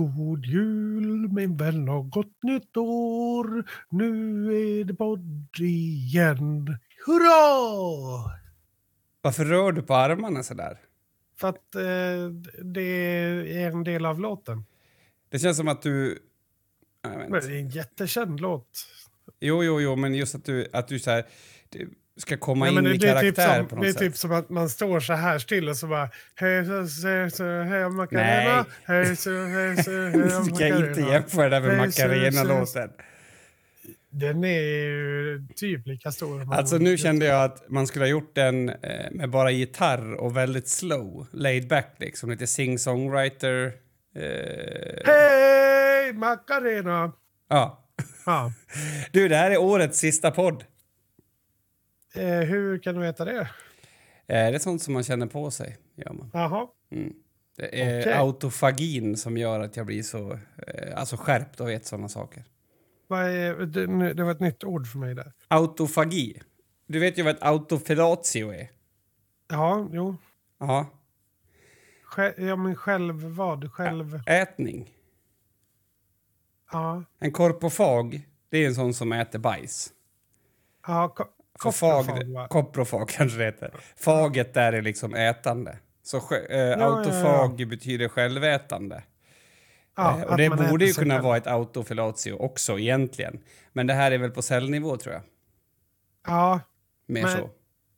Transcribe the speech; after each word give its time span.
God 0.00 0.46
jul 0.46 1.28
min 1.32 1.56
vän 1.56 1.88
och 1.88 2.10
gott 2.10 2.42
nytt 2.42 2.76
år. 2.76 3.70
Nu 3.88 4.10
är 4.80 4.84
det 4.84 4.94
podd 4.94 5.56
igen. 5.60 6.78
Hurra! 7.06 8.40
Varför 9.22 9.44
rör 9.44 9.72
du 9.72 9.82
på 9.82 9.94
armarna 9.94 10.42
sådär? 10.42 10.78
För 11.36 11.48
att 11.48 11.74
eh, 11.74 12.28
det 12.64 12.82
är 12.82 13.70
en 13.70 13.84
del 13.84 14.06
av 14.06 14.20
låten. 14.20 14.64
Det 15.28 15.38
känns 15.38 15.56
som 15.56 15.68
att 15.68 15.82
du... 15.82 16.18
Jag 17.02 17.18
vet 17.18 17.28
Men 17.30 17.40
det 17.40 17.56
är 17.56 17.60
en 17.60 17.68
jättekänd 17.68 18.40
låt. 18.40 18.86
Jo, 19.40 19.64
jo, 19.64 19.80
jo, 19.80 19.96
men 19.96 20.14
just 20.14 20.34
att 20.34 20.44
du, 20.44 20.68
att 20.72 20.88
du 20.88 20.98
så 20.98 21.10
här, 21.10 21.26
du 21.68 21.94
ska 22.20 22.36
komma 22.36 22.64
Nej, 22.64 22.74
in 22.78 22.86
i 22.86 22.96
det, 22.96 23.08
är 23.08 23.20
typ 23.20 23.36
karaktär 23.36 23.56
som, 23.58 23.68
på 23.68 23.76
något 23.76 23.82
det 23.84 23.88
är 23.88 23.92
sätt. 23.92 24.00
typ 24.00 24.16
som 24.16 24.32
att 24.32 24.50
man 24.50 24.68
står 24.68 25.00
så 25.00 25.12
här 25.12 25.38
still 25.38 25.68
och 25.68 25.76
så 25.76 25.86
bara... 25.86 26.08
Hej, 26.34 26.64
så, 26.66 26.86
så, 26.86 27.30
så, 27.36 27.44
hej, 27.62 27.90
Macarena. 27.90 28.64
Hej, 28.84 29.16
så, 29.16 29.30
hej, 29.30 29.84
så, 29.84 29.90
hej, 29.90 30.12
Du 30.12 30.30
ska 30.56 30.66
inte 30.66 30.80
Macarena. 30.80 31.12
jämföra 31.12 31.60
det 31.60 31.66
med 31.66 31.76
Macarena-låten. 31.78 32.90
Den 34.12 34.44
är 34.44 34.60
ju 34.60 35.46
typ 35.56 35.86
lika 35.86 36.10
stor. 36.12 36.54
Alltså 36.54 36.78
nu 36.78 36.96
kände 36.98 37.26
jag 37.26 37.44
att 37.44 37.70
man 37.70 37.86
skulle 37.86 38.04
ha 38.04 38.10
gjort 38.10 38.34
den 38.34 38.68
eh, 38.68 39.10
med 39.10 39.30
bara 39.30 39.50
gitarr 39.50 40.14
och 40.14 40.36
väldigt 40.36 40.68
slow, 40.68 41.26
laid 41.32 41.68
back 41.68 41.94
liksom, 41.98 42.30
lite 42.30 42.44
sing-songwriter. 42.46 43.72
Eh, 44.16 45.02
Hej, 45.04 46.12
Macarena! 46.12 47.12
ja. 47.48 47.76
Ja. 48.26 48.52
Du, 49.12 49.28
det 49.28 49.36
här 49.36 49.50
är 49.50 49.58
årets 49.58 49.98
sista 49.98 50.30
podd. 50.30 50.64
Eh, 52.14 52.40
hur 52.40 52.78
kan 52.78 52.94
du 52.94 53.00
veta 53.00 53.24
det? 53.24 53.40
Eh, 53.40 53.46
det 54.26 54.34
är 54.36 54.58
sånt 54.58 54.82
som 54.82 54.94
man 54.94 55.02
känner 55.02 55.26
på 55.26 55.50
sig, 55.50 55.78
gör 55.94 56.12
man. 56.12 56.30
Jaha. 56.32 56.68
Mm. 56.90 57.12
Det 57.56 57.82
är 57.82 58.00
Okej. 58.00 58.12
autofagin 58.12 59.16
som 59.16 59.36
gör 59.36 59.60
att 59.60 59.76
jag 59.76 59.86
blir 59.86 60.02
så 60.02 60.32
eh, 60.66 60.98
alltså 60.98 61.16
skärpt 61.16 61.60
och 61.60 61.68
vet 61.68 61.86
sådana 61.86 62.08
saker. 62.08 62.44
Vad 63.06 63.24
är, 63.24 64.14
det, 64.14 64.22
var 64.22 64.30
ett 64.30 64.40
nytt 64.40 64.64
ord 64.64 64.86
för 64.86 64.98
mig 64.98 65.14
där. 65.14 65.32
Autofagi. 65.48 66.42
Du 66.86 66.98
vet 66.98 67.18
ju 67.18 67.22
vad 67.22 67.34
ett 67.34 67.42
autofellatio 67.42 68.52
är. 68.52 68.70
Ja, 69.48 69.88
jo. 69.92 70.16
Ja. 70.58 70.86
Ja, 72.36 72.56
men 72.56 72.76
själv 72.76 73.14
vad? 73.14 73.72
Själv... 73.72 74.22
Ätning. 74.26 74.94
Ja. 76.72 77.04
En 77.18 77.32
korpofag, 77.32 78.28
det 78.48 78.58
är 78.58 78.66
en 78.66 78.74
sån 78.74 78.94
som 78.94 79.12
äter 79.12 79.38
bajs. 79.38 79.92
Ja, 80.86 81.14
fag, 81.62 82.06
koprofag, 82.06 82.48
koprofag 82.48 83.08
kanske 83.16 83.38
det 83.38 83.44
heter. 83.44 83.74
Faget 83.96 84.54
där 84.54 84.72
är 84.72 84.82
liksom 84.82 85.14
ätande. 85.14 85.78
Så 86.02 86.16
eh, 86.16 86.56
ja, 86.58 86.76
autofag 86.84 87.68
betyder 87.68 88.08
självätande. 88.08 89.02
Ja, 89.96 90.18
eh, 90.18 90.24
och 90.24 90.36
det 90.36 90.50
borde 90.50 90.84
ju 90.84 90.92
kunna 90.92 91.22
vara 91.22 91.36
ett 91.36 91.46
autofellatio 91.46 92.32
också 92.32 92.78
egentligen. 92.78 93.40
Men 93.72 93.86
det 93.86 93.94
här 93.94 94.10
är 94.12 94.18
väl 94.18 94.30
på 94.30 94.42
cellnivå 94.42 94.96
tror 94.96 95.14
jag. 95.14 95.22
Ja, 96.26 96.60
Mer 97.06 97.22
Men- 97.22 97.32
så. 97.32 97.50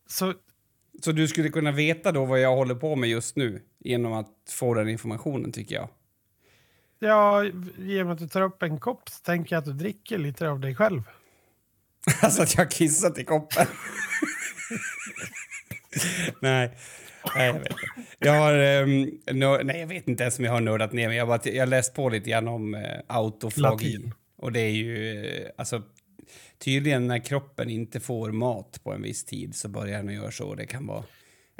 så... 0.06 0.34
Så 1.02 1.12
du 1.12 1.28
skulle 1.28 1.48
kunna 1.48 1.72
veta 1.72 2.12
då 2.12 2.24
vad 2.24 2.40
jag 2.40 2.56
håller 2.56 2.74
på 2.74 2.96
med 2.96 3.08
just 3.08 3.36
nu 3.36 3.62
genom 3.78 4.12
att 4.12 4.28
få 4.50 4.74
den 4.74 4.88
informationen 4.88 5.52
tycker 5.52 5.74
jag. 5.74 5.88
Ja, 6.98 7.44
genom 7.78 8.12
att 8.12 8.18
du 8.18 8.28
tar 8.28 8.42
upp 8.42 8.62
en 8.62 8.80
kopp 8.80 9.08
så 9.08 9.22
tänker 9.22 9.56
jag 9.56 9.60
att 9.60 9.64
du 9.64 9.72
dricker 9.72 10.18
lite 10.18 10.48
av 10.48 10.60
dig 10.60 10.74
själv. 10.74 11.02
Alltså 12.22 12.42
att 12.42 12.54
jag 12.54 12.64
har 12.64 12.70
kissat 12.70 13.18
i 13.18 13.24
koppen. 13.24 13.66
nej. 16.40 16.70
Nej, 17.34 17.46
jag 17.46 17.52
vet 17.54 17.62
inte. 17.70 17.82
Jag 18.18 18.32
har... 18.32 18.54
ehm, 18.54 19.10
nör- 19.32 19.64
nej, 19.64 19.80
jag 19.80 19.86
vet 19.86 20.08
inte 20.08 20.22
ens 20.22 20.38
om 20.38 20.44
jag 20.44 20.52
har 20.52 20.60
nördat 20.60 20.92
ner 20.92 21.08
mig. 21.08 21.16
Jag 21.16 21.26
har 21.26 21.40
jag 21.44 21.68
läst 21.68 21.94
på 21.94 22.08
lite 22.08 22.30
grann 22.30 22.48
om 22.48 22.74
uh, 22.74 22.80
autofagi. 23.06 23.60
Latin. 23.60 24.14
Och 24.36 24.52
det 24.52 24.60
är 24.60 24.70
ju... 24.70 25.24
eh, 25.26 25.50
alltså, 25.58 25.82
tydligen 26.58 27.06
när 27.06 27.18
kroppen 27.24 27.70
inte 27.70 28.00
får 28.00 28.32
mat 28.32 28.80
på 28.84 28.92
en 28.92 29.02
viss 29.02 29.24
tid 29.24 29.54
så 29.54 29.68
börjar 29.68 30.02
den 30.02 30.14
göra 30.14 30.30
så. 30.30 30.54
Det 30.54 30.66
kan 30.66 30.86
vara... 30.86 31.04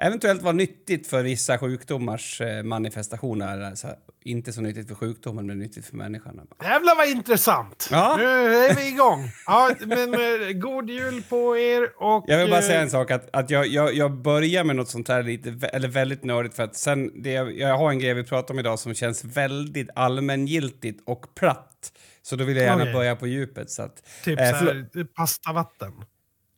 Eventuellt 0.02 0.42
vara 0.42 0.52
nyttigt 0.52 1.06
för 1.06 1.22
vissa 1.22 1.58
sjukdomars 1.58 2.40
eh, 2.40 2.62
manifestationer. 2.62 3.60
Alltså, 3.60 3.88
inte 4.24 4.52
så 4.52 4.60
nyttigt 4.60 4.88
för 4.88 4.94
sjukdomen, 4.94 5.46
men 5.46 5.58
nyttigt 5.58 5.86
för 5.86 5.96
människan. 5.96 6.40
Jävlar 6.62 6.96
vad 6.96 7.08
intressant! 7.08 7.88
Ja. 7.90 8.16
Nu 8.18 8.24
är 8.24 8.74
vi 8.74 8.88
igång. 8.88 9.30
Ja, 9.46 9.70
men 9.80 10.14
eh, 10.14 10.52
god 10.52 10.90
jul 10.90 11.22
på 11.28 11.58
er 11.58 12.02
och... 12.02 12.24
Jag 12.26 12.38
vill 12.38 12.50
bara 12.50 12.60
eh, 12.60 12.66
säga 12.66 12.80
en 12.80 12.90
sak, 12.90 13.10
att, 13.10 13.28
att 13.32 13.50
jag, 13.50 13.66
jag, 13.66 13.94
jag 13.94 14.12
börjar 14.12 14.64
med 14.64 14.76
något 14.76 14.88
sånt 14.88 15.08
här 15.08 15.22
lite, 15.22 15.66
eller 15.66 15.88
väldigt 15.88 16.24
nördigt 16.24 16.54
för 16.54 16.62
att 16.62 16.76
sen, 16.76 17.22
det, 17.22 17.30
jag 17.32 17.78
har 17.78 17.90
en 17.90 17.98
grej 17.98 18.14
vi 18.14 18.24
pratar 18.24 18.54
om 18.54 18.60
idag 18.60 18.78
som 18.78 18.94
känns 18.94 19.24
väldigt 19.24 19.88
allmängiltigt 19.94 21.02
och 21.06 21.34
platt. 21.34 21.92
Så 22.22 22.36
då 22.36 22.44
vill 22.44 22.56
jag 22.56 22.66
gärna 22.66 22.82
Okej. 22.82 22.94
börja 22.94 23.16
på 23.16 23.26
djupet 23.26 23.70
så 23.70 23.82
att... 23.82 24.02
Typ 24.24 24.40
eh, 24.40 24.50
så 24.50 24.54
här, 24.54 25.04
pastavatten. 25.04 25.92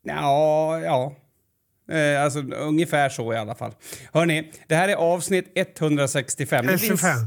Ja, 0.03 0.79
ja. 0.79 1.15
Eh, 1.91 2.23
alltså 2.23 2.39
ungefär 2.41 3.09
så 3.09 3.33
i 3.33 3.37
alla 3.37 3.55
fall. 3.55 3.73
Hörni, 4.13 4.51
det 4.67 4.75
här 4.75 4.89
är 4.89 4.95
avsnitt 4.95 5.51
165. 5.55 6.65
Det 6.65 6.77
finns, 6.77 7.01
25. 7.01 7.17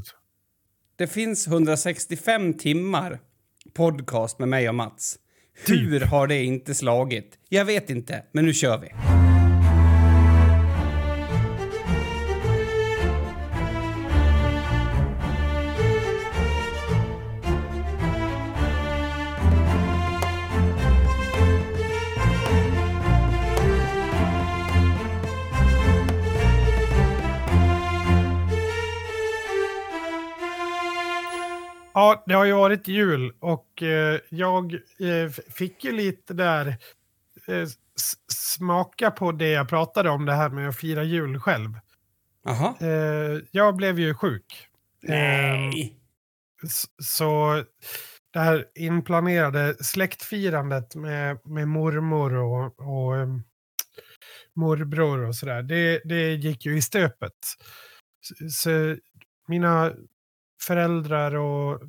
det 0.96 1.06
finns 1.06 1.46
165 1.46 2.54
timmar 2.54 3.20
podcast 3.74 4.38
med 4.38 4.48
mig 4.48 4.68
och 4.68 4.74
Mats. 4.74 5.16
Hur 5.66 6.00
har 6.00 6.26
det 6.26 6.44
inte 6.44 6.74
slagit? 6.74 7.38
Jag 7.48 7.64
vet 7.64 7.90
inte, 7.90 8.22
men 8.32 8.46
nu 8.46 8.54
kör 8.54 8.78
vi. 8.78 9.17
Ja, 31.98 32.22
det 32.26 32.34
har 32.34 32.44
ju 32.44 32.52
varit 32.52 32.88
jul 32.88 33.32
och 33.40 33.82
eh, 33.82 34.20
jag 34.28 34.74
eh, 34.74 35.30
fick 35.48 35.84
ju 35.84 35.92
lite 35.92 36.34
där 36.34 36.66
eh, 37.46 37.68
smaka 38.32 39.10
på 39.10 39.32
det 39.32 39.48
jag 39.48 39.68
pratade 39.68 40.10
om, 40.10 40.24
det 40.26 40.32
här 40.32 40.48
med 40.50 40.68
att 40.68 40.76
fira 40.76 41.02
jul 41.04 41.40
själv. 41.40 41.70
Jaha. 42.44 42.74
Eh, 42.80 43.40
jag 43.50 43.76
blev 43.76 43.98
ju 43.98 44.14
sjuk. 44.14 44.68
Nej. 45.02 45.96
S- 46.64 46.84
Så 47.02 47.64
det 48.32 48.38
här 48.40 48.64
inplanerade 48.74 49.84
släktfirandet 49.84 50.94
med, 50.94 51.38
med 51.46 51.68
mormor 51.68 52.34
och, 52.34 52.80
och 52.80 53.16
em, 53.16 53.42
morbror 54.54 55.24
och 55.26 55.36
sådär, 55.36 55.62
det, 55.62 56.00
det 56.04 56.34
gick 56.34 56.66
ju 56.66 56.76
i 56.76 56.82
stöpet. 56.82 57.32
Så 58.50 58.96
mina 59.48 59.92
föräldrar 60.60 61.34
och 61.34 61.80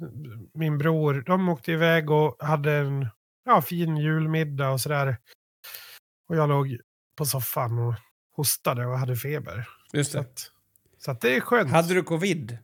min 0.53 0.77
bror, 0.77 1.23
de 1.25 1.49
åkte 1.49 1.71
iväg 1.71 2.09
och 2.11 2.35
hade 2.39 2.71
en 2.73 3.07
ja, 3.45 3.61
fin 3.61 3.97
julmiddag 3.97 4.69
och 4.69 4.81
sådär. 4.81 5.17
Och 6.29 6.35
jag 6.35 6.49
låg 6.49 6.77
på 7.17 7.25
soffan 7.25 7.79
och 7.79 7.93
hostade 8.35 8.85
och 8.85 8.99
hade 8.99 9.15
feber. 9.15 9.67
Just 9.93 10.11
Så 10.11 10.17
det. 10.17 10.21
att, 10.21 10.51
så 10.97 11.11
att 11.11 11.21
det 11.21 11.35
är 11.35 11.39
skönt. 11.41 11.71
Hade 11.71 11.93
du 11.93 12.03
covid? 12.03 12.57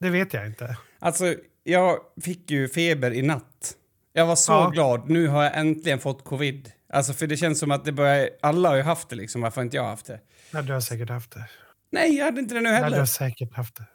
Det 0.00 0.10
vet 0.10 0.34
jag 0.34 0.46
inte. 0.46 0.76
Alltså, 0.98 1.34
jag 1.64 1.98
fick 2.24 2.50
ju 2.50 2.68
feber 2.68 3.10
i 3.10 3.22
natt. 3.22 3.74
Jag 4.12 4.26
var 4.26 4.36
så 4.36 4.52
Ja. 4.52 4.70
glad. 4.70 5.10
Nu 5.10 5.28
har 5.28 5.42
jag 5.44 5.58
äntligen 5.58 5.98
fått 5.98 6.24
covid. 6.24 6.72
Alltså, 6.92 7.12
för 7.12 7.26
det 7.26 7.36
känns 7.36 7.58
som 7.58 7.70
att 7.70 7.84
det 7.84 7.92
börjar... 7.92 8.30
Alla 8.42 8.68
har 8.68 8.76
ju 8.76 8.82
haft 8.82 9.08
det 9.08 9.16
liksom. 9.16 9.40
Varför 9.40 9.56
har 9.56 9.64
inte 9.64 9.76
jag 9.76 9.84
haft 9.84 10.06
det? 10.06 10.20
Ja, 10.52 10.62
du 10.62 10.72
har 10.72 10.80
säkert 10.80 11.08
haft 11.08 11.30
det. 11.32 11.48
Nej, 11.92 12.16
jag 12.16 12.24
hade 12.24 12.40
inte 12.40 12.54
det 12.54 12.60
nu 12.60 12.68
Ja, 12.68 12.76
du 12.76 12.82
heller. 12.84 12.98
har 12.98 13.06
säkert 13.06 13.54
haft 13.54 13.76
det. 13.76 13.86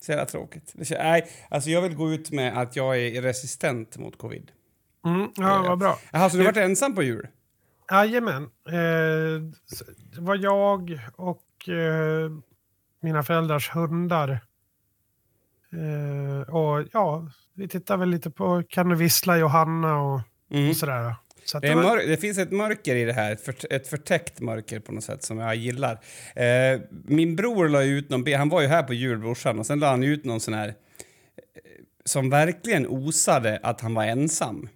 Så 0.00 0.12
jävla 0.12 0.26
tråkigt. 0.26 0.72
Det 0.74 0.98
Nej, 0.98 1.28
alltså 1.50 1.70
jag 1.70 1.82
vill 1.82 1.94
gå 1.94 2.12
ut 2.12 2.30
med 2.30 2.58
att 2.58 2.76
jag 2.76 2.98
är 2.98 3.22
resistent 3.22 3.98
mot 3.98 4.18
covid. 4.18 4.50
Mm, 5.06 5.30
ja, 5.36 5.64
vad 5.68 5.78
bra. 5.78 5.98
Jaha, 6.12 6.30
så 6.30 6.36
du 6.36 6.42
har 6.42 6.52
varit 6.52 6.64
ensam 6.64 6.94
på 6.94 7.02
jul? 7.02 7.28
Jajamän. 7.90 8.42
Eh, 8.68 9.42
det 10.14 10.20
var 10.20 10.36
jag 10.36 11.00
och 11.16 11.68
eh, 11.68 12.30
mina 13.00 13.22
föräldrars 13.22 13.70
hundar. 13.74 14.30
Eh, 15.72 16.54
och 16.54 16.86
ja, 16.92 17.28
vi 17.54 17.68
tittar 17.68 17.96
väl 17.96 18.08
lite 18.08 18.30
på 18.30 18.62
Kan 18.68 18.88
du 18.88 18.96
vissla 18.96 19.38
Johanna 19.38 20.00
och, 20.02 20.20
Mm. 20.52 20.70
och 20.70 20.76
sådär. 20.76 21.14
Det, 21.60 21.74
var- 21.74 21.82
mör- 21.82 22.06
det 22.06 22.16
finns 22.16 22.38
ett 22.38 22.52
mörker 22.52 22.96
i 22.96 23.04
det 23.04 23.12
här, 23.12 23.32
ett, 23.32 23.40
för- 23.40 23.72
ett 23.72 23.88
förtäckt 23.88 24.40
mörker 24.40 24.80
på 24.80 24.92
något 24.92 25.04
sätt 25.04 25.22
som 25.22 25.38
jag 25.38 25.56
gillar. 25.56 25.92
Eh, 26.36 26.80
min 27.04 27.36
bror 27.36 27.68
la 27.68 27.82
ut 27.82 28.10
någon 28.10 28.32
han 28.34 28.48
var 28.48 28.60
ju 28.62 28.66
här 28.66 28.82
på 28.82 28.94
jul, 28.94 29.18
brorsan, 29.18 29.58
och 29.58 29.66
sen 29.66 29.78
la 29.80 29.90
han 29.90 30.02
ut 30.02 30.24
någon 30.24 30.40
sån 30.40 30.54
här 30.54 30.68
eh, 30.68 30.74
som 32.04 32.30
verkligen 32.30 32.86
osade 32.86 33.60
att 33.62 33.80
han 33.80 33.94
var 33.94 34.04
ensam. 34.04 34.68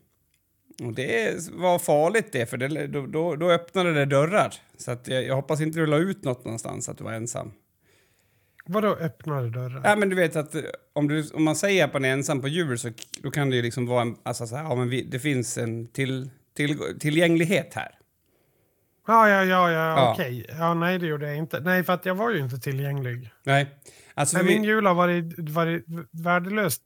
Och 0.83 0.95
det 0.95 1.49
var 1.53 1.79
farligt 1.79 2.33
det, 2.33 2.47
för 2.47 2.57
det, 2.57 2.87
då, 2.87 3.07
då, 3.07 3.37
då 3.37 3.51
öppnade 3.51 3.95
det 3.95 4.05
dörrar. 4.05 4.55
Så 4.77 4.91
att 4.91 5.09
jag, 5.09 5.25
jag 5.25 5.35
hoppas 5.37 5.61
inte 5.61 5.79
du 5.79 5.87
la 5.87 5.97
ut 5.99 6.25
något 6.25 6.45
någonstans 6.45 6.89
att 6.89 6.99
du 6.99 7.05
var 7.05 7.13
ensam. 7.13 7.53
Vadå 8.67 8.89
öppnade 8.95 9.51
dörrar? 9.51 9.81
Ja, 9.85 9.97
men 9.97 10.09
du 10.09 10.17
vet 10.17 10.37
att 10.37 10.55
eh, 10.55 10.63
om, 10.93 11.09
du, 11.09 11.29
om 11.35 11.45
man 11.45 11.57
säger 11.57 11.85
att 11.85 11.93
man 11.93 12.05
är 12.05 12.13
ensam 12.13 12.41
på 12.41 12.49
jul 12.49 12.79
så 12.79 12.91
då 13.23 13.31
kan 13.31 13.51
det 13.51 13.57
ju 13.57 13.63
liksom 13.63 13.87
vara 13.87 14.03
en, 14.03 14.17
alltså 14.23 14.47
så 14.47 14.57
här, 14.57 14.65
ja 14.65 14.75
men 14.75 14.89
vi, 14.89 15.03
det 15.03 15.19
finns 15.19 15.59
en 15.59 15.87
till, 15.89 16.31
till, 16.56 16.99
tillgänglighet 17.01 17.75
här. 17.75 17.99
Ja, 19.06 19.29
ja, 19.29 19.45
ja, 19.45 19.71
Ja. 19.71 19.99
ja, 19.99 20.12
okej. 20.12 20.47
Ja, 20.49 20.75
nej, 20.75 20.99
det 20.99 21.06
gjorde 21.06 21.27
jag 21.27 21.37
inte. 21.37 21.61
Nej, 21.61 21.85
för 21.85 21.93
att 21.93 22.06
jag 22.06 22.15
var 22.15 22.31
ju 22.31 22.39
inte 22.39 22.59
tillgänglig. 22.59 23.31
Nej. 23.43 23.79
Alltså, 24.15 24.37
Nej, 24.37 24.47
vi, 24.47 24.55
min 24.55 24.65
jul 24.65 24.87
har 24.87 24.95
varit, 24.95 25.35
varit 25.39 25.85
värdelöst 26.11 26.83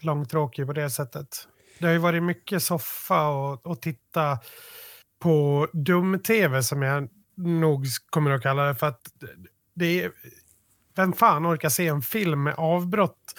långtråkig 0.00 0.66
på 0.66 0.72
det 0.72 0.90
sättet. 0.90 1.48
Det 1.78 1.86
har 1.86 1.92
ju 1.92 1.98
varit 1.98 2.22
mycket 2.22 2.62
soffa 2.62 3.28
och, 3.28 3.66
och 3.66 3.80
titta 3.82 4.38
på 5.18 5.68
dum-tv 5.72 6.62
som 6.62 6.82
jag 6.82 7.08
nog 7.36 7.86
kommer 8.10 8.30
att 8.30 8.42
kalla 8.42 8.62
det. 8.64 8.74
För 8.74 8.86
att 8.86 9.00
det 9.74 10.04
är, 10.04 10.12
vem 10.96 11.12
fan 11.12 11.46
orkar 11.46 11.68
se 11.68 11.86
en 11.86 12.02
film 12.02 12.42
med 12.42 12.54
avbrott 12.54 13.34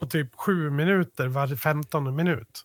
på 0.00 0.06
typ 0.06 0.34
sju 0.36 0.70
minuter 0.70 1.26
var 1.28 1.56
femtonde 1.56 2.12
minut? 2.12 2.64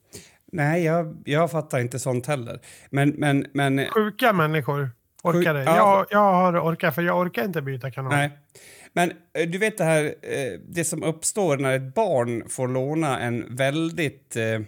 Nej, 0.53 0.83
jag, 0.83 1.21
jag 1.25 1.51
fattar 1.51 1.79
inte 1.79 1.99
sånt 1.99 2.27
heller. 2.27 2.59
Men, 2.89 3.09
men, 3.09 3.45
men... 3.53 3.85
Sjuka 3.89 4.33
människor 4.33 4.91
orkar 5.23 5.53
det. 5.53 5.63
ja. 5.63 5.75
Jag, 5.75 6.05
jag 6.09 6.33
har 6.33 6.59
orkat, 6.59 6.95
för 6.95 7.01
jag 7.01 7.19
orkar 7.19 7.45
inte 7.45 7.61
byta 7.61 7.91
kanal. 7.91 8.11
Nej. 8.11 8.31
Men 8.93 9.11
eh, 9.33 9.49
du 9.49 9.57
vet 9.57 9.77
det 9.77 9.83
här, 9.83 10.05
eh, 10.05 10.59
det 10.67 10.83
som 10.83 11.03
uppstår 11.03 11.57
när 11.57 11.75
ett 11.75 11.95
barn 11.95 12.49
får 12.49 12.67
låna 12.67 13.19
en 13.19 13.55
väldigt, 13.55 14.35
eh, 14.35 14.59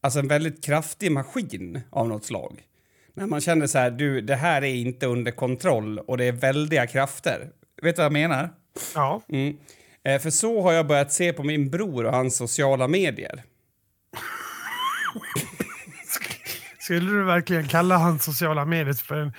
alltså 0.00 0.18
en 0.18 0.28
väldigt 0.28 0.64
kraftig 0.64 1.12
maskin 1.12 1.80
av 1.90 2.08
något 2.08 2.24
slag. 2.24 2.62
När 3.14 3.26
man 3.26 3.40
känner 3.40 3.66
så 3.66 3.78
här, 3.78 3.90
du, 3.90 4.20
det 4.20 4.36
här 4.36 4.64
är 4.64 4.74
inte 4.74 5.06
under 5.06 5.32
kontroll 5.32 5.98
och 5.98 6.18
det 6.18 6.24
är 6.24 6.32
väldiga 6.32 6.86
krafter. 6.86 7.48
Vet 7.82 7.96
du 7.96 8.00
vad 8.00 8.04
jag 8.04 8.12
menar? 8.12 8.50
Ja. 8.94 9.22
Mm. 9.28 9.56
För 10.20 10.30
så 10.30 10.62
har 10.62 10.72
jag 10.72 10.86
börjat 10.86 11.12
se 11.12 11.32
på 11.32 11.42
min 11.42 11.70
bror 11.70 12.06
och 12.06 12.12
hans 12.12 12.36
sociala 12.36 12.88
medier. 12.88 13.42
Skulle 16.78 17.10
du 17.10 17.24
verkligen 17.24 17.68
kalla 17.68 17.96
hans 17.96 18.24
sociala 18.24 18.64
medier 18.64 18.94
för 18.94 19.14
en 19.14 19.32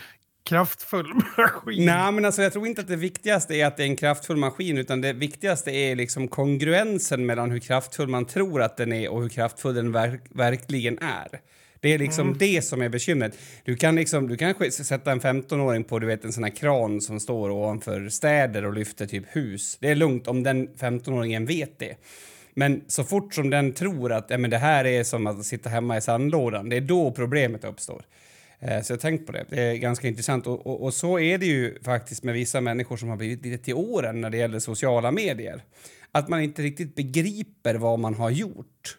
kraftfull 0.46 1.14
maskin? 1.38 1.86
Nej, 1.86 2.12
men 2.12 2.26
alltså 2.26 2.42
jag 2.42 2.54
tror 2.54 2.68
inte 2.68 2.82
att 2.82 2.88
det 2.88 2.96
viktigaste 2.96 3.56
är 3.56 3.66
att 3.66 3.78
det 3.78 3.84
är 3.84 3.88
en 3.88 3.96
kraftfull 3.96 4.38
maskin 4.38 4.78
utan 4.78 5.02
det 5.02 5.14
viktigaste 5.14 5.72
är 5.72 5.96
liksom 5.96 6.28
kongruensen 6.28 7.26
mellan 7.26 7.52
hur 7.52 7.60
kraftfull 7.60 8.08
man 8.08 8.26
tror 8.26 8.62
att 8.62 8.78
den 8.78 8.94
är 8.94 9.10
och 9.10 9.22
hur 9.22 9.30
kraftfull 9.30 9.76
den 9.76 9.92
verk 9.92 10.22
verkligen 10.30 11.00
är. 11.00 11.40
Det 11.80 11.94
är 11.94 12.00
liksom 12.00 12.38
det 12.38 12.62
som 12.62 12.82
är 12.82 12.90
bekymret. 12.90 13.38
Du 13.64 13.76
kan, 13.76 13.96
liksom, 13.96 14.28
du 14.28 14.38
kan 14.38 14.72
sätta 14.72 15.12
en 15.12 15.22
15-åring 15.22 15.84
på 15.84 16.00
du 16.00 16.08
vet, 16.08 16.26
en 16.26 16.34
sån 16.34 16.44
här 16.44 16.56
kran 16.56 17.02
som 17.02 17.20
står 17.20 17.50
ovanför 17.50 18.10
städer 18.10 18.66
och 18.66 18.74
lyfter 18.74 19.06
typ 19.06 19.26
hus. 19.28 19.78
Det 19.82 19.90
är 19.90 19.96
lugnt 19.96 20.28
om 20.28 20.44
den 20.44 20.68
15-åringen 20.68 21.48
vet 21.48 21.80
det. 21.80 21.96
Men 22.58 22.82
så 22.88 23.04
fort 23.04 23.34
som 23.34 23.50
den 23.50 23.74
tror 23.74 24.12
att 24.12 24.30
ja, 24.30 24.38
men 24.38 24.50
det 24.50 24.58
här 24.58 24.86
är 24.86 25.04
som 25.04 25.28
att 25.28 25.46
sitta 25.46 25.70
hemma 25.70 25.98
i 25.98 26.02
sandlådan, 26.02 26.70
det 26.70 26.78
är 26.78 26.82
då 26.82 27.12
problemet 27.12 27.64
uppstår. 27.64 28.04
Eh, 28.60 28.82
Så 28.82 28.94
jag 28.94 28.98
har 28.98 29.02
tänkt 29.02 29.26
på 29.26 29.32
det. 29.32 29.46
Det 29.50 29.62
är 29.62 29.76
ganska 29.76 30.08
intressant. 30.08 30.48
Och, 30.48 30.68
och, 30.68 30.84
och 30.84 30.94
så 30.94 31.20
är 31.20 31.38
det 31.38 31.46
ju 31.46 31.80
faktiskt 31.84 32.24
med 32.24 32.34
vissa 32.34 32.62
människor 32.62 32.98
som 32.98 33.10
har 33.10 33.18
blivit 33.18 33.46
lite 33.46 33.64
till 33.64 33.74
åren 33.74 34.22
när 34.22 34.30
det 34.30 34.38
gäller 34.38 34.60
sociala 34.60 35.12
medier. 35.12 35.64
Att 36.12 36.30
man 36.30 36.42
inte 36.42 36.62
riktigt 36.62 36.96
begriper 36.96 37.76
vad 37.76 38.00
man 38.00 38.14
har 38.14 38.30
gjort. 38.30 38.98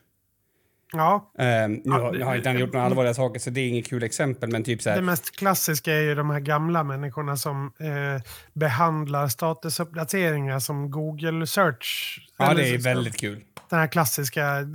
Ja, 0.92 1.32
Eh, 1.38 1.44
nu, 1.68 1.82
har, 1.90 2.12
det- 2.12 2.18
nu 2.18 2.24
har 2.24 2.36
inte 2.36 2.48
han 2.48 2.58
gjort 2.58 2.72
några 2.72 2.86
allvarliga 2.86 3.14
saker 3.14 3.40
så 3.40 3.50
det 3.50 3.60
är 3.60 3.68
inget 3.68 3.86
kul 3.88 4.02
exempel 4.02 4.50
men 4.52 4.64
typ 4.64 4.82
så 4.82 4.88
det 4.88 4.94
här. 4.94 5.02
mest 5.02 5.36
klassiska 5.36 5.92
är 5.94 6.00
ju 6.00 6.14
de 6.14 6.30
här 6.30 6.40
gamla 6.40 6.84
människorna 6.84 7.36
som 7.36 7.72
eh, 7.80 8.22
behandlar 8.54 9.28
statusuppdateringar 9.28 10.58
som 10.58 10.90
Google 10.90 11.46
search. 11.46 12.18
Ja, 12.38 12.54
det 12.54 12.68
är 12.68 12.78
väldigt 12.78 13.16
kul. 13.20 13.44
Den 13.70 13.78
här 13.78 13.86
klassiska, 13.86 14.58
eh, 14.58 14.66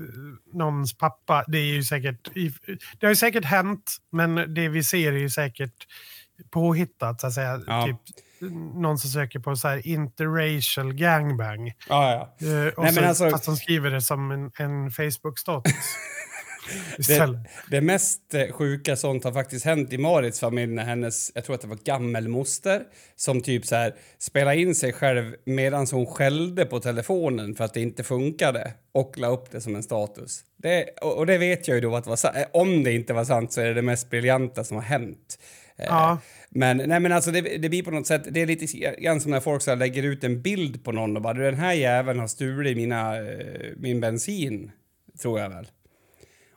någons 0.53 0.97
pappa. 0.97 1.43
Det 1.47 1.57
är 1.57 1.73
ju 1.73 1.83
säkert, 1.83 2.29
det 2.99 3.05
har 3.05 3.09
ju 3.11 3.15
säkert 3.15 3.45
hänt, 3.45 3.97
men 4.11 4.53
det 4.53 4.69
vi 4.69 4.83
ser 4.83 5.13
är 5.13 5.17
ju 5.17 5.29
säkert 5.29 5.87
påhittat 6.49 7.21
så 7.21 7.27
att 7.27 7.33
säga. 7.33 7.61
Ja. 7.67 7.85
Typ, 7.85 7.97
någon 8.51 8.97
som 8.97 9.09
söker 9.09 9.39
på 9.39 9.55
så 9.55 9.67
här 9.67 9.87
interracial 9.87 10.93
gangbang. 10.93 11.73
Ja, 11.89 12.33
ja. 12.39 12.47
Eh, 12.47 12.67
och 12.67 12.83
Nej, 12.83 12.93
så, 12.93 12.99
men 12.99 13.09
alltså- 13.09 13.29
Fast 13.29 13.45
de 13.45 13.55
skriver 13.55 13.91
det 13.91 14.01
som 14.01 14.31
en, 14.31 14.51
en 14.57 14.91
Facebook-status. 14.91 15.73
Istället. 16.97 17.41
Det 17.69 17.81
mest 17.81 18.33
eh, 18.33 18.51
sjuka 18.51 18.95
sånt 18.95 19.23
har 19.23 19.31
faktiskt 19.31 19.65
hänt 19.65 19.93
i 19.93 19.97
Marits 19.97 20.39
familj 20.39 20.73
när 20.73 20.83
hennes, 20.83 21.31
jag 21.35 21.45
tror 21.45 21.55
att 21.55 21.61
det 21.61 21.67
var 21.67 21.79
gammelmoster, 21.83 22.81
som 23.15 23.41
typ 23.41 23.65
så 23.65 23.75
här 23.75 23.95
spelade 24.19 24.57
in 24.57 24.75
sig 24.75 24.93
själv 24.93 25.35
medan 25.45 25.87
hon 25.91 26.05
skällde 26.05 26.65
på 26.65 26.79
telefonen 26.79 27.55
för 27.55 27.63
att 27.63 27.73
det 27.73 27.81
inte 27.81 28.03
funkade 28.03 28.73
och 28.93 29.17
la 29.17 29.27
upp 29.27 29.51
det 29.51 29.61
som 29.61 29.75
en 29.75 29.83
status. 29.83 30.41
Det, 30.57 30.89
och, 31.01 31.17
och 31.17 31.25
det 31.25 31.37
vet 31.37 31.67
jag 31.67 31.75
ju 31.75 31.81
då 31.81 31.95
att 31.95 32.07
var 32.07 32.15
sant. 32.15 32.37
Om 32.53 32.83
det 32.83 32.91
inte 32.91 33.13
var 33.13 33.25
sant 33.25 33.53
så 33.53 33.61
är 33.61 33.65
det 33.65 33.73
det 33.73 33.81
mest 33.81 34.09
briljanta 34.09 34.63
som 34.63 34.77
har 34.77 34.83
hänt. 34.83 35.39
Eh, 35.77 35.85
Ja. 35.87 36.17
Men, 36.49 36.77
nej, 36.77 36.99
men 36.99 37.11
alltså 37.11 37.31
det, 37.31 37.41
det 37.41 37.69
blir 37.69 37.83
på 37.83 37.91
något 37.91 38.07
sätt, 38.07 38.23
det 38.31 38.41
är 38.41 38.45
lite 38.47 38.65
grann 39.01 39.21
som 39.21 39.31
när 39.31 39.39
folk 39.39 39.61
så 39.61 39.75
lägger 39.75 40.03
ut 40.03 40.23
en 40.23 40.41
bild 40.41 40.83
på 40.83 40.91
någon 40.91 41.15
och 41.15 41.21
bara 41.21 41.33
"Du, 41.33 41.41
den 41.43 41.55
här 41.55 41.73
jäveln 41.73 42.19
har 42.19 42.27
stulit 42.27 42.77
mina, 42.77 43.17
eh, 43.17 43.71
min 43.77 44.01
bensin, 44.01 44.71
tror 45.21 45.39
jag 45.39 45.49
väl. 45.49 45.67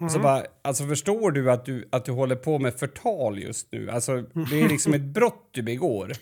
Och 0.00 0.10
så 0.12 0.18
bara, 0.18 0.42
alltså 0.62 0.86
förstår 0.86 1.30
du 1.30 1.50
att, 1.50 1.64
du 1.64 1.88
att 1.92 2.04
du 2.04 2.12
håller 2.12 2.36
på 2.36 2.58
med 2.58 2.74
förtal 2.74 3.38
just 3.38 3.72
nu? 3.72 3.90
Alltså 3.90 4.22
det 4.50 4.60
är 4.62 4.68
liksom 4.68 4.94
ett 4.94 5.02
brott 5.04 5.48
du 5.50 5.62
begår. 5.62 6.12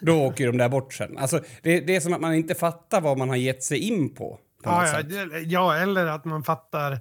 Då 0.00 0.26
åker 0.26 0.46
de 0.46 0.56
där 0.58 0.68
bort 0.68 0.94
sen. 0.94 1.18
Alltså 1.18 1.40
det, 1.62 1.80
det 1.80 1.96
är 1.96 2.00
som 2.00 2.12
att 2.12 2.20
man 2.20 2.34
inte 2.34 2.54
fattar 2.54 3.00
vad 3.00 3.18
man 3.18 3.28
har 3.28 3.36
gett 3.36 3.62
sig 3.62 3.78
in 3.78 4.14
på. 4.14 4.38
på 4.62 4.70
Ja, 4.70 5.00
ja, 5.10 5.38
ja, 5.46 5.76
eller 5.76 6.06
att 6.06 6.24
man 6.24 6.42
fattar. 6.44 6.98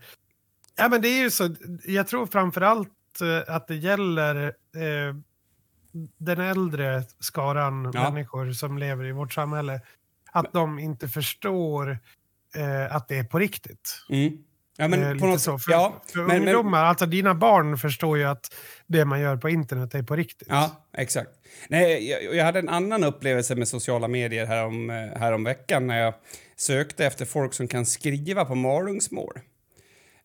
Ja, 0.78 0.90
men 0.90 1.02
det 1.02 1.08
är 1.08 1.22
ju 1.24 1.30
så. 1.30 1.56
Jag 1.86 2.08
tror 2.08 2.26
framför 2.26 2.62
allt 2.62 2.90
eh, 3.22 3.56
att 3.56 3.68
det 3.68 3.76
gäller 3.76 4.46
eh, 4.76 5.16
den 6.18 6.40
äldre 6.42 7.04
skaran 7.20 7.92
Ja. 7.94 8.12
människor 8.12 8.52
som 8.52 8.78
lever 8.78 9.06
i 9.06 9.12
vårt 9.12 9.34
samhälle. 9.34 9.82
Att 10.32 10.54
de 10.54 10.80
inte 10.80 11.08
förstår 11.08 11.98
eh, 12.56 12.96
att 12.96 13.08
det 13.08 13.18
är 13.18 13.24
på 13.24 13.40
riktigt. 13.40 14.04
Mm. 14.10 14.38
Ja, 14.78 14.88
men 14.88 15.04
Eh, 15.04 15.18
på 15.18 15.26
något 15.26 15.42
så. 15.42 15.60
För, 15.60 15.72
Ja, 15.72 16.02
för 16.14 16.20
men, 16.20 16.28
men, 16.28 16.38
ungdomar, 16.38 16.84
alltså 16.86 17.06
dina 17.06 17.36
barn 17.36 17.78
förstår 17.78 18.18
ju 18.18 18.24
att 18.24 18.56
det 18.88 19.06
man 19.06 19.20
gör 19.20 19.38
på 19.38 19.50
internet 19.50 19.96
är 19.96 20.04
på 20.04 20.16
riktigt. 20.16 20.48
Ja, 20.52 20.72
exakt. 20.98 21.30
Nej, 21.70 22.10
jag, 22.10 22.36
jag 22.36 22.46
hade 22.46 22.60
en 22.60 22.70
annan 22.70 23.04
upplevelse 23.04 23.56
med 23.56 23.68
sociala 23.68 24.08
medier 24.08 24.46
härom, 24.46 24.90
eh, 24.90 24.96
härom 25.20 25.44
veckan 25.44 25.88
när 25.88 26.00
jag 26.00 26.14
sökte 26.56 27.06
efter 27.06 27.26
folk 27.26 27.54
som 27.54 27.68
kan 27.68 27.86
skriva 27.86 28.46
på 28.46 28.56
malungsmål. 28.56 29.40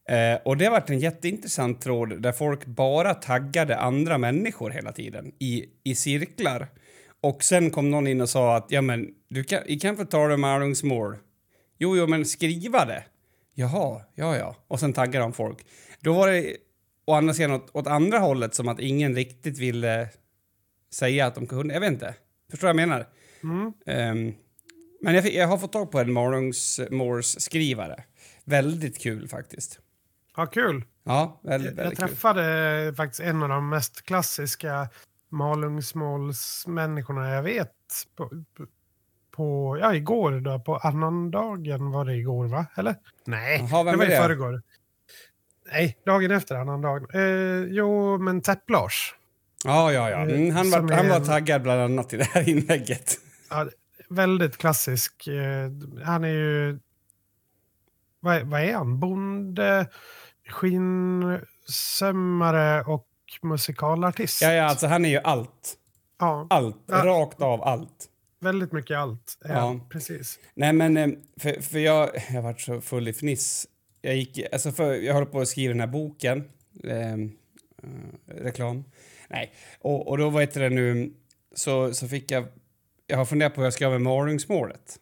Eh, 0.09 0.39
och 0.45 0.57
det 0.57 0.65
har 0.65 0.73
varit 0.73 0.91
en 0.91 0.99
jätteintressant 0.99 1.81
tråd 1.81 2.23
där 2.23 2.33
folk 2.33 2.67
bara 2.67 3.15
taggade 3.15 3.77
andra 3.77 4.19
människor 4.19 4.71
hela 4.71 4.93
tiden 4.93 5.33
i, 5.39 5.65
i 5.85 5.95
cirklar. 5.95 6.69
Och 7.21 7.45
sen 7.45 7.71
kom 7.71 7.91
någon 7.91 8.07
in 8.07 8.21
och 8.21 8.29
sa 8.29 8.57
att 8.57 8.67
ja 8.69 8.83
men 8.83 9.15
du 9.29 9.45
kan, 9.45 9.79
kan 9.81 9.97
få 9.97 10.05
ta 10.05 10.29
det 10.29 10.37
malungsmål. 10.37 11.17
Jo, 11.79 11.97
jo, 11.97 12.07
men 12.07 12.25
skriva 12.25 12.85
det. 12.85 13.05
Jaha, 13.55 14.01
ja, 14.15 14.37
ja. 14.37 14.57
Och 14.69 14.81
sen 14.81 14.93
taggade 14.93 15.25
de 15.25 15.33
folk. 15.33 15.67
Då 16.01 16.13
var 16.13 16.29
det 16.29 16.57
å 17.05 17.13
andra 17.13 17.35
sidan 17.35 17.53
åt, 17.53 17.71
åt 17.73 17.87
andra 17.87 18.19
hållet 18.19 18.55
som 18.55 18.69
att 18.69 18.81
ingen 18.81 19.15
riktigt 19.15 19.59
ville 19.59 20.09
säga 20.93 21.27
att 21.27 21.35
de 21.35 21.47
kunde. 21.47 21.75
Jag 21.75 21.81
vet 21.81 21.93
inte. 21.93 22.15
Förstår 22.51 22.69
vad 22.69 22.81
jag 22.81 22.89
menar? 22.89 23.07
Mm. 23.43 23.73
Ehm, 23.87 24.35
men 25.01 25.15
jag, 25.15 25.33
jag 25.33 25.49
har 25.49 25.59
fått 25.59 25.73
tag 25.73 25.91
på 25.91 26.01
en 26.01 26.13
morgonsmålsskrivare. 26.13 28.05
Väldigt 28.45 28.99
kul 28.99 29.29
faktiskt. 29.29 29.81
Ja, 30.37 30.47
kul. 30.47 30.85
Ja, 31.05 31.41
väldigt, 31.43 31.71
Jag, 31.71 31.79
jag 31.79 31.83
väldigt 31.83 31.99
kul. 31.99 32.09
träffade 32.09 32.95
faktiskt 32.97 33.21
en 33.21 33.43
av 33.43 33.49
de 33.49 33.69
mest 33.69 34.03
klassiska 34.03 34.89
Malungsmålsmänniskorna 35.29 37.31
jag 37.31 37.43
vet. 37.43 37.73
På, 38.17 38.31
på- 39.31 39.79
ja, 39.81 39.95
igår 39.95 40.41
då, 40.41 40.59
på 40.61 40.77
annandagen 40.77 41.91
var 41.91 42.05
det 42.05 42.15
igår 42.15 42.47
va? 42.47 42.67
Eller? 42.77 42.95
Nej, 43.25 43.59
vem 43.59 43.69
det 43.87 43.97
var 43.97 44.05
i 44.05 44.09
förrgår. 44.17 44.63
Nej, 45.73 45.99
dagen 46.07 46.31
efter 46.31 46.55
annandagen. 46.55 47.07
Eh, 47.15 47.73
jo, 47.75 48.19
men 48.19 48.43
Täpp-Lars. 48.43 49.15
Ja, 49.65 49.93
ja, 49.93 50.11
ja. 50.11 50.17
Mm, 50.17 50.55
han, 50.55 50.71
var, 50.71 50.93
han 50.97 51.09
var 51.09 51.21
taggad 51.21 51.63
bland 51.63 51.81
annat 51.81 52.13
i 52.13 52.17
det 52.17 52.25
här 52.25 52.49
inlägget. 52.49 53.15
Ja, 53.51 53.67
väldigt 54.09 54.57
klassisk. 54.57 55.27
Eh, 55.27 55.71
han 56.05 56.25
är 56.25 56.29
ju... 56.29 56.79
Vad, 58.21 58.43
vad 58.43 58.61
är 58.61 58.75
han? 58.75 59.01
Bonde, 59.01 59.87
skinnsömmare 60.49 62.83
och 62.83 63.09
musikalartist. 63.43 64.43
Ja, 64.43 64.53
ja, 64.53 64.65
alltså 64.65 64.87
han 64.87 65.05
är 65.05 65.09
ju 65.09 65.19
allt. 65.19 65.75
ja 66.19 66.47
Allt. 66.51 66.77
Ja. 66.87 67.05
Rakt 67.05 67.43
av 67.43 67.63
allt. 67.63 68.09
väldigt 68.41 68.73
mycket 68.73 68.97
allt. 68.99 69.39
Ja, 69.45 69.49
Ja. 69.49 69.81
precis. 69.91 70.39
Nej, 70.55 70.73
men 70.73 70.97
eh, 70.97 71.09
för, 71.41 71.63
för 71.63 71.79
jag, 71.79 72.11
jag 72.33 72.43
varit 72.43 72.61
så 72.61 72.81
full 72.81 73.09
i 73.09 73.13
fniss. 73.13 73.67
Jag, 74.01 74.17
gick, 74.17 74.53
alltså 74.53 74.73
för, 74.73 74.95
jag 74.95 75.15
håller 75.15 75.27
på 75.27 75.41
att 75.41 75.49
skriva 75.49 75.73
den 75.73 75.81
här 75.81 75.87
boken. 75.87 76.45
ehm, 76.89 77.33
eh, 77.83 77.89
reklam. 78.35 78.85
Nej, 79.29 79.53
och, 79.81 80.09
och 80.09 80.19
då 80.19 80.31
var 80.31 80.59
det 80.61 80.69
nu 80.69 81.13
så, 81.55 81.95
så 81.95 82.09
fick 82.09 82.31
jag... 82.31 82.47
Jag 83.07 83.17
har 83.17 83.25
funderat 83.25 83.55
på 83.55 83.61
hur 83.61 83.67
jag 83.67 83.73
ska 83.73 83.85
göra 83.85 83.93
med 83.93 84.03
morgonsmålet. 84.03 84.97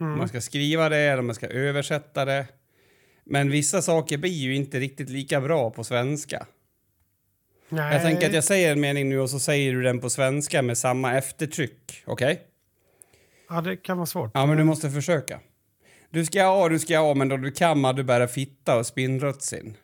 Mm. 0.00 0.18
Man 0.18 0.28
ska 0.28 0.40
skriva 0.40 0.88
det 0.88 0.96
eller 0.98 1.22
man 1.22 1.34
ska 1.34 1.46
översätta 1.46 2.24
det. 2.24 2.46
Men 3.24 3.50
vissa 3.50 3.82
saker 3.82 4.18
blir 4.18 4.30
ju 4.30 4.54
inte 4.54 4.80
riktigt 4.80 5.08
lika 5.08 5.40
bra 5.40 5.70
på 5.70 5.84
svenska. 5.84 6.46
Nej. 7.68 7.94
Jag 7.94 8.02
tänker 8.02 8.26
att 8.26 8.34
jag 8.34 8.44
säger 8.44 8.72
en 8.72 8.80
mening 8.80 9.08
nu 9.08 9.20
och 9.20 9.30
så 9.30 9.38
säger 9.38 9.72
du 9.72 9.82
den 9.82 10.00
på 10.00 10.10
svenska 10.10 10.62
med 10.62 10.78
samma 10.78 11.14
eftertryck. 11.14 12.02
Okej? 12.06 12.42
Ja, 13.48 13.60
det 13.60 13.76
kan 13.76 13.96
vara 13.96 14.06
svårt. 14.06 14.30
Ja, 14.34 14.46
men 14.46 14.56
du 14.56 14.64
måste 14.64 14.90
försöka. 14.90 15.40
Du 16.10 16.24
ska 16.24 16.44
ha, 16.44 16.68
du 16.68 16.78
ska 16.78 16.98
ha, 16.98 17.14
men 17.14 17.28
då 17.28 17.36
du 17.36 17.50
kammar 17.50 17.92
du 17.92 18.04
bära 18.04 18.28
fitta 18.28 18.78
och 18.78 18.86
spinnrutsin. 18.86 19.76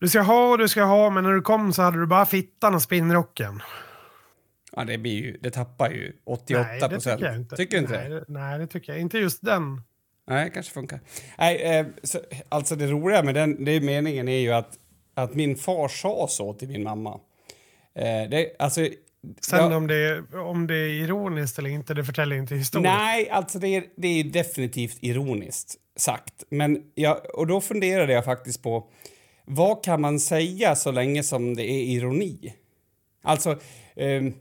Du 0.00 0.08
ska 0.08 0.20
ha 0.20 0.50
och 0.50 0.58
du 0.58 0.68
ska 0.68 0.82
ha, 0.82 1.10
men 1.10 1.24
när 1.24 1.32
du 1.32 1.42
kom 1.42 1.72
så 1.72 1.82
hade 1.82 2.00
du 2.00 2.06
bara 2.06 2.26
fittan 2.26 2.74
och 2.74 2.82
spinnrocken. 2.82 3.62
Ja, 4.76 4.84
det 4.84 4.98
blir 4.98 5.22
ju, 5.22 5.38
det 5.40 5.50
tappar 5.50 5.90
ju 5.90 6.12
88 6.24 6.62
Nej, 6.62 6.80
det 6.80 6.88
procent. 6.88 7.18
tycker 7.18 7.32
jag 7.32 7.36
inte. 7.40 7.56
Tycker 7.56 7.76
du 7.76 7.82
inte 7.82 7.98
nej, 7.98 8.10
det? 8.10 8.24
Nej, 8.28 8.58
det 8.58 8.66
tycker 8.66 8.92
jag 8.92 9.00
inte. 9.00 9.18
Just 9.18 9.44
den. 9.44 9.82
Nej, 10.26 10.50
kanske 10.54 10.72
funkar. 10.72 11.00
Nej, 11.38 11.56
eh, 11.62 11.86
så, 12.02 12.20
alltså 12.48 12.76
det 12.76 12.86
roliga 12.86 13.22
med 13.22 13.34
den, 13.34 13.64
det 13.64 13.80
meningen 13.80 14.28
är 14.28 14.38
ju 14.38 14.52
att, 14.52 14.78
att 15.14 15.34
min 15.34 15.56
far 15.56 15.88
sa 15.88 16.26
så 16.30 16.54
till 16.54 16.68
min 16.68 16.82
mamma. 16.82 17.20
Eh, 17.94 18.30
det, 18.30 18.56
alltså, 18.58 18.80
Sen 19.40 19.58
jag- 19.58 19.72
om, 19.72 19.86
det 19.86 19.94
är, 19.96 20.38
om 20.38 20.66
det 20.66 20.74
är 20.74 20.88
ironiskt 20.88 21.58
eller 21.58 21.70
inte, 21.70 21.94
det 21.94 22.04
förtäljer 22.04 22.38
inte 22.38 22.54
historien. 22.54 22.92
Nej, 22.96 23.30
alltså 23.30 23.58
det 23.58 23.68
är, 23.68 23.84
det 23.96 24.08
är 24.08 24.24
definitivt 24.24 24.98
ironiskt 25.00 25.74
sagt. 25.96 26.44
Men 26.48 26.82
jag, 26.94 27.36
och 27.38 27.46
då 27.46 27.60
funderade 27.60 28.12
jag 28.12 28.24
faktiskt 28.24 28.62
på 28.62 28.88
vad 29.44 29.84
kan 29.84 30.00
man 30.00 30.20
säga 30.20 30.76
så 30.76 30.90
länge 30.90 31.22
som 31.22 31.54
det 31.56 31.62
är 31.70 31.82
ironi? 31.84 32.54
Alltså, 33.22 33.58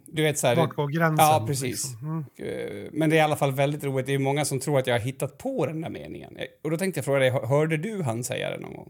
du 0.05 0.23
vet 0.23 0.39
så 0.39 0.47
här... 0.47 0.55
Vart 0.55 0.73
går 0.73 0.87
gränsen? 0.87 1.25
Ja, 1.25 1.43
precis. 1.47 1.63
liksom? 1.63 2.25
Mm. 2.37 2.83
Eh, 2.83 2.89
Men 2.91 3.09
det 3.09 3.15
är 3.15 3.17
i 3.17 3.21
alla 3.21 3.35
fall 3.35 3.51
väldigt 3.51 3.83
roligt. 3.83 4.05
Det 4.05 4.13
är 4.13 4.19
många 4.19 4.45
som 4.45 4.59
tror 4.59 4.79
att 4.79 4.87
jag 4.87 4.93
har 4.93 4.99
hittat 4.99 5.37
på 5.37 5.65
den 5.65 5.81
där 5.81 5.89
meningen. 5.89 6.37
Eh, 6.37 6.45
Och 6.63 6.71
då 6.71 6.77
tänkte 6.77 6.97
jag 6.97 7.05
fråga 7.05 7.19
dig, 7.19 7.29
hör- 7.29 7.45
hörde 7.45 7.77
du 7.77 8.01
han 8.03 8.23
säga 8.23 8.49
det 8.49 8.57
någon 8.59 8.73
gång? 8.75 8.89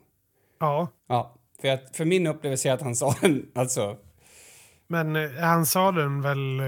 Ja, 0.60 0.88
Ja, 1.10 1.36
för, 1.62 1.68
att, 1.68 1.96
för 1.96 2.06
min 2.06 2.28
upplevelse 2.28 2.70
är 2.70 2.74
att 2.74 2.82
han 2.82 2.96
sa 2.96 3.16
den, 3.22 3.46
alltså... 3.56 3.98
men 4.88 5.16
eh, 5.16 5.32
han 5.32 5.66
sa 5.66 5.92
den 5.92 6.22
väl 6.22 6.60
eh, 6.60 6.66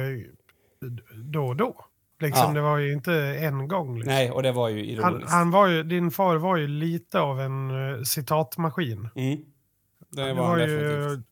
då 1.16 1.46
och 1.48 1.56
då. 1.56 1.86
Liksom, 2.20 2.44
Ja. 2.48 2.54
Det 2.54 2.62
var 2.62 2.78
ju 2.78 2.94
inte 2.94 3.14
en 3.14 3.68
gång. 3.68 3.96
Liksom. 3.96 4.14
Nej, 4.14 4.32
och 4.32 4.44
det 4.44 4.52
var 4.52 4.70
ju 4.70 5.02
Han, 5.02 5.12
ironiskt. 5.14 5.32
han 5.32 5.52
var 5.52 5.68
ju, 5.68 5.84
din 5.84 6.12
far 6.12 6.36
var 6.36 6.58
ju 6.58 6.68
lite 6.68 7.20
av 7.20 7.42
en 7.42 7.72
uh, 7.72 8.04
citatmaskin. 8.04 9.10
Mm. 9.16 9.38
Det 10.12 10.22
Det 10.24 10.34
var 10.34 10.42
var 10.42 10.48
han 10.50 10.60
ju, 10.60 10.66
definitivt. 10.80 11.28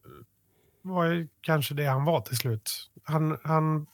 Var 0.83 1.27
kanske 1.41 1.73
det 1.73 1.85
han 1.85 2.05
var 2.05 2.21
till 2.21 2.37
slut. 2.37 2.89
Han, 3.03 3.37
han 3.43 3.85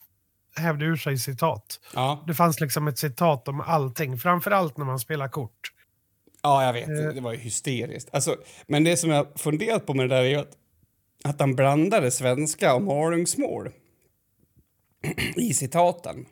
hävde 0.56 0.86
ur 0.86 0.96
sig 0.96 1.18
citat. 1.18 1.80
Ja. 1.94 2.24
Det 2.28 2.34
fanns 2.34 2.60
liksom 2.60 2.88
ett 2.88 2.98
citat 2.98 3.48
om 3.48 3.62
allting, 3.62 4.18
framförallt 4.18 4.78
när 4.78 4.86
man 4.86 5.00
spelar 5.00 5.28
kort. 5.28 5.74
Ja, 6.42 6.66
jag 6.66 6.74
vet. 6.74 6.90
Eh. 6.90 7.14
Det 7.16 7.22
var 7.22 7.34
hysteriskt. 7.34 8.10
Alltså, 8.14 8.36
men 8.68 8.84
det 8.84 8.98
som 8.98 9.10
jag 9.10 9.28
funderat 9.40 9.86
på 9.86 9.94
med 9.94 10.10
det 10.10 10.16
där 10.16 10.24
är 10.24 10.38
att, 10.38 10.52
att 11.24 11.40
han 11.40 11.56
blandade 11.56 12.12
svenska 12.12 12.76
och 12.76 12.82
malungsmål 12.82 13.70
i 15.36 15.54
citaten. 15.54 16.26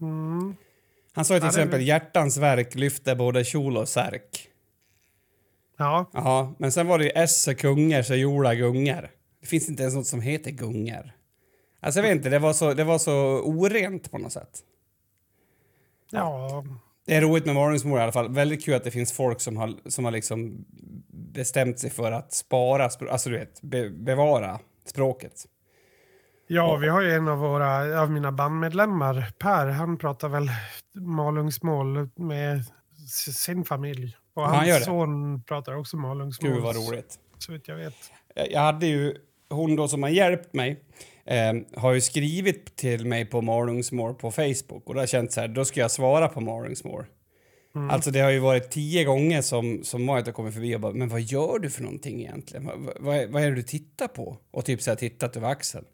Mm. 0.00 0.56
Han 1.12 1.24
sa 1.24 1.34
ju 1.34 1.40
till 1.40 1.46
Ja, 1.46 1.52
det- 1.52 1.60
exempel 1.60 1.82
hjärtans 1.86 2.36
verk 2.36 2.74
lyfter 2.74 3.14
både 3.14 3.44
kjol 3.44 3.76
och 3.76 3.88
särk. 3.88 4.49
Ja, 5.80 6.10
Ja, 6.12 6.54
men 6.58 6.72
sen 6.72 6.86
var 6.86 6.98
det 6.98 7.04
ju 7.04 7.10
esse 7.10 7.54
kunger 7.54 8.02
så 8.02 8.14
jola 8.14 8.54
gungar. 8.54 9.10
Det 9.40 9.46
finns 9.46 9.68
inte 9.68 9.82
ens 9.82 9.94
något 9.94 10.06
som 10.06 10.20
heter 10.20 10.50
gungar. 10.50 11.16
Alltså 11.80 12.00
jag 12.00 12.02
vet 12.08 12.16
inte, 12.16 12.28
det 12.28 12.38
var 12.38 12.52
så, 12.52 12.74
det 12.74 12.84
var 12.84 12.98
så 12.98 13.40
orent 13.44 14.10
på 14.10 14.18
något 14.18 14.32
sätt. 14.32 14.58
ja, 16.10 16.64
Det 17.06 17.14
är 17.16 17.20
roligt 17.20 17.46
med 17.46 17.54
varningsmål 17.54 17.98
i 17.98 18.02
alla 18.02 18.12
fall. 18.12 18.32
Väldigt 18.34 18.64
kul 18.64 18.74
att 18.74 18.84
det 18.84 18.90
finns 18.90 19.12
folk 19.12 19.40
som 19.40 19.56
har, 19.56 19.74
som 19.90 20.04
har 20.04 20.12
liksom 20.12 20.64
bestämt 21.32 21.78
sig 21.78 21.90
för 21.90 22.12
att 22.12 22.32
spara, 22.32 22.84
alltså 23.10 23.30
du 23.30 23.38
vet, 23.38 23.62
be, 23.62 23.90
bevara 23.90 24.58
språket. 24.86 25.32
ja, 26.46 26.76
vi 26.76 26.88
har 26.88 27.00
ju 27.00 27.12
en 27.12 27.28
av 27.28 27.38
våra, 27.38 28.00
av 28.02 28.10
mina 28.10 28.32
bandmedlemmar, 28.32 29.32
Per, 29.38 29.66
han 29.66 29.98
pratar 29.98 30.28
väl 30.28 30.50
malungsmål 30.94 32.08
med 32.16 32.58
s- 33.06 33.38
sin 33.42 33.64
familj. 33.64 34.16
Och 34.34 34.42
han 34.42 34.66
gör 34.66 34.72
hans 34.74 34.84
det. 34.84 34.90
son 34.90 35.42
pratar 35.42 35.74
också 35.76 35.96
malungsmål. 35.96 36.52
Gud 36.52 36.62
vad 36.62 36.76
roligt. 36.76 37.18
Så 37.38 37.52
vitt 37.52 37.68
jag 37.68 37.76
vet. 37.76 37.94
Jag 38.34 38.52
jag 38.52 38.60
hade 38.60 38.86
ju, 38.86 39.16
hon 39.50 39.76
då 39.76 39.88
som 39.88 40.02
har 40.02 40.10
hjälpt 40.10 40.54
mig, 40.54 40.84
eh, 41.24 41.52
har 41.80 41.92
ju 41.92 42.00
skrivit 42.00 42.76
till 42.76 43.06
mig 43.06 43.24
på 43.26 43.42
Malungsmål 43.42 44.14
på 44.14 44.30
Facebook 44.30 44.86
och 44.88 44.94
då 44.94 44.98
har 44.98 45.02
jag 45.02 45.08
känt 45.08 45.32
så 45.32 45.40
här, 45.40 45.48
då 45.48 45.64
ska 45.64 45.80
jag 45.80 45.90
svara 45.90 46.28
på 46.28 46.40
Malungsmål. 46.40 47.04
Mm. 47.74 47.90
Alltså 47.90 48.10
det 48.10 48.20
har 48.20 48.30
ju 48.30 48.38
varit 48.38 48.70
tio 48.70 49.04
gånger 49.04 49.42
som, 49.42 49.84
som 49.84 50.04
Marit 50.04 50.26
har 50.26 50.32
kommit 50.32 50.54
förbi 50.54 50.76
och 50.76 50.80
bara, 50.80 50.92
men 50.92 51.08
vad 51.08 51.20
gör 51.20 51.58
du 51.58 51.70
för 51.70 51.82
någonting 51.82 52.20
egentligen? 52.20 52.66
Vad, 52.66 52.96
vad, 53.00 53.16
är- 53.16 53.26
vad 53.28 53.42
är 53.42 53.50
det 53.50 53.56
du 53.56 53.62
tittar 53.62 54.08
på? 54.08 54.36
Och 54.50 54.64
typ 54.64 54.82
så 54.82 54.90
här 54.90 54.96
tittat 54.96 55.36
över 55.36 55.48
axeln. 55.48 55.84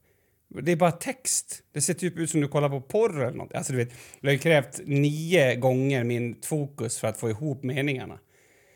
Det 0.62 0.72
är 0.72 0.76
bara 0.76 0.92
text. 0.92 1.62
Det 1.72 1.80
ser 1.80 1.94
typ 1.94 2.18
ut 2.18 2.30
som 2.30 2.40
du 2.40 2.48
kollar 2.48 2.68
på 2.68 2.80
porr 2.80 3.22
eller 3.22 3.36
något. 3.36 3.54
Alltså 3.54 3.72
du 3.72 3.78
vet, 3.78 3.92
det 4.20 4.28
har 4.28 4.32
ju 4.32 4.38
krävt 4.38 4.80
nio 4.84 5.54
gånger 5.56 6.04
min 6.04 6.36
fokus 6.44 6.98
för 6.98 7.08
att 7.08 7.16
få 7.16 7.30
ihop 7.30 7.62
meningarna. 7.62 8.18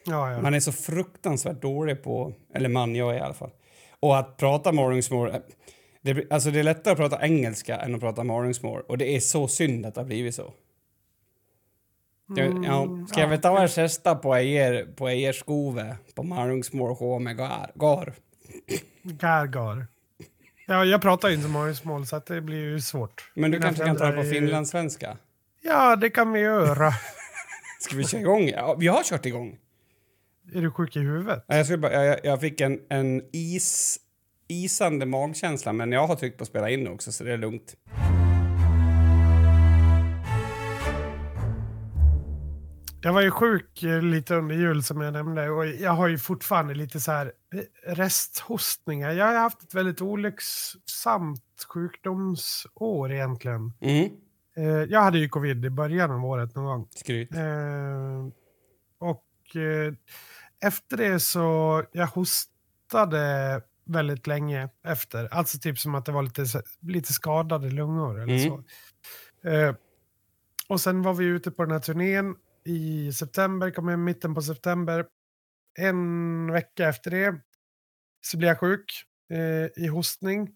Ja, 0.04 0.32
ja. 0.32 0.40
Man 0.40 0.54
är 0.54 0.60
så 0.60 0.72
fruktansvärt 0.72 1.62
dålig 1.62 2.02
på, 2.02 2.32
eller 2.54 2.68
man, 2.68 2.94
jag 2.94 3.10
är 3.14 3.18
i 3.18 3.20
alla 3.20 3.34
fall. 3.34 3.50
Och 4.00 4.18
att 4.18 4.36
prata 4.36 4.72
morgonsmål, 4.72 5.32
det, 6.02 6.14
blir- 6.14 6.32
alltså 6.32 6.50
det 6.50 6.58
är 6.58 6.62
lättare 6.64 6.92
att 6.92 6.98
prata 6.98 7.22
engelska 7.24 7.76
än 7.76 7.94
att 7.94 8.00
prata 8.00 8.24
morgonsmål. 8.24 8.82
Och 8.88 8.98
det 8.98 9.16
är 9.16 9.20
så 9.20 9.48
synd 9.48 9.86
att 9.86 9.94
det 9.94 10.00
har 10.00 10.06
blivit 10.06 10.34
så. 10.34 10.52
Jag, 12.36 12.64
ja, 12.64 12.82
Mm, 12.82 13.06
ska 13.06 13.20
jag 13.20 13.26
ja. 13.26 13.30
väl 13.30 13.40
ta 13.40 13.60
en 13.62 13.68
gesta 13.68 14.14
på 14.14 14.38
er, 14.38 14.86
på 14.96 15.10
er 15.10 15.32
skove 15.32 15.96
på 16.14 16.22
morgonsmål 16.22 16.96
sjå 16.96 17.18
med 17.18 17.36
gar? 17.36 17.70
gar. 17.74 18.14
Gargar. 19.02 19.86
Ja, 20.66 20.84
jag 20.84 21.02
pratar 21.02 21.28
ju 21.28 21.34
inte 21.34 21.48
malungsmål 21.48 22.06
så 22.06 22.16
att 22.16 22.26
det 22.26 22.40
blir 22.40 22.58
ju 22.58 22.80
svårt. 22.80 23.30
Men 23.34 23.50
du 23.50 23.58
Mina 23.58 23.66
kanske 23.66 23.84
kan 23.84 23.96
ta 23.96 24.06
det 24.06 24.12
på 24.12 24.20
är 24.20 24.24
finlandssvenska? 24.32 25.16
Ja, 25.62 25.96
det 25.96 26.10
kan 26.10 26.32
vi 26.32 26.40
göra. 26.40 26.90
Ska 27.80 27.96
vi 27.96 28.04
köra 28.04 28.20
igång? 28.20 28.48
Ja, 28.48 28.74
vi 28.78 28.86
har 28.88 29.02
kört 29.02 29.26
igång. 29.26 29.58
Är 30.54 30.62
du 30.62 30.70
sjuk 30.70 30.96
i 30.96 31.00
huvudet? 31.00 31.44
Ja, 31.48 31.56
Jag, 31.56 31.66
skulle 31.66 31.78
bara, 31.78 32.04
jag, 32.04 32.20
jag 32.24 32.40
fick 32.40 32.60
en, 32.60 32.78
en 32.88 33.22
is, 33.32 33.98
isande 34.48 35.06
magkänsla, 35.06 35.72
men 35.72 35.92
jag 35.92 36.06
har 36.06 36.16
tryckt 36.16 36.38
på 36.38 36.44
spela 36.44 36.70
in 36.70 36.88
också, 36.88 37.12
så 37.12 37.24
det 37.24 37.32
är 37.32 37.38
lugnt. 37.38 37.76
Jag 43.02 43.12
var 43.12 43.20
ju 43.22 43.30
sjuk 43.30 43.82
eh, 43.82 44.02
lite 44.02 44.34
under 44.34 44.54
jul 44.54 44.82
som 44.82 45.00
jag 45.00 45.12
nämnde 45.12 45.50
och 45.50 45.66
jag 45.66 45.90
har 45.92 46.08
ju 46.08 46.18
fortfarande 46.18 46.74
lite 46.74 47.00
så 47.00 47.12
här 47.12 47.32
eh, 47.54 47.92
resthostningar. 47.94 49.10
Jag 49.12 49.26
har 49.26 49.34
haft 49.34 49.62
ett 49.62 49.74
väldigt 49.74 50.00
olycksamt 50.02 51.42
sjukdomsår 51.74 53.12
egentligen. 53.12 53.72
Mm. 53.80 54.10
Eh, 54.56 54.64
Jag 54.66 55.00
hade 55.02 55.18
ju 55.18 55.28
covid 55.28 55.64
i 55.64 55.70
början 55.70 56.10
av 56.10 56.24
året 56.24 56.54
någon 56.54 56.64
gång. 56.64 56.88
Skryt. 56.94 57.34
Eh, 57.34 58.26
och 58.98 59.56
eh, 59.56 59.94
efter 60.64 60.96
det 60.96 61.20
så, 61.20 61.84
jag 61.92 62.06
hostade 62.06 63.62
väldigt 63.84 64.26
länge 64.26 64.68
efter. 64.84 65.34
Alltså 65.34 65.58
typ 65.58 65.78
som 65.78 65.94
att 65.94 66.04
det 66.04 66.12
var 66.12 66.22
lite, 66.22 66.44
lite 66.80 67.12
skadade 67.12 67.70
lungor 67.70 68.20
eller 68.22 68.46
Mm. 68.46 68.48
så. 69.42 69.48
Eh, 69.48 69.74
och 70.68 70.80
sen 70.80 71.02
var 71.02 71.14
vi 71.14 71.24
ute 71.24 71.50
på 71.50 71.62
den 71.64 71.72
här 71.72 71.80
turnén 71.80 72.34
i 72.64 73.12
september, 73.12 73.70
kom 73.70 73.88
hem 73.88 74.04
mitten 74.04 74.34
på 74.34 74.42
september. 74.42 75.06
En 75.78 76.52
vecka 76.52 76.88
efter 76.88 77.10
det 77.10 77.40
så 78.20 78.36
blev 78.38 78.48
jag 78.48 78.60
sjuk 78.60 79.04
eh, 79.30 79.82
i 79.84 79.86
hostning. 79.86 80.48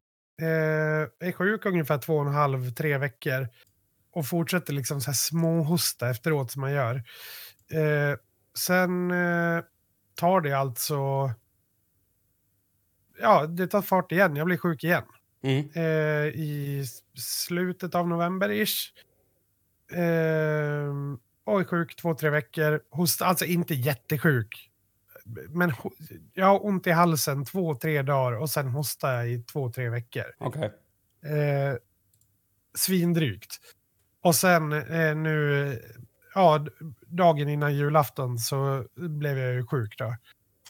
Eh, 0.43 1.29
är 1.29 1.33
sjuk 1.33 1.67
ungefär 1.67 1.99
två 1.99 2.17
och 2.17 2.27
en 2.27 2.33
halv, 2.33 2.71
tre 2.71 2.99
veckor. 2.99 3.49
Och 4.13 4.27
fortsätter 4.27 4.73
liksom 4.73 5.01
så 5.01 5.07
här 5.07 5.15
småhosta 5.15 6.11
efteråt 6.11 6.51
som 6.51 6.61
man 6.61 6.73
gör. 6.73 6.95
Eh, 7.73 8.19
sen 8.59 9.11
eh, 9.11 9.63
tar 10.15 10.41
det 10.41 10.53
alltså... 10.53 11.31
Ja, 13.21 13.47
det 13.47 13.67
tar 13.67 13.83
fart 13.83 14.13
igen. 14.13 14.37
Jag 14.37 14.47
blir 14.47 14.57
sjuk 14.57 14.85
igen. 14.85 15.05
Mm. 15.43 15.71
Eh, 15.75 16.27
I 16.41 16.85
slutet 17.19 17.95
av 17.95 18.09
november-ish. 18.09 18.93
Eh, 19.93 20.93
och 21.45 21.61
är 21.61 21.65
sjuk 21.65 21.97
två, 21.97 22.15
tre 22.15 22.31
veckor. 22.31 22.83
Hosta, 22.91 23.27
alltså 23.27 23.45
inte 23.45 23.75
jättesjuk. 23.75 24.71
Men 25.49 25.73
jag 26.35 26.47
har 26.47 26.67
ont 26.67 26.87
i 26.87 26.91
halsen 26.91 27.45
två, 27.45 27.75
tre 27.75 28.03
dagar 28.03 28.33
och 28.33 28.51
sen 28.51 28.69
hostar 28.69 29.13
jag 29.13 29.31
i 29.31 29.39
två, 29.43 29.71
tre 29.71 29.89
veckor. 29.89 30.25
Okej. 30.39 30.73
Eh, 31.25 31.77
svindrygt. 32.75 33.61
Och 34.23 34.35
sen 34.35 34.73
eh, 34.73 35.17
nu, 35.17 35.79
ja, 36.35 36.67
dagen 37.17 37.49
innan 37.49 37.75
julafton 37.77 38.39
så 38.39 38.85
blev 38.97 39.39
jag 39.39 39.55
ju 39.55 39.67
sjuk 39.67 39.99
då. 39.99 40.17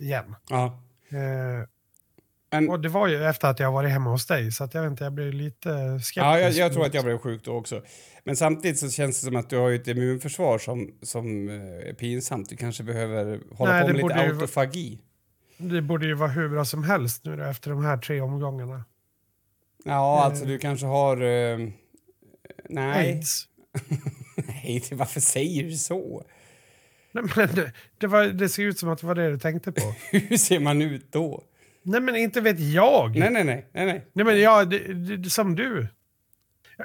Igen. 0.01 0.35
Ja. 0.51 0.81
Eh, 1.09 2.69
Och 2.71 2.81
det 2.81 2.89
var 2.89 3.09
ju 3.09 3.25
efter 3.25 3.49
att 3.49 3.61
jag 3.61 3.73
varit 3.73 3.91
hemma 3.91 4.11
hos 4.11 4.27
dig, 4.27 4.53
så 4.53 4.65
att 4.65 4.75
jag 4.75 4.83
vet 4.83 4.91
inte, 4.91 5.05
jag 5.05 5.13
blev 5.13 5.33
lite 5.33 5.69
skeptisk. 5.69 6.17
ja, 6.17 6.39
jag, 6.41 6.53
jag 6.53 6.73
tror 6.73 6.87
att 6.87 6.95
jag 6.95 7.05
blev 7.05 7.19
sjuk 7.19 7.45
då 7.45 7.53
också. 7.53 7.83
Men 8.25 8.37
samtidigt 8.37 8.79
så 8.79 8.91
känns 8.91 9.21
det 9.21 9.27
som 9.27 9.37
att 9.37 9.51
du 9.51 9.57
har 9.59 9.69
ju 9.69 9.77
ett 9.77 9.89
immunförsvar 9.89 10.59
som, 10.59 10.95
som 11.03 11.49
eh, 11.49 11.55
är 11.89 11.95
pinsamt. 11.95 12.49
Du 12.49 12.57
kanske 12.57 12.83
behöver 12.83 13.41
hålla 13.55 13.73
Nej, 13.73 13.83
på 13.83 13.87
med 13.89 13.97
lite 13.97 14.15
ju 14.15 14.33
autofagi. 14.33 15.01
Det 15.59 15.83
borde 15.83 16.07
ju 16.07 16.15
vara 16.15 16.31
hur 16.31 16.49
bra 16.49 16.65
som 16.65 16.85
helst 16.85 17.25
nu 17.25 17.37
då, 17.37 17.43
efter 17.45 17.71
de 17.71 17.85
här 17.85 17.97
tre 17.97 18.21
omgångarna. 18.21 18.85
Ja, 19.85 20.19
Eh. 20.21 20.25
alltså 20.27 20.45
du 20.45 20.59
kanske 20.59 20.87
har... 20.87 21.17
Eh, 21.23 21.59
nej. 22.69 23.13
Aids. 23.13 23.45
Nej, 24.65 24.83
varför 24.93 25.21
säger 25.21 25.65
du 25.65 25.73
så? 25.73 26.25
Nej, 27.13 27.25
men 27.37 27.55
det, 27.55 27.73
det, 27.99 28.07
var, 28.07 28.25
det 28.25 28.49
ser 28.49 28.63
ut 28.63 28.79
som 28.79 28.89
att 28.89 28.99
det 28.99 29.07
var 29.07 29.15
det 29.15 29.31
du 29.31 29.39
tänkte 29.39 29.73
på. 29.73 29.95
Hur 30.11 30.37
ser 30.37 30.61
man 30.61 30.83
ut 30.83 31.13
då? 31.13 31.43
nej, 31.83 32.01
men 32.01 32.17
inte 32.17 32.41
vet 32.41 32.61
jag. 32.61 33.17
Nej, 33.17 33.31
nej, 33.31 33.45
nej. 33.45 33.67
nej, 33.73 33.87
nej. 33.87 34.07
Nej, 34.13 34.25
men 34.25 34.41
ja, 34.41 34.65
det, 34.65 34.79
det, 35.17 35.31
som 35.31 35.57
du. 35.57 35.87
Ja, 36.79 36.85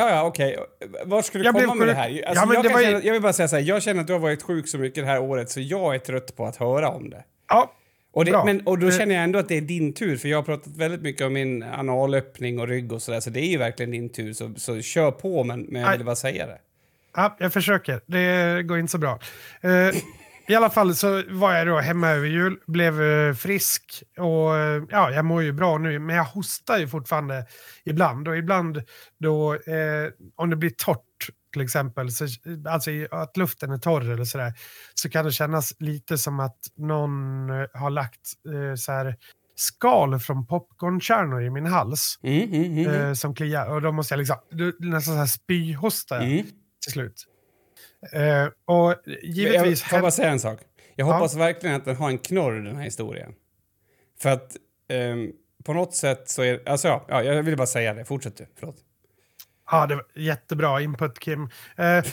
Ja, 0.00 0.10
ja, 0.10 0.24
okej. 0.24 0.56
Vart 1.04 1.24
ska 1.24 1.38
du 1.38 1.44
Jag 1.44 1.54
blev 1.54 1.66
komma 1.66 1.78
med 1.78 1.88
det 1.88 1.94
här? 1.94 2.22
Alltså, 2.26 2.42
Ja, 2.42 2.46
men 2.46 2.54
jag, 2.54 2.64
det 2.64 2.68
var 2.68 2.82
känna, 2.82 3.02
jag 3.02 3.12
vill 3.12 3.22
bara 3.22 3.32
säga 3.32 3.48
så 3.48 3.56
här, 3.56 3.62
jag 3.62 3.82
känner 3.82 4.00
att 4.00 4.06
du 4.06 4.12
har 4.12 4.20
varit 4.20 4.42
sjuk 4.42 4.68
så 4.68 4.78
mycket 4.78 5.04
det 5.04 5.10
här 5.10 5.20
året 5.20 5.50
så 5.50 5.60
jag 5.60 5.94
är 5.94 5.98
trött 5.98 6.36
på 6.36 6.46
att 6.46 6.56
höra 6.56 6.88
om 6.88 7.10
det. 7.10 7.24
ja, 7.48 7.72
Och, 8.12 8.24
det, 8.24 8.42
men, 8.44 8.60
och 8.66 8.78
då 8.78 8.86
Eh. 8.86 8.92
känner 8.98 9.14
jag 9.14 9.24
ändå 9.24 9.38
att 9.38 9.48
det 9.48 9.56
är 9.56 9.60
din 9.60 9.92
tur, 9.92 10.16
för 10.16 10.28
jag 10.28 10.38
har 10.38 10.42
pratat 10.42 10.76
väldigt 10.76 11.02
mycket 11.02 11.26
om 11.26 11.32
min 11.32 11.62
analöppning 11.62 12.58
och 12.58 12.68
rygg 12.68 12.92
och 12.92 13.02
sådär, 13.02 13.20
så 13.20 13.30
det 13.30 13.40
är 13.40 13.48
ju 13.50 13.58
verkligen 13.58 13.90
din 13.90 14.08
tur. 14.08 14.32
Så, 14.32 14.52
så 14.56 14.80
kör 14.82 15.10
på, 15.10 15.44
men, 15.44 15.60
men 15.60 15.82
jag 15.82 15.92
ville 15.92 16.04
bara 16.04 16.16
säga 16.16 16.46
det. 16.46 16.58
ja, 17.16 17.36
jag 17.40 17.52
försöker. 17.52 18.00
Det 18.06 18.62
går 18.62 18.78
inte 18.78 18.90
så 18.92 18.98
bra. 18.98 19.18
Eh, 19.60 19.96
I 20.48 20.54
alla 20.54 20.70
fall 20.70 20.94
så 20.94 21.22
var 21.30 21.54
jag 21.54 21.66
då 21.66 21.78
hemma 21.78 22.08
över 22.08 22.26
jul, 22.26 22.56
blev 22.66 23.02
eh, 23.02 23.34
frisk 23.34 24.02
och 24.18 24.50
ja, 24.90 25.10
jag 25.10 25.24
mår 25.24 25.42
ju 25.42 25.52
bra 25.52 25.78
nu, 25.78 25.98
men 25.98 26.16
jag 26.16 26.24
hostar 26.24 26.78
ju 26.78 26.88
fortfarande 26.88 27.46
ibland. 27.84 28.28
Och 28.28 28.36
ibland 28.36 28.82
då, 29.18 29.54
eh, 29.54 30.10
om 30.36 30.50
det 30.50 30.56
blir 30.56 30.70
torrt 30.70 30.98
till 31.52 31.62
exempel, 31.62 32.10
så, 32.10 32.26
alltså 32.68 32.90
att 33.10 33.36
luften 33.36 33.70
är 33.70 33.78
torr 33.78 34.10
eller 34.10 34.24
sådär, 34.24 34.52
så 34.94 35.10
kan 35.10 35.24
det 35.24 35.32
kännas 35.32 35.74
lite 35.78 36.18
som 36.18 36.40
att 36.40 36.58
någon 36.76 37.50
eh, 37.50 37.66
har 37.74 37.90
lagt 37.90 38.32
eh, 38.48 38.74
så 38.76 38.92
här 38.92 39.16
skal 39.54 40.18
från 40.18 40.46
popcornkärnor 40.46 41.42
i 41.42 41.50
min 41.50 41.66
hals. 41.66 42.18
Mm, 42.22 42.52
mm, 42.52 42.78
mm, 42.78 43.00
eh, 43.00 43.12
som 43.12 43.34
kliar. 43.34 43.66
Och 43.66 43.82
då 43.82 43.92
måste 43.92 44.14
jag 44.14 44.18
liksom, 44.18 44.36
nästan 44.78 45.14
så 45.14 45.18
här 45.18 45.26
spyhosta 45.26 46.20
mm. 46.20 46.46
till 46.84 46.92
slut. 46.92 47.26
Eh, 48.12 48.46
och 48.64 48.86
Men 48.88 48.94
Jag 49.06 49.24
givetvis... 49.24 49.82
får 49.82 50.00
bara 50.00 50.10
säga 50.10 50.30
en 50.30 50.40
sak. 50.40 50.60
Jag 50.96 51.08
Ja. 51.08 51.12
hoppas 51.12 51.36
verkligen 51.36 51.76
att 51.76 51.84
den 51.84 51.96
har 51.96 52.10
en 52.10 52.18
knorr, 52.18 52.52
den 52.52 52.76
här 52.76 52.84
historien. 52.84 53.34
För 54.20 54.30
att 54.30 54.56
ehm, 54.88 55.32
på 55.64 55.72
något 55.72 55.94
sätt 55.94 56.30
så 56.30 56.42
är... 56.42 56.68
Alltså 56.68 56.88
ja, 56.88 57.04
ja, 57.08 57.22
jag 57.22 57.42
ville 57.42 57.56
bara 57.56 57.66
säga 57.66 57.94
det. 57.94 58.04
Fortsätt 58.04 58.36
du. 58.36 58.46
Förlåt. 58.58 58.76
Ja, 59.72 59.86
det 59.86 59.94
var 59.94 60.04
jättebra 60.14 60.80
input 60.80 61.18
Kim. 61.18 61.48
Eh, 61.76 62.04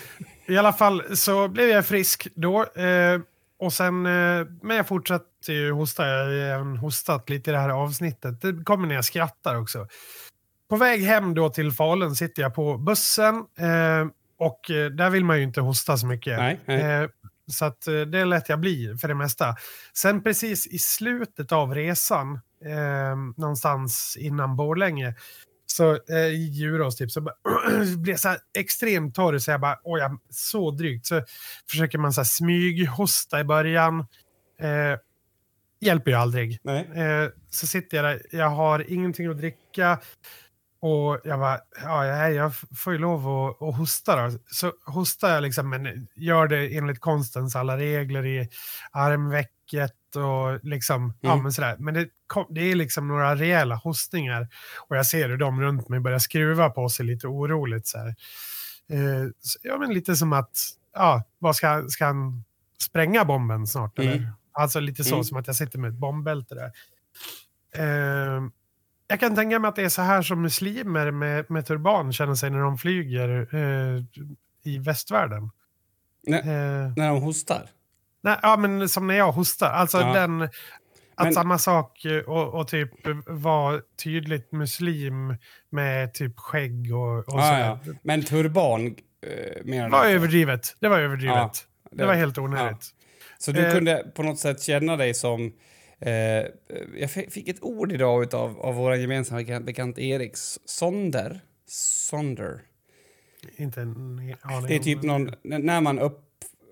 I 0.48 0.58
alla 0.58 0.74
fall 0.74 1.18
så 1.18 1.48
blev 1.48 1.70
jag 1.70 1.86
frisk 1.86 2.28
då. 2.36 2.66
Eh, 2.66 3.20
och 3.60 3.74
sen, 3.74 4.06
eh, 4.06 4.46
men 4.62 4.78
jag 4.78 4.88
fortsatte 4.88 5.54
ju 5.54 5.72
hosta. 5.72 6.08
Jag 6.08 6.26
har 6.26 6.32
även 6.32 6.78
hostat 6.78 7.30
lite 7.30 7.50
i 7.50 7.54
det 7.54 7.60
här 7.60 7.70
avsnittet. 7.70 8.42
Det 8.42 8.64
kommer 8.64 8.88
när 8.88 8.96
jag 8.96 9.06
skrattar 9.06 9.56
också. 9.56 9.88
På 10.70 10.76
väg 10.76 11.02
hem 11.02 11.34
då 11.34 11.50
till 11.50 11.72
Falun 11.72 12.16
sitter 12.16 12.42
jag 12.42 12.56
på 12.56 12.78
bussen. 12.78 13.36
Eh, 13.36 14.08
och 14.40 14.72
eh, 14.72 14.90
där 14.90 15.10
vill 15.10 15.26
man 15.26 15.38
ju 15.38 15.44
inte 15.44 15.62
hosta 15.62 15.98
så 15.98 16.08
mycket. 16.08 16.38
Nej, 16.38 16.60
nej. 16.66 16.82
Eh, 16.82 17.10
så 17.52 17.66
att 17.66 17.82
det 18.12 18.26
lät 18.26 18.50
jag 18.50 18.60
bli 18.60 18.98
för 19.02 19.08
det 19.08 19.16
mesta. 19.16 19.56
Sen 19.94 20.24
precis 20.24 20.68
i 20.68 20.80
slutet 20.80 21.52
av 21.52 21.76
resan, 21.76 22.40
någonstans 23.38 24.18
innan 24.20 24.56
Borlänge, 24.56 25.16
så 25.80 25.92
eh, 26.10 26.18
i 26.18 26.50
Djurås 26.52 26.96
typ, 26.96 27.12
så 27.12 27.22
bara, 27.22 27.36
blev 27.98 28.10
jag 28.14 28.20
så 28.20 28.30
här 28.30 28.38
extremt 28.58 29.16
torr 29.16 29.38
så 29.38 29.52
jag 29.52 29.62
bara, 29.62 29.80
oj, 29.84 30.00
jag, 30.02 30.20
så 30.30 30.72
drygt. 30.72 31.06
Så 31.06 31.22
försöker 31.70 31.98
man 31.98 32.14
så 32.14 32.22
här 32.22 32.26
smyghosta 32.26 33.40
i 33.40 33.44
början. 33.44 34.00
Eh, 34.62 35.00
hjälper 35.82 36.12
ju 36.12 36.18
aldrig. 36.18 36.60
Eh, 36.96 37.30
så 37.50 37.68
sitter 37.68 37.98
jag 37.98 38.06
där, 38.06 38.22
jag 38.32 38.50
har 38.50 38.92
ingenting 38.92 39.28
att 39.28 39.38
dricka. 39.38 40.00
Och 40.82 41.20
jag 41.24 41.40
bara, 41.40 41.60
ja, 41.84 42.06
jag 42.30 42.48
f- 42.52 42.64
får 42.78 42.94
ju 42.94 43.00
lov 43.00 43.28
att, 43.28 43.62
att 43.62 43.78
hosta 43.78 44.16
då. 44.30 44.38
Så 44.52 44.74
hostar 44.86 45.34
jag 45.34 45.42
liksom, 45.44 45.70
men 45.70 46.08
gör 46.16 46.48
det 46.48 46.78
enligt 46.78 47.00
konstens 47.00 47.56
alla 47.56 47.78
regler 47.78 48.26
i 48.26 48.50
armvecket 49.74 50.16
och 50.16 50.66
liksom, 50.70 51.14
ja 51.22 51.32
Mm. 51.32 51.44
men 51.44 51.52
sådär. 51.54 51.76
Men 51.80 51.94
det, 51.94 52.10
kom, 52.28 52.46
det 52.50 52.62
är 52.62 52.76
liksom 52.76 53.08
några 53.08 53.36
rejäla 53.36 53.76
hostningar. 53.76 54.48
Och 54.90 54.98
jag 54.98 55.06
ser 55.06 55.30
hur 55.30 55.38
de 55.38 55.62
runt 55.62 55.90
mig 55.90 56.00
börjar 56.00 56.20
skruva 56.20 56.70
på 56.70 56.90
sig 56.90 57.06
lite 57.06 57.28
oroligt 57.28 57.88
så 57.88 57.98
här. 57.98 58.08
Eh, 58.90 59.28
så, 59.42 59.60
ja, 59.64 59.78
men 59.78 59.94
lite 59.94 60.16
som 60.16 60.34
att, 60.34 60.58
ja, 60.94 61.24
vad 61.40 61.56
ska, 61.56 61.86
ska 61.90 62.06
han 62.06 62.44
spränga 62.84 63.26
bomben 63.26 63.68
snart 63.68 64.00
Mm. 64.00 64.12
eller? 64.12 64.34
Alltså 64.52 64.80
lite 64.80 65.04
så, 65.04 65.16
Mm. 65.16 65.24
som 65.24 65.38
att 65.38 65.48
jag 65.48 65.56
sitter 65.56 65.80
med 65.80 65.90
ett 65.90 65.98
bombbälte 66.00 66.56
där. 66.56 66.72
Eh, 67.76 68.44
jag 69.08 69.20
kan 69.20 69.36
tänka 69.36 69.60
mig 69.60 69.70
att 69.70 69.76
det 69.76 69.84
är 69.84 69.90
så 69.90 70.02
här 70.02 70.22
som 70.22 70.42
muslimer 70.42 71.12
med, 71.12 71.50
med 71.52 71.66
turban 71.66 72.14
känner 72.14 72.36
sig 72.36 72.50
när 72.50 72.60
de 72.60 72.78
flyger 72.78 73.56
eh, 73.56 74.04
i 74.64 74.78
västvärlden. 74.80 75.50
Nej. 76.28 76.40
Eh, 76.40 76.94
När 76.98 77.08
de 77.10 77.22
hostar. 77.22 77.70
Nej, 78.22 78.38
ja, 78.42 78.58
men 78.58 78.90
som 78.90 79.08
när 79.08 79.16
jag 79.16 79.32
hostar. 79.32 79.70
Alltså 79.70 79.98
Ja. 80.02 80.14
den... 80.14 80.50
Att 81.16 81.26
Men- 81.26 81.34
samma 81.34 81.58
sak 81.58 82.06
eh, 82.06 82.18
och, 82.18 82.60
och 82.60 82.68
typ 82.68 82.92
vara 83.28 83.82
tydligt 84.04 84.52
muslim 84.52 85.36
med 85.70 86.14
typ 86.14 86.40
skägg 86.40 86.94
och, 86.96 87.18
och 87.20 87.26
sådär. 87.32 87.60
ja. 87.86 87.94
Men 88.04 88.24
turban 88.24 88.86
eh, 88.86 89.64
menar 89.66 89.84
Det 89.84 89.86
du? 89.86 89.90
var 89.92 90.06
inte? 90.06 90.16
överdrivet. 90.16 90.76
Det 90.80 90.88
var 90.90 91.00
överdrivet. 91.00 91.36
Ja, 91.36 91.52
det, 91.92 92.06
var 92.06 92.14
helt 92.14 92.38
onödigt. 92.38 92.88
Så 93.38 93.52
du 93.52 93.66
Eh. 93.66 93.74
kunde 93.74 94.06
på 94.16 94.24
något 94.24 94.40
sätt 94.40 94.62
känna 94.62 94.96
dig 94.98 95.14
som... 95.14 95.54
Eh, 96.02 96.12
jag 97.00 97.12
fi- 97.12 97.30
fick 97.30 97.48
ett 97.48 97.64
ord 97.64 97.92
idag 97.92 98.36
av, 98.36 98.60
av 98.60 98.76
vår 98.76 98.96
gemensamma 98.96 99.38
bekant, 99.42 99.66
bekant 99.66 100.00
Erik 100.00 100.32
Sonder. 100.66 101.40
Sonder. 101.68 102.62
Inte 103.58 103.82
en 103.82 103.92
aning 104.42 104.68
Det 104.68 104.76
är 104.76 104.80
typ 104.80 105.04
någon... 105.04 105.32
När 105.44 105.82
man 105.82 106.00
upp... 106.00 106.26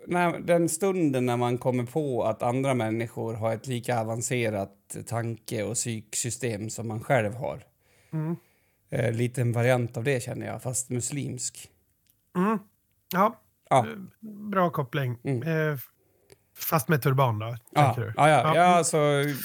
När, 0.10 0.40
den 0.40 0.70
stunden 0.70 1.26
när 1.26 1.38
man 1.38 1.58
kommer 1.58 1.84
på 1.84 2.24
att 2.24 2.44
andra 2.44 2.74
människor 2.74 3.34
har 3.34 3.54
ett 3.54 3.68
lika 3.68 4.00
avancerat 4.00 4.98
tanke 5.08 5.64
och 5.64 5.76
psyksystem 5.76 6.70
som 6.70 6.88
man 6.88 7.04
själv 7.04 7.34
har. 7.34 7.64
Mm. 8.14 8.36
Eh, 8.90 9.12
lite 9.14 9.42
en 9.42 9.52
variant 9.52 9.98
av 9.98 10.04
det 10.04 10.24
känner 10.24 10.48
jag, 10.48 10.64
fast 10.64 10.90
muslimsk. 10.90 11.70
Mm. 12.36 12.60
Ja, 13.14 13.40
Ja. 13.70 13.86
bra 14.52 14.70
koppling. 14.70 15.18
Mm. 15.24 15.44
Eh, 15.72 15.78
fast 16.58 16.88
med 16.88 17.02
turban 17.02 17.40
då, 17.40 17.58
Ja, 17.72 17.86
tänker 17.86 18.02
du? 18.02 18.14
ja, 18.18 18.30
ja, 18.30 18.42
Ja. 18.42 18.56
ja, 18.56 18.64
alltså, 18.66 18.98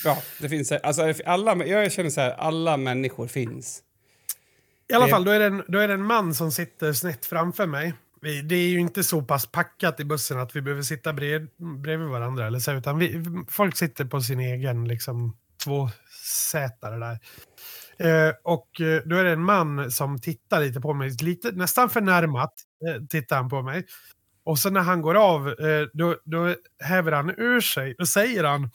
ja, 0.04 0.18
det 0.40 0.48
finns... 0.48 0.72
Alltså, 0.72 1.12
alla, 1.26 1.66
jag 1.66 1.92
känner 1.92 2.10
så 2.10 2.20
här, 2.20 2.30
alla 2.30 2.76
människor 2.76 3.26
finns. 3.26 3.82
I 4.88 4.94
alla 4.94 5.08
fall, 5.08 5.24
då 5.24 5.30
är, 5.30 5.38
det 5.38 5.46
en, 5.46 5.62
då 5.68 5.78
är 5.78 5.88
det 5.88 5.94
en 5.94 6.04
man 6.04 6.34
som 6.34 6.52
sitter 6.52 6.92
snett 6.92 7.26
framför 7.26 7.66
mig. 7.66 7.94
Vi, 8.22 8.42
det 8.42 8.54
är 8.54 8.68
ju 8.68 8.80
inte 8.80 9.04
så 9.04 9.22
pass 9.22 9.46
packat 9.46 10.00
i 10.00 10.04
bussen 10.04 10.38
att 10.38 10.56
vi 10.56 10.62
behöver 10.62 10.82
sitta 10.82 11.12
bred, 11.12 11.48
bredvid 11.82 12.08
varandra. 12.08 12.46
Eller 12.46 12.58
så, 12.58 12.72
utan 12.72 12.98
vi, 12.98 13.24
folk 13.48 13.76
sitter 13.76 14.04
på 14.04 14.20
sin 14.20 14.40
egen 14.40 14.88
liksom, 14.88 15.36
tvåsätare 15.64 16.98
där. 16.98 17.18
Eh, 17.98 18.34
och 18.44 18.80
eh, 18.80 19.02
då 19.04 19.16
är 19.16 19.24
det 19.24 19.30
en 19.30 19.44
man 19.44 19.90
som 19.90 20.18
tittar 20.20 20.60
lite 20.60 20.80
på 20.80 20.94
mig, 20.94 21.10
lite, 21.22 21.52
nästan 21.52 21.90
förnärmat 21.90 22.52
eh, 22.88 23.02
tittar 23.04 23.36
han 23.36 23.48
på 23.48 23.62
mig. 23.62 23.86
Och 24.44 24.58
så 24.58 24.70
när 24.70 24.80
han 24.80 25.02
går 25.02 25.14
av, 25.14 25.48
eh, 25.48 25.86
då, 25.92 26.16
då 26.24 26.54
häver 26.84 27.12
han 27.12 27.30
ur 27.30 27.60
sig. 27.60 27.94
Då 27.98 28.06
säger 28.06 28.44
han, 28.44 28.70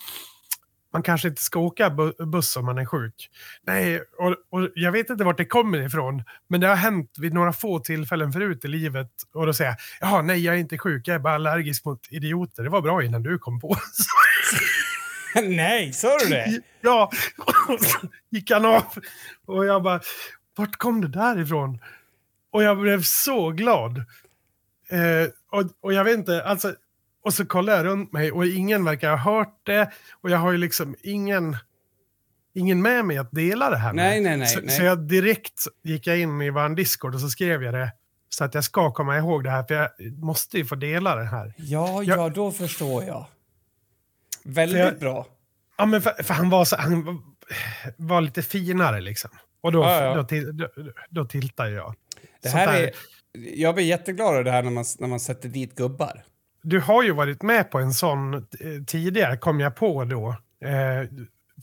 man 0.93 1.03
kanske 1.03 1.27
inte 1.27 1.41
ska 1.41 1.59
åka 1.59 1.89
bu- 1.89 2.25
buss 2.25 2.57
om 2.57 2.65
man 2.65 2.77
är 2.77 2.85
sjuk. 2.85 3.29
Nej, 3.61 4.01
och, 4.17 4.35
och 4.49 4.69
jag 4.75 4.91
vet 4.91 5.09
inte 5.09 5.23
vart 5.23 5.37
det 5.37 5.45
kommer 5.45 5.85
ifrån. 5.85 6.23
Men 6.49 6.61
det 6.61 6.67
har 6.67 6.75
hänt 6.75 7.15
vid 7.17 7.33
några 7.33 7.53
få 7.53 7.79
tillfällen 7.79 8.31
förut 8.33 8.65
i 8.65 8.67
livet. 8.67 9.11
Och 9.33 9.45
då 9.45 9.53
säger 9.53 9.71
jag, 9.71 9.77
jaha 9.99 10.21
nej 10.21 10.39
jag 10.45 10.55
är 10.55 10.59
inte 10.59 10.77
sjuk, 10.77 11.07
jag 11.07 11.15
är 11.15 11.19
bara 11.19 11.35
allergisk 11.35 11.85
mot 11.85 12.07
idioter. 12.09 12.63
Det 12.63 12.69
var 12.69 12.81
bra 12.81 13.03
innan 13.03 13.23
du 13.23 13.37
kom 13.37 13.59
på. 13.59 13.75
Nej, 15.43 15.93
sa 15.93 16.17
du 16.17 16.29
det? 16.29 16.61
ja, 16.81 17.11
och 17.67 17.79
så 17.85 17.99
gick 18.29 18.51
han 18.51 18.65
av. 18.65 18.83
Och 19.45 19.65
jag 19.65 19.83
bara, 19.83 20.01
vart 20.57 20.75
kom 20.77 21.01
det 21.01 21.07
där 21.07 21.39
ifrån? 21.41 21.79
Och 22.51 22.63
jag 22.63 22.79
blev 22.79 23.01
så 23.03 23.51
glad. 23.51 23.97
Eh, 24.89 25.29
och, 25.51 25.63
och 25.81 25.93
jag 25.93 26.03
vet 26.03 26.17
inte, 26.17 26.43
alltså, 26.43 26.75
och 27.27 27.33
så 27.33 27.45
kollar 27.45 27.73
jag 27.77 27.85
runt 27.85 28.11
mig 28.13 28.31
och 28.31 28.45
ingen 28.45 28.85
verkar 28.85 29.09
ha 29.09 29.17
hört 29.17 29.59
det. 29.63 29.91
Och 30.21 30.29
jag 30.29 30.37
har 30.37 30.51
ju 30.51 30.57
liksom 30.57 30.95
ingen, 31.03 31.57
ingen 32.53 32.81
med 32.81 33.05
mig 33.05 33.17
att 33.17 33.31
dela 33.31 33.69
det 33.69 33.77
här 33.77 33.93
med. 33.93 34.05
Nej, 34.05 34.21
nej, 34.21 34.37
nej, 34.37 34.69
så, 34.69 34.83
jag 34.83 35.07
direkt 35.07 35.63
gick 35.83 36.07
jag 36.07 36.19
in 36.19 36.41
i 36.41 36.49
vår 36.49 36.75
Discord 36.75 37.15
och 37.15 37.21
så 37.21 37.29
skrev 37.29 37.63
jag 37.63 37.73
det. 37.73 37.91
Så 38.29 38.43
att 38.43 38.53
jag 38.53 38.63
ska 38.63 38.91
komma 38.91 39.17
ihåg 39.17 39.43
det 39.43 39.49
här, 39.49 39.63
för 39.63 39.73
jag 39.73 39.89
måste 40.19 40.57
ju 40.57 40.65
få 40.65 40.75
dela 40.75 41.15
det 41.15 41.23
här. 41.25 41.53
Ja, 41.57 42.03
Jag- 42.03 42.17
ja, 42.19 42.29
då 42.29 42.51
förstår 42.51 43.03
jag. 43.03 43.25
Väldigt 44.43 44.79
jag- 44.79 44.99
bra. 44.99 45.27
Ja, 45.77 45.85
men 45.85 46.01
för, 46.01 46.23
för 46.23 46.33
han 46.33 46.49
var 46.49 46.65
så, 46.65 46.75
han, 46.75 47.21
vara 47.97 48.19
lite 48.19 48.41
finare 48.41 49.01
liksom. 49.01 49.29
Och 49.61 49.71
då, 49.71 49.79
Ja, 49.83 50.03
ja. 50.03 50.15
då, 50.15 50.23
till, 50.23 50.57
då, 50.57 50.67
då 51.09 51.25
tiltar 51.25 51.65
jag. 51.67 51.95
Det 52.41 52.49
här 52.49 52.81
är, 52.81 52.91
jag 53.55 53.75
blir 53.75 53.85
jätteglad 53.85 54.33
över 54.33 54.43
det 54.43 54.51
här 54.51 54.63
när 54.63 54.71
man, 54.71 54.85
när 54.99 55.07
man 55.07 55.19
sätter 55.19 55.49
dit 55.49 55.75
gubbar. 55.75 56.23
Du 56.69 56.79
har 56.79 57.03
ju 57.03 57.11
varit 57.11 57.41
med 57.41 57.71
på 57.71 57.79
en 57.79 57.93
sån 57.93 58.33
eh, 58.33 58.41
tidigare, 58.87 59.37
kom 59.37 59.59
jag 59.59 59.75
på 59.75 60.05
då. 60.05 60.29
Eh, 60.67 61.09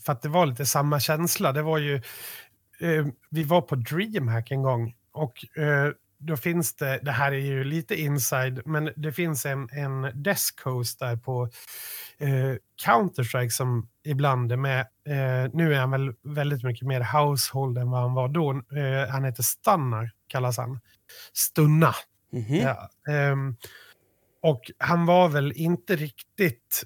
för 0.05 0.13
att 0.13 0.21
det 0.21 0.29
var 0.29 0.45
lite 0.45 0.65
samma 0.65 0.99
känsla. 0.99 1.51
Det 1.51 1.61
var 1.61 1.77
ju... 1.77 1.95
Eh, 2.79 3.07
vi 3.29 3.43
var 3.43 3.61
på 3.61 3.75
DreamHack 3.75 4.51
en 4.51 4.63
gång 4.63 4.95
och 5.11 5.57
eh, 5.57 5.91
då 6.17 6.37
finns 6.37 6.75
det, 6.75 6.99
det 7.01 7.11
här 7.11 7.31
är 7.31 7.39
ju 7.39 7.63
lite 7.63 7.95
inside, 7.95 8.61
men 8.65 8.91
det 8.95 9.11
finns 9.11 9.45
en, 9.45 9.69
en 9.71 10.23
desk 10.23 10.61
host 10.63 10.99
där 10.99 11.15
på 11.15 11.49
eh, 12.17 12.55
Counter-Strike 12.85 13.49
som 13.49 13.89
ibland 14.03 14.51
är 14.51 14.57
med. 14.57 14.79
Eh, 15.07 15.51
nu 15.53 15.73
är 15.73 15.79
han 15.79 15.91
väl 15.91 16.13
väldigt 16.23 16.63
mycket 16.63 16.87
mer 16.87 17.19
household 17.19 17.77
än 17.77 17.91
vad 17.91 18.01
han 18.01 18.13
var 18.13 18.27
då. 18.27 18.61
Han 19.09 19.23
heter 19.23 19.43
Stannar, 19.43 20.11
kallas 20.27 20.57
han. 20.57 20.79
Stunna. 21.33 21.95
Mhm. 22.31 22.55
Ja, 22.55 22.89
ehm, 23.13 23.55
och 24.45 24.71
han 24.77 25.05
var 25.05 25.29
väl 25.29 25.51
inte 25.55 25.95
riktigt 25.95 26.83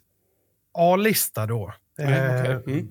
A-lista 0.73 1.45
då. 1.45 1.73
Nej, 1.97 2.39
okej. 2.39 2.51
Eh, 2.51 2.61
Mm. 2.75 2.89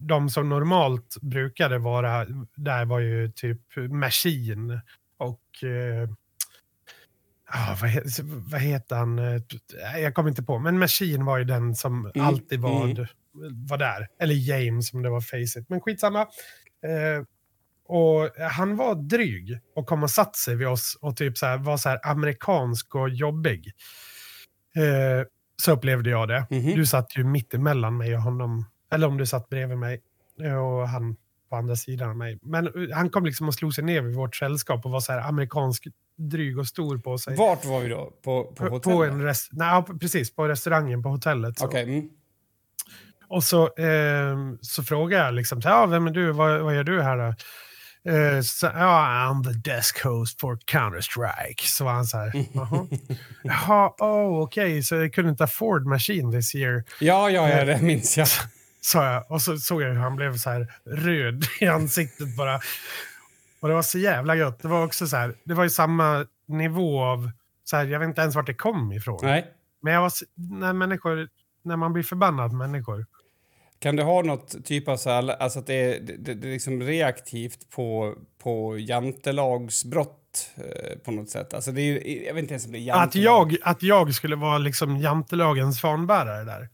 De 0.00 0.28
som 0.30 0.48
normalt 0.48 1.16
brukade 1.20 1.78
vara 1.78 2.26
där 2.56 2.84
var 2.84 3.00
ju 3.00 3.32
typ 3.32 3.60
Machine 3.90 4.80
och... 5.18 5.64
Eh, 5.64 6.08
ah, 7.46 7.76
vad, 7.80 7.90
he, 7.90 8.02
vad 8.50 8.60
heter 8.60 8.96
han? 8.96 9.18
Eh, 9.18 9.40
Jag 10.00 10.14
kommer 10.14 10.28
inte 10.30 10.42
på. 10.42 10.58
Men 10.58 10.78
Machine 10.78 11.24
var 11.24 11.38
ju 11.38 11.44
den 11.44 11.74
som 11.74 12.10
Mm, 12.14 12.26
alltid 12.26 12.60
var, 12.60 12.84
mm. 12.84 13.06
var 13.66 13.78
där. 13.78 14.08
Eller 14.20 14.34
James 14.34 14.88
som 14.88 15.02
det 15.02 15.10
var 15.10 15.20
Faceit. 15.20 15.68
Men 15.68 15.80
skitsamma. 15.80 16.20
Eh, 16.20 17.24
och 17.92 18.30
han 18.50 18.76
var 18.76 18.94
dryg 18.94 19.58
och 19.76 19.86
kom 19.86 20.02
och 20.02 20.10
satt 20.10 20.36
sig 20.36 20.56
vid 20.56 20.68
oss 20.68 20.98
och 21.00 21.16
typ 21.16 21.38
så 21.38 21.46
här, 21.46 21.58
var 21.58 21.76
så 21.76 21.88
här 21.88 22.00
amerikansk 22.10 22.94
och 22.94 23.08
jobbig. 23.08 23.72
Eh, 24.76 25.26
så 25.62 25.72
upplevde 25.72 26.10
jag 26.10 26.28
det. 26.28 26.46
Mhm. 26.50 26.74
Du 26.74 26.86
satt 26.86 27.16
ju 27.16 27.24
mitt 27.24 27.54
emellan 27.54 27.96
mig 27.96 28.14
och 28.16 28.22
honom. 28.22 28.64
Eller 28.92 29.06
om 29.06 29.16
du 29.18 29.26
satt 29.26 29.48
bredvid 29.48 29.78
mig 29.78 30.00
eh, 30.42 30.54
och 30.54 30.88
han 30.88 31.16
på 31.50 31.56
andra 31.56 31.76
sidan 31.76 32.10
av 32.10 32.16
mig. 32.16 32.38
Men 32.42 32.66
eh, 32.66 32.96
han 32.96 33.10
kom 33.10 33.24
liksom 33.24 33.48
och 33.48 33.54
slog 33.54 33.74
sig 33.74 33.84
ner 33.84 34.02
vid 34.02 34.14
vårt 34.14 34.36
sällskap 34.36 34.84
och 34.84 34.90
var 34.90 35.00
så 35.00 35.12
här 35.12 35.20
amerikansk, 35.20 35.86
dryg 36.16 36.58
och 36.58 36.66
stor 36.66 36.98
på 36.98 37.18
sig. 37.18 37.36
Vart 37.36 37.64
var 37.64 37.80
vi 37.80 37.88
då? 37.88 38.12
På, 38.24 38.44
på 38.44 38.64
hotellet? 38.64 38.82
på 38.82 39.04
en 39.04 39.22
rest- 39.22 39.48
Nej, 39.52 39.82
precis, 40.00 40.34
på 40.34 40.48
restaurangen 40.48 41.02
på 41.02 41.08
hotellet. 41.08 41.62
Okej. 41.62 41.82
Mm. 41.82 42.08
Och 43.28 43.44
så, 43.44 43.62
eh, 43.74 44.36
så 44.60 44.82
frågar 44.82 45.24
jag 45.24 45.34
liksom, 45.34 45.60
ja, 45.64 45.86
vem 45.86 46.06
är 46.06 46.10
du, 46.10 46.32
vad, 46.32 46.60
vad 46.60 46.74
gör 46.74 46.84
du 46.84 47.02
här 47.02 47.16
då? 47.18 47.34
Eh, 48.08 48.40
så, 48.42 48.66
ja, 48.66 49.30
I'm 49.30 49.44
the 49.44 49.70
desk 49.70 50.04
host 50.04 50.40
for 50.40 50.56
Counter-Strike. 50.56 51.62
Så 51.62 51.84
var 51.84 51.92
han 51.92 52.06
så 52.06 52.18
här, 52.18 52.44
jaha. 53.42 53.92
Oh, 53.98 54.42
okej, 54.42 54.82
så 54.82 54.94
jag 54.94 55.14
kunde 55.14 55.30
inte 55.30 55.44
afford 55.44 55.86
machine 55.86 56.32
this 56.32 56.54
year, 56.54 56.84
Ja, 57.00 57.30
ja, 57.30 57.48
ja, 57.48 57.64
det 57.64 57.82
minns 57.82 58.18
jag. 58.18 58.28
sa 58.80 59.12
jag. 59.12 59.30
Och 59.30 59.42
så 59.42 59.56
såg 59.56 59.82
jag 59.82 59.88
hur 59.88 60.00
han 60.00 60.16
blev 60.16 60.36
så 60.36 60.50
här 60.50 60.72
röd 60.84 61.44
i 61.60 61.66
ansiktet 61.66 62.36
bara. 62.36 62.60
Och 63.60 63.68
det 63.68 63.74
var 63.74 63.82
så 63.82 63.98
jävla 63.98 64.36
gött. 64.36 64.62
Det 64.62 64.68
var 64.68 64.84
också 64.84 65.06
så 65.06 65.16
här, 65.16 65.34
det 65.44 65.54
var 65.54 65.64
ju 65.64 65.70
samma 65.70 66.26
nivå 66.46 67.02
av, 67.02 67.30
så 67.64 67.76
här, 67.76 67.84
jag 67.84 67.98
vet 67.98 68.08
inte 68.08 68.20
ens 68.20 68.34
vart 68.34 68.46
det 68.46 68.54
kom 68.54 68.92
ifrån. 68.92 69.18
Nej. 69.22 69.46
Men 69.82 69.92
jag 69.92 70.00
var, 70.00 70.12
när 70.34 70.72
människor, 70.72 71.28
när 71.62 71.76
man 71.76 71.92
blir 71.92 72.02
förbannad 72.02 72.52
människor. 72.52 73.06
Kan 73.82 73.96
det 73.96 74.02
ha 74.02 74.22
något 74.22 74.64
typ 74.64 74.88
av 74.88 74.96
så 74.96 75.10
här, 75.10 75.28
alltså 75.28 75.58
att 75.58 75.66
det 75.66 75.74
är, 75.74 76.00
det, 76.00 76.34
det 76.34 76.48
är 76.48 76.52
liksom 76.52 76.82
reaktivt 76.82 77.70
på, 77.70 78.14
på 78.42 78.78
jantelagsbrott 78.78 80.50
eh, 80.56 80.98
på 80.98 81.10
något 81.10 81.30
sätt? 81.30 81.54
Alltså 81.54 81.72
det 81.72 81.82
är 81.82 82.26
jag 82.26 82.34
vet 82.34 82.42
inte 82.42 82.54
ens 82.54 82.66
om 82.66 82.72
det 82.72 82.78
är 82.78 82.80
jantelag. 82.80 83.46
Att 83.46 83.52
jag, 83.52 83.58
att 83.62 83.82
jag 83.82 84.14
skulle 84.14 84.36
vara 84.36 84.58
liksom 84.58 84.96
jantelagens 84.96 85.80
fanbärare 85.80 86.44
där. 86.44 86.68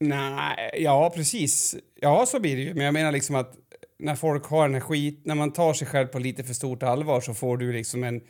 Nej, 0.00 0.70
ja 0.78 1.12
precis. 1.14 1.76
Ja, 2.00 2.26
så 2.26 2.40
blir 2.40 2.56
det 2.56 2.62
ju. 2.62 2.74
Men 2.74 2.84
jag 2.84 2.94
menar 2.94 3.12
liksom 3.12 3.36
att 3.36 3.54
när 3.98 4.14
folk 4.14 4.44
har 4.46 4.62
den 4.62 4.74
här 4.74 4.80
skit, 4.80 5.22
när 5.24 5.34
man 5.34 5.52
tar 5.52 5.72
sig 5.72 5.86
själv 5.86 6.06
på 6.06 6.18
lite 6.18 6.44
för 6.44 6.54
stort 6.54 6.82
allvar 6.82 7.20
så 7.20 7.34
får 7.34 7.56
du 7.56 7.72
liksom 7.72 8.04
en, 8.04 8.20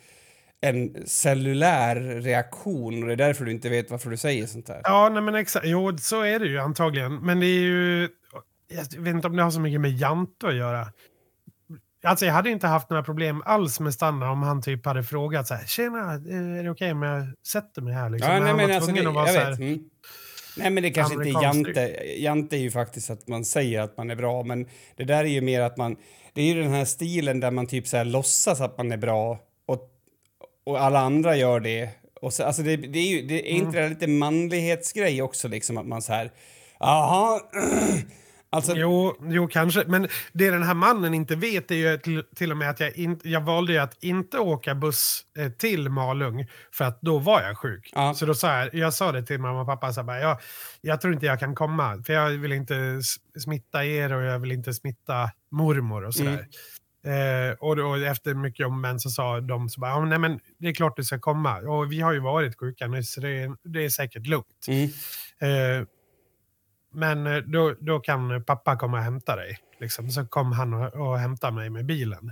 en 0.65 1.07
cellulär 1.07 1.95
reaktion 2.21 3.01
och 3.01 3.07
det 3.07 3.13
är 3.13 3.17
därför 3.17 3.45
du 3.45 3.51
inte 3.51 3.69
vet 3.69 3.91
varför 3.91 4.09
du 4.09 4.17
säger 4.17 4.47
sånt 4.47 4.67
där. 4.67 4.81
Ja, 4.83 5.09
nej 5.09 5.21
men 5.21 5.35
exakt. 5.35 5.65
Jo, 5.65 5.97
så 5.97 6.21
är 6.21 6.39
det 6.39 6.47
ju 6.47 6.59
antagligen. 6.59 7.15
Men 7.15 7.39
det 7.39 7.45
är 7.45 7.61
ju... 7.61 8.09
Jag 8.67 9.01
vet 9.01 9.15
inte 9.15 9.27
om 9.27 9.35
det 9.35 9.43
har 9.43 9.51
så 9.51 9.59
mycket 9.59 9.81
med 9.81 9.91
Jante 9.91 10.47
att 10.47 10.55
göra. 10.55 10.87
Alltså 12.03 12.25
jag 12.25 12.33
hade 12.33 12.49
inte 12.49 12.67
haft 12.67 12.89
några 12.89 13.03
problem 13.03 13.43
alls 13.45 13.79
med 13.79 13.93
Stanna 13.93 14.31
om 14.31 14.43
han 14.43 14.61
typ 14.61 14.85
hade 14.85 15.03
frågat 15.03 15.47
så 15.47 15.53
här, 15.53 15.65
tjena, 15.65 16.13
är 16.13 16.63
det 16.63 16.69
okej 16.69 16.91
om 16.91 17.01
jag 17.01 17.27
sätter 17.47 17.81
mig 17.81 17.93
här? 17.93 18.09
Liksom. 18.09 18.31
Ja, 18.31 18.39
nej, 18.39 18.47
han 18.47 18.57
men 18.57 18.67
var 18.67 18.75
alltså, 18.75 18.91
det, 18.91 19.01
tvungen 19.01 19.15
jag 19.15 19.27
att 19.27 19.35
vara 19.35 19.45
så 19.45 19.49
här, 19.49 19.61
Mm. 19.61 19.79
Nej, 20.57 20.69
men 20.69 20.83
det 20.83 20.91
kanske 20.91 21.13
inte 21.13 21.39
är 21.39 21.43
jante. 21.43 21.89
Jante 22.17 22.57
är 22.57 22.59
ju 22.59 22.71
faktiskt 22.71 23.09
att 23.09 23.27
man 23.27 23.45
säger 23.45 23.81
att 23.81 23.97
man 23.97 24.11
är 24.11 24.15
bra, 24.15 24.43
men 24.43 24.67
det 24.95 25.03
där 25.03 25.23
är 25.23 25.29
ju 25.29 25.41
mer 25.41 25.61
att 25.61 25.77
man... 25.77 25.95
Det 26.33 26.41
är 26.41 26.45
ju 26.45 26.61
den 26.61 26.71
här 26.71 26.85
stilen 26.85 27.39
där 27.39 27.51
man 27.51 27.67
typ 27.67 27.87
så 27.87 27.97
här 27.97 28.05
låtsas 28.05 28.61
att 28.61 28.77
man 28.77 28.91
är 28.91 28.97
bra 28.97 29.39
och, 30.65 30.81
alla 30.81 30.99
andra 30.99 31.35
gör 31.35 31.59
det. 31.59 31.89
Och 32.21 32.33
så, 32.33 32.43
alltså 32.43 32.61
det, 32.63 32.75
det 32.75 32.99
är 32.99 33.07
ju 33.07 33.27
det 33.27 33.51
är 33.51 33.55
Mm. 33.55 33.65
inte 33.67 33.81
det 33.81 33.89
lite 33.89 34.07
manlighetsgrej 34.07 35.21
också 35.21 35.47
liksom 35.47 35.77
att 35.77 35.87
man 35.87 36.01
så 36.01 36.13
här... 36.13 36.31
Jaha... 36.79 37.39
Alltså, 38.49 38.73
Jo, 38.75 39.15
jo, 39.21 39.47
kanske. 39.47 39.83
Men 39.87 40.07
det 40.33 40.49
den 40.49 40.63
här 40.63 40.73
mannen 40.73 41.13
inte 41.13 41.35
vet 41.35 41.71
är 41.71 41.75
ju 41.75 41.97
till, 41.97 42.23
till 42.35 42.51
och 42.51 42.57
med 42.57 42.69
att 42.69 42.79
jag, 42.79 42.97
in, 42.97 43.19
jag 43.23 43.41
valde 43.41 43.83
att 43.83 44.03
inte 44.03 44.39
åka 44.39 44.75
buss 44.75 45.21
eh, 45.37 45.51
till 45.51 45.89
Malung 45.89 46.47
för 46.71 46.85
att 46.85 47.01
då 47.01 47.19
var 47.19 47.41
jag 47.41 47.57
sjuk. 47.57 47.91
Ja. 47.95 48.13
Så 48.13 48.25
då 48.25 48.33
sa 48.33 48.57
jag, 48.59 48.73
jag 48.73 48.93
sa 48.93 49.11
det 49.11 49.23
till 49.23 49.39
mamma 49.39 49.61
och 49.61 49.67
pappa, 49.67 49.93
så 49.93 50.03
här, 50.03 50.19
jag, 50.19 50.37
jag 50.81 51.01
tror 51.01 51.13
inte 51.13 51.25
jag 51.25 51.39
kan 51.39 51.55
komma 51.55 52.03
för 52.05 52.13
jag 52.13 52.29
vill 52.29 52.51
inte 52.51 53.01
smitta 53.39 53.85
er 53.85 54.13
och 54.13 54.23
jag 54.23 54.39
vill 54.39 54.51
inte 54.51 54.73
smitta 54.73 55.31
mormor 55.51 56.05
och 56.05 56.13
sådär. 56.13 56.47
Eh, 57.05 57.55
och 57.59 57.75
då, 57.75 57.95
efter 57.95 58.33
mycket 58.33 58.67
om 58.67 58.81
men 58.81 58.99
så 58.99 59.09
sa 59.09 59.39
de 59.39 59.69
så 59.69 59.79
bara, 59.79 59.91
ja, 59.91 60.05
nej 60.05 60.19
men 60.19 60.39
det 60.57 60.67
är 60.67 60.73
klart 60.73 60.97
du 60.97 61.03
ska 61.03 61.19
komma. 61.19 61.57
Och 61.57 61.91
vi 61.91 62.01
har 62.01 62.13
ju 62.13 62.19
varit 62.19 62.59
sjuka 62.59 62.87
nu 62.87 63.03
så 63.03 63.21
det 63.21 63.29
är, 63.29 63.55
det 63.63 63.85
är 63.85 63.89
säkert 63.89 64.27
lugnt. 64.27 64.65
mm. 64.67 64.89
Eh, 65.39 65.87
men 66.93 67.27
eh, 67.27 67.37
då, 67.37 67.75
då 67.79 67.99
kan 67.99 68.43
pappa 68.43 68.77
komma 68.77 68.97
och 68.97 69.03
hämta 69.03 69.35
dig. 69.35 69.57
Liksom. 69.79 70.09
Så 70.09 70.25
kom 70.25 70.51
han 70.51 70.73
och, 70.73 70.93
och 70.93 71.19
hämtade 71.19 71.53
mig 71.53 71.69
med 71.69 71.85
bilen. 71.85 72.31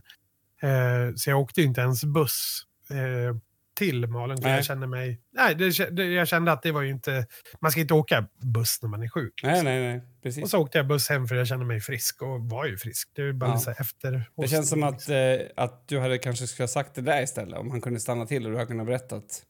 Eh, 0.62 1.15
så 1.15 1.29
jag 1.29 1.39
åkte 1.39 1.62
inte 1.62 1.81
ens 1.81 2.03
buss 2.05 2.63
eh, 2.89 3.36
till 3.73 4.07
Malung. 4.07 4.38
Nej. 4.41 4.55
jag 4.55 4.65
kände 4.65 4.88
mig... 4.88 5.19
Nej, 5.33 5.55
det, 5.55 6.03
jag 6.03 6.27
kände 6.27 6.51
att 6.51 6.62
det 6.62 6.71
var 6.71 6.81
ju 6.81 6.89
inte... 6.89 7.25
Man 7.62 7.71
ska 7.71 7.81
inte 7.81 7.93
åka 7.93 8.27
buss 8.41 8.79
när 8.81 8.89
man 8.89 9.03
är 9.03 9.07
sjuk. 9.09 9.33
Nej, 9.43 9.51
liksom. 9.51 9.65
nej, 9.65 9.79
nej. 9.81 10.01
Precis. 10.23 10.43
Och 10.43 10.49
så 10.49 10.59
åkte 10.59 10.77
jag 10.77 10.88
buss 10.88 11.09
hem 11.09 11.27
för 11.27 11.36
jag 11.36 11.47
kände 11.47 11.65
mig 11.65 11.79
frisk 11.79 12.21
och 12.21 12.41
var 12.41 12.65
ju 12.65 12.77
frisk. 12.77 13.09
Det 13.15 13.21
är 13.21 13.33
bara 13.33 13.49
Ja. 13.49 13.57
så 13.57 13.71
efter... 13.71 14.23
Det 14.38 14.47
känns 14.47 14.69
som 14.69 14.83
att, 14.83 15.09
eh, 15.09 15.15
att 15.55 15.88
du 15.88 15.99
hade 15.99 16.17
kanske 16.17 16.47
skulle 16.47 16.63
ha 16.63 16.67
sagt 16.67 16.95
det 16.95 17.01
där 17.01 17.21
istället, 17.23 17.59
om 17.59 17.71
han 17.71 17.81
kunde 17.81 17.99
stanna 17.99 18.25
till 18.25 18.45
och 18.45 18.51
du 18.51 18.57
hade 18.57 18.67
kunnat 18.67 18.86
berättat. 18.86 19.43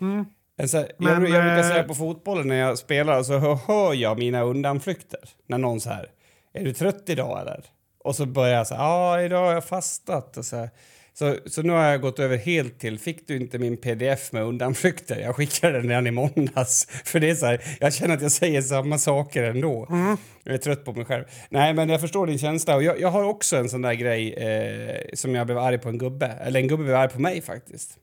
Mm. 0.00 0.24
Så 0.66 0.76
Men, 0.76 0.88
jag, 0.98 1.14
jag 1.14 1.20
brukar 1.22 1.56
eh, 1.58 1.62
säga 1.68 1.84
på 1.84 1.94
fotbollen 1.94 2.48
när 2.48 2.56
jag 2.56 2.78
spelar 2.78 3.22
så 3.22 3.38
hör, 3.38 3.54
hör 3.54 3.94
jag 3.94 4.18
mina 4.18 4.42
undanflykter. 4.42 5.20
När 5.46 5.58
någon 5.58 5.80
så 5.80 5.90
här, 5.90 6.10
är 6.52 6.64
du 6.64 6.72
trött 6.72 7.04
idag 7.06 7.40
eller? 7.40 7.64
Och 8.04 8.16
så 8.16 8.26
börjar 8.26 8.56
jag 8.56 8.66
så 8.66 8.74
här, 8.74 8.82
ja 8.82 9.22
idag 9.22 9.46
har 9.46 9.52
jag 9.52 9.64
fastat 9.64 10.36
och 10.36 10.44
så 10.44 10.56
här. 10.56 10.70
Så, 11.18 11.36
så 11.46 11.62
nu 11.62 11.72
har 11.72 11.84
jag 11.84 12.00
gått 12.00 12.18
över 12.18 12.36
helt 12.36 12.78
till, 12.78 12.98
fick 12.98 13.28
du 13.28 13.36
inte 13.36 13.58
min 13.58 13.76
pdf 13.76 14.32
med 14.32 14.42
undanflykter? 14.42 15.20
Jag 15.20 15.36
skickade 15.36 15.72
den 15.72 15.88
redan 15.88 16.06
i 16.06 16.10
måndags. 16.10 16.86
För 17.04 17.20
det 17.20 17.30
är 17.30 17.34
så 17.34 17.46
här, 17.46 17.76
jag 17.80 17.94
känner 17.94 18.14
att 18.14 18.22
jag 18.22 18.32
säger 18.32 18.62
samma 18.62 18.98
saker 18.98 19.42
ändå. 19.42 19.86
Mm. 19.90 20.16
Jag 20.44 20.54
är 20.54 20.58
trött 20.58 20.84
på 20.84 20.92
mig 20.92 21.04
själv. 21.04 21.24
Nej, 21.48 21.74
men 21.74 21.88
jag 21.88 22.00
förstår 22.00 22.26
din 22.26 22.38
känsla. 22.38 22.76
Och 22.76 22.82
jag, 22.82 23.00
jag 23.00 23.08
har 23.08 23.24
också 23.24 23.56
en 23.56 23.68
sån 23.68 23.82
där 23.82 23.94
grej 23.94 24.32
eh, 24.32 25.04
som 25.14 25.34
jag 25.34 25.46
blev 25.46 25.58
arg 25.58 25.78
på 25.78 25.88
en 25.88 25.98
gubbe. 25.98 26.26
Eller 26.26 26.60
en 26.60 26.68
gubbe 26.68 26.84
blev 26.84 26.96
arg 26.96 27.10
på 27.10 27.20
mig 27.20 27.40
faktiskt. 27.40 27.98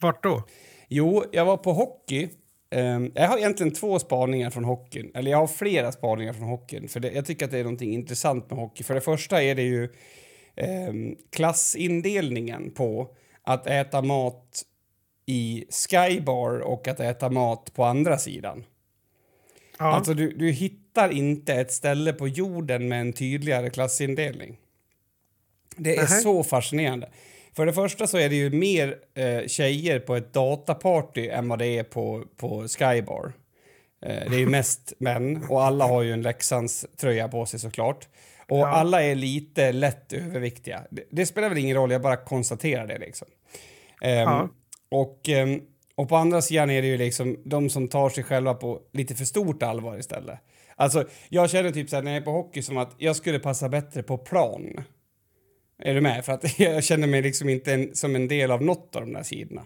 Vart 0.00 0.22
då? 0.22 0.42
Jo, 0.88 1.24
jag 1.32 1.44
var 1.44 1.56
på 1.56 1.72
hockey. 1.72 2.28
Ehm, 2.70 3.12
jag 3.14 3.28
har 3.28 3.38
egentligen 3.38 3.72
två 3.72 3.98
spaningar 3.98 4.50
från 4.50 4.64
hockeyn. 4.64 5.10
Eller 5.14 5.30
jag 5.30 5.38
har 5.38 5.46
flera 5.46 5.92
spaningar 5.92 6.32
från 6.32 6.48
hockeyn. 6.48 6.88
För 6.88 7.00
det, 7.00 7.10
jag 7.12 7.26
tycker 7.26 7.44
att 7.44 7.50
det 7.50 7.58
är 7.58 7.64
någonting 7.64 7.92
intressant 7.94 8.50
med 8.50 8.58
hockey. 8.58 8.84
För 8.84 8.94
det 8.94 9.00
första 9.00 9.42
är 9.42 9.54
det 9.54 9.62
ju 9.62 9.88
ehm, 10.56 11.16
klassindelningen 11.30 12.70
på 12.70 13.14
att 13.42 13.66
äta 13.66 14.02
mat 14.02 14.62
i 15.26 15.64
Skybar 15.70 16.58
och 16.58 16.88
att 16.88 17.00
äta 17.00 17.30
mat 17.30 17.74
på 17.74 17.84
andra 17.84 18.18
sidan. 18.18 18.64
Ja. 19.78 19.84
Alltså 19.84 20.14
du, 20.14 20.32
du 20.32 20.50
hittar 20.50 21.12
inte 21.12 21.54
ett 21.54 21.72
ställe 21.72 22.12
på 22.12 22.28
jorden 22.28 22.88
med 22.88 23.00
en 23.00 23.12
tydligare 23.12 23.70
klassindelning. 23.70 24.56
Det 25.76 25.96
är 25.96 26.02
Nähä. 26.02 26.20
så 26.20 26.42
fascinerande. 26.44 27.08
För 27.56 27.66
det 27.66 27.72
första 27.72 28.06
så 28.06 28.18
är 28.18 28.28
det 28.28 28.34
ju 28.34 28.50
mer 28.50 28.98
eh, 29.14 29.46
tjejer 29.46 30.00
på 30.00 30.16
ett 30.16 30.32
dataparty 30.32 31.28
än 31.28 31.48
vad 31.48 31.58
det 31.58 31.66
är 31.66 31.82
på, 31.82 32.24
på 32.36 32.68
Skybar. 32.68 33.32
Eh, 34.02 34.30
det 34.30 34.36
är 34.36 34.40
ju 34.40 34.46
mest 34.46 34.92
män 34.98 35.44
och 35.48 35.64
alla 35.64 35.86
har 35.86 36.02
ju 36.02 36.12
en 36.12 36.22
Leksands 36.22 36.86
tröja 36.96 37.28
på 37.28 37.46
sig 37.46 37.60
såklart. 37.60 38.08
Och 38.52 38.58
Ja. 38.58 38.66
alla 38.66 39.02
är 39.02 39.14
lite 39.14 39.72
lätt 39.72 40.12
överviktiga. 40.12 40.82
Det, 40.90 41.04
det 41.10 41.26
spelar 41.26 41.48
väl 41.48 41.58
ingen 41.58 41.76
roll, 41.76 41.90
jag 41.90 42.02
bara 42.02 42.16
konstaterar 42.16 42.86
det 42.86 42.98
liksom. 42.98 43.28
Ehm, 44.02 44.18
Ja. 44.28 44.48
och, 44.90 45.28
ehm, 45.28 45.60
och 45.94 46.08
på 46.08 46.16
andra 46.16 46.42
sidan 46.42 46.70
är 46.70 46.82
det 46.82 46.88
ju 46.88 46.96
liksom 46.98 47.36
de 47.44 47.70
som 47.70 47.88
tar 47.88 48.08
sig 48.10 48.24
själva 48.24 48.54
på 48.54 48.80
lite 48.92 49.14
för 49.14 49.24
stort 49.24 49.62
allvar 49.62 49.98
istället. 49.98 50.38
Alltså, 50.76 51.04
jag 51.28 51.50
känner 51.50 51.70
typ 51.70 51.90
så 51.90 51.96
här 51.96 52.02
när 52.02 52.10
jag 52.12 52.20
är 52.20 52.24
på 52.24 52.30
hockey 52.30 52.62
som 52.62 52.76
att 52.76 52.94
jag 52.98 53.16
skulle 53.16 53.38
passa 53.38 53.68
bättre 53.68 54.02
på 54.02 54.18
plan. 54.18 54.84
Är 55.84 55.94
du 55.94 56.00
med? 56.00 56.24
För 56.24 56.32
att 56.32 56.58
jag 56.58 56.84
känner 56.84 57.06
mig 57.06 57.22
liksom 57.22 57.48
inte 57.48 57.72
en, 57.72 57.94
som 57.94 58.16
en 58.16 58.28
del 58.28 58.50
av 58.50 58.62
något 58.62 58.96
av 58.96 59.02
de 59.02 59.12
där 59.12 59.22
sidorna. 59.22 59.62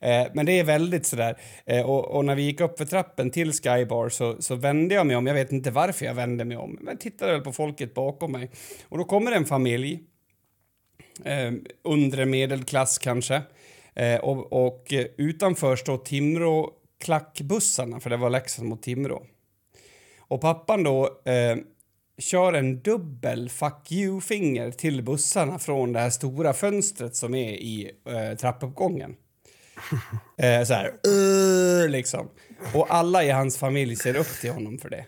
Eh, 0.00 0.26
men 0.34 0.46
det 0.46 0.52
är 0.52 0.64
väldigt 0.64 1.06
sådär. 1.06 1.38
Eh, 1.66 1.90
och, 1.90 2.04
och 2.04 2.24
när 2.24 2.34
vi 2.34 2.42
gick 2.42 2.60
upp 2.60 2.78
för 2.78 2.84
trappen 2.84 3.30
till 3.30 3.52
Skybar 3.52 4.08
så, 4.08 4.42
så 4.42 4.54
vände 4.54 4.94
jag 4.94 5.06
mig 5.06 5.16
om. 5.16 5.26
Jag 5.26 5.34
vet 5.34 5.52
inte 5.52 5.70
varför 5.70 6.06
jag 6.06 6.14
vände 6.14 6.44
mig 6.44 6.56
om. 6.56 6.78
Men 6.80 6.96
tittade 6.96 7.32
väl 7.32 7.40
på 7.40 7.52
folket 7.52 7.94
bakom 7.94 8.32
mig. 8.32 8.50
Och 8.88 8.98
då 8.98 9.04
kommer 9.04 9.32
en 9.32 9.44
familj. 9.44 10.00
Eh, 11.24 11.52
undre 11.82 12.26
medelklass 12.26 12.98
kanske. 12.98 13.42
Eh, 13.94 14.16
och, 14.16 14.66
och 14.66 14.92
utanför 15.16 15.76
står 15.76 15.98
Timrå 15.98 16.72
klackbussarna, 17.00 18.00
för 18.00 18.10
det 18.10 18.16
var 18.16 18.30
Leksand 18.30 18.68
mot 18.68 18.82
Timrå. 18.82 19.22
Och 20.18 20.40
pappan 20.40 20.82
då 20.82 21.04
eh, 21.24 21.56
kör 22.18 22.52
en 22.52 22.80
dubbel 22.82 23.48
fuck 23.48 23.92
you-finger 23.92 24.70
till 24.70 25.02
bussarna 25.02 25.58
från 25.58 25.92
det 25.92 26.00
här 26.00 26.10
stora 26.10 26.52
fönstret 26.52 27.16
som 27.16 27.34
är 27.34 27.52
i 27.52 27.90
eh, 28.08 28.36
trappuppgången. 28.36 29.16
Eh, 30.38 30.64
så 30.64 30.74
här, 30.74 31.88
liksom. 31.88 32.28
Och 32.74 32.86
alla 32.94 33.24
i 33.24 33.30
hans 33.30 33.58
familj 33.58 33.96
ser 33.96 34.16
upp 34.16 34.40
till 34.40 34.50
honom 34.50 34.78
för 34.78 34.90
det. 34.90 35.04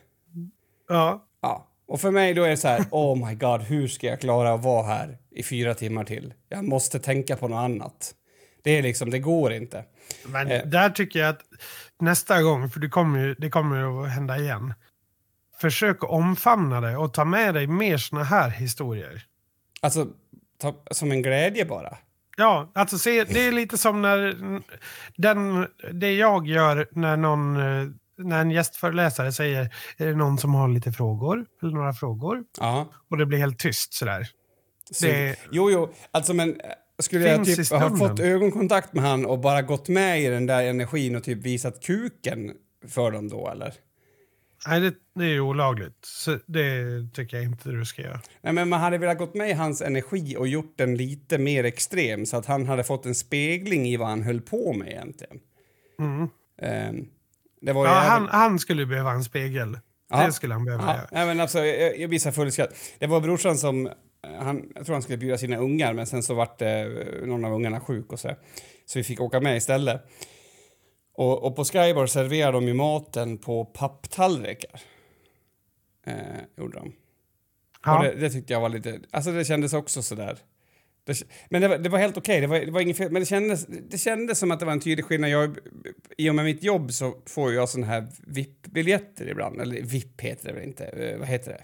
Ja. 0.88 1.24
Ja. 1.42 1.68
Och 1.88 2.00
för 2.00 2.10
mig 2.10 2.34
då 2.34 2.42
är 2.44 2.48
det 2.50 2.56
så 2.56 2.68
här, 2.68 2.84
oh 2.90 3.28
my 3.28 3.34
god, 3.34 3.60
hur 3.60 3.88
ska 3.88 4.06
jag 4.06 4.20
klara 4.20 4.52
att 4.52 4.64
vara 4.64 4.86
här 4.86 5.18
i 5.30 5.42
fyra 5.42 5.74
timmar 5.74 6.04
till? 6.04 6.34
Jag 6.48 6.64
måste 6.64 6.98
tänka 6.98 7.36
på 7.36 7.48
något 7.48 7.56
annat. 7.64 8.14
Det 8.62 8.78
är 8.78 8.82
liksom, 8.82 9.10
det 9.10 9.18
går 9.18 9.52
inte. 9.52 9.84
Men 10.26 10.50
Eh. 10.50 10.66
där 10.66 10.90
tycker 10.90 11.18
jag 11.18 11.28
att 11.28 11.40
nästa 12.00 12.42
gång, 12.42 12.70
för 12.70 12.80
det 12.80 12.88
kommer 12.88 13.18
ju 13.18 13.34
det 13.34 13.50
kommer 13.50 14.04
att 14.04 14.10
hända 14.10 14.38
igen. 14.38 14.74
Försök 15.60 16.04
omfamna 16.04 16.80
det 16.80 16.96
och 16.96 17.14
ta 17.14 17.24
med 17.24 17.54
dig 17.54 17.66
mer 17.66 17.96
såna 17.98 18.24
här 18.24 18.50
historier. 18.50 19.22
Alltså, 19.80 20.06
ta, 20.60 20.74
som 20.90 21.12
en 21.12 21.22
glädje 21.22 21.64
bara. 21.64 21.98
Ja, 22.36 22.70
alltså 22.74 22.98
se, 22.98 23.24
det 23.24 23.46
är 23.46 23.52
lite 23.52 23.78
som 23.78 24.02
när 24.02 24.34
den, 25.16 25.66
det 25.92 26.12
jag 26.12 26.46
gör 26.46 26.88
när 26.92 27.16
någon 27.16 27.54
när 28.18 28.40
en 28.40 28.50
gästföreläsare 28.50 29.32
säger 29.32 29.74
är 29.96 30.06
det 30.06 30.14
någon 30.14 30.38
som 30.38 30.54
har 30.54 30.68
lite 30.68 30.92
frågor 30.92 31.46
eller 31.62 31.72
några 31.72 31.92
frågor 31.92 32.44
Ja. 32.60 32.88
och 33.10 33.16
det 33.16 33.26
blir 33.26 33.38
helt 33.38 33.58
tyst 33.58 33.94
sådär. 33.94 34.28
Så, 34.90 35.06
Det- 35.06 35.36
Jo, 35.50 35.70
jo, 35.70 35.92
alltså 36.10 36.34
men 36.34 36.48
eh, 36.60 36.66
skulle 36.98 37.28
jag 37.28 37.44
typ 37.44 37.70
ha 37.70 37.96
fått 37.96 38.20
ögonkontakt 38.20 38.92
med 38.92 39.04
han 39.04 39.26
och 39.26 39.38
bara 39.38 39.62
gått 39.62 39.88
med 39.88 40.20
i 40.22 40.26
den 40.26 40.46
där 40.46 40.62
energin 40.64 41.16
och 41.16 41.24
typ 41.24 41.38
visat 41.38 41.82
kuken 41.82 42.52
för 42.88 43.10
dem 43.10 43.28
då 43.28 43.48
eller? 43.50 43.72
Nej, 44.66 44.80
det, 44.80 44.94
det 45.14 45.24
är 45.24 45.40
olagligt. 45.40 45.98
Så 46.04 46.38
det 46.46 46.82
tycker 47.14 47.36
jag 47.36 47.44
inte 47.44 47.68
du 47.70 47.84
ska 47.84 48.02
göra. 48.02 48.20
Nej, 48.42 48.52
men 48.52 48.68
man 48.68 48.80
hade 48.80 48.98
velat 48.98 49.18
gått 49.18 49.34
med 49.34 49.50
i 49.50 49.52
hans 49.52 49.82
energi 49.82 50.36
och 50.38 50.48
gjort 50.48 50.74
den 50.78 50.96
lite 50.96 51.38
mer 51.38 51.64
extrem 51.64 52.26
så 52.26 52.36
att 52.36 52.46
han 52.46 52.66
hade 52.66 52.84
fått 52.84 53.06
en 53.06 53.14
spegling 53.14 53.86
i 53.86 53.96
vad 53.96 54.08
han 54.08 54.22
höll 54.22 54.40
på 54.40 54.72
med 54.72 54.88
egentligen. 54.88 55.38
Mm. 56.00 56.28
Ehm, 56.62 57.06
det 57.60 57.72
var 57.72 57.86
Ja, 57.86 57.92
även- 57.92 58.10
han, 58.10 58.28
han 58.28 58.58
skulle 58.58 58.86
behöva 58.86 59.10
en 59.10 59.24
spegel. 59.24 59.78
Ja. 60.10 60.26
Det 60.26 60.32
skulle 60.32 60.54
han 60.54 60.64
behöva 60.64 60.84
Ja, 60.84 60.94
göra. 60.96 61.08
nej, 61.12 61.26
men 61.26 61.40
alltså, 61.40 61.58
jag, 61.58 61.98
jag 61.98 62.08
här 62.10 62.30
full 62.30 62.52
skratt. 62.52 62.74
Det 62.98 63.06
var 63.06 63.20
brorsan 63.20 63.56
som, 63.58 63.86
eh, 63.86 63.92
han, 64.38 64.72
jag 64.74 64.84
tror 64.86 64.94
han 64.94 65.02
skulle 65.02 65.18
bjuda 65.18 65.38
sina 65.38 65.56
ungar 65.56 65.92
men 65.94 66.06
sen 66.06 66.22
så 66.22 66.34
vart 66.34 66.62
eh, 66.62 66.68
någon 67.24 67.44
av 67.44 67.52
ungarna 67.52 67.80
sjuk 67.80 68.12
och 68.12 68.20
så. 68.20 68.30
Så 68.86 68.98
vi 68.98 69.04
fick 69.04 69.20
åka 69.20 69.40
med 69.40 69.56
istället. 69.56 70.00
Och, 71.18 71.44
och 71.44 71.56
på 71.56 71.64
Skybar 71.64 72.06
serverar 72.06 72.52
de 72.52 72.68
ju 72.68 72.74
maten 72.74 73.38
på 73.38 73.64
papptallrikar. 73.64 74.80
Eh, 76.06 76.14
gjorde 76.56 76.78
de. 76.78 76.92
Ja. 77.84 77.98
Och 77.98 78.04
det, 78.04 78.14
det 78.14 78.30
tyckte 78.30 78.52
jag 78.52 78.60
var 78.60 78.68
lite, 78.68 79.00
alltså 79.10 79.32
det 79.32 79.44
kändes 79.44 79.72
också 79.72 80.02
sådär. 80.02 80.38
Det, 81.04 81.22
men 81.48 81.62
det 81.62 81.68
var, 81.68 81.78
det 81.78 81.88
var 81.88 81.98
helt 81.98 82.16
okej, 82.16 82.40
det, 82.40 82.46
var, 82.46 82.60
det 82.60 82.70
var 82.70 82.80
inget 82.80 82.96
fel. 82.96 83.12
Men 83.12 83.22
det 83.22 83.26
kändes, 83.26 83.66
det 83.66 83.98
kändes 83.98 84.38
som 84.38 84.50
att 84.50 84.60
det 84.60 84.66
var 84.66 84.72
en 84.72 84.80
tydlig 84.80 85.04
skillnad. 85.04 85.30
Jag, 85.30 85.58
I 86.18 86.30
och 86.30 86.34
med 86.34 86.44
mitt 86.44 86.62
jobb 86.62 86.92
så 86.92 87.14
får 87.26 87.52
jag 87.52 87.68
såna 87.68 87.86
här 87.86 88.06
VIP-biljetter 88.26 89.28
ibland. 89.28 89.60
Eller 89.60 89.82
VIP 89.82 90.20
heter 90.20 90.48
det 90.48 90.54
väl 90.54 90.64
inte, 90.64 90.84
eh, 90.84 91.18
vad 91.18 91.28
heter 91.28 91.50
det? 91.50 91.62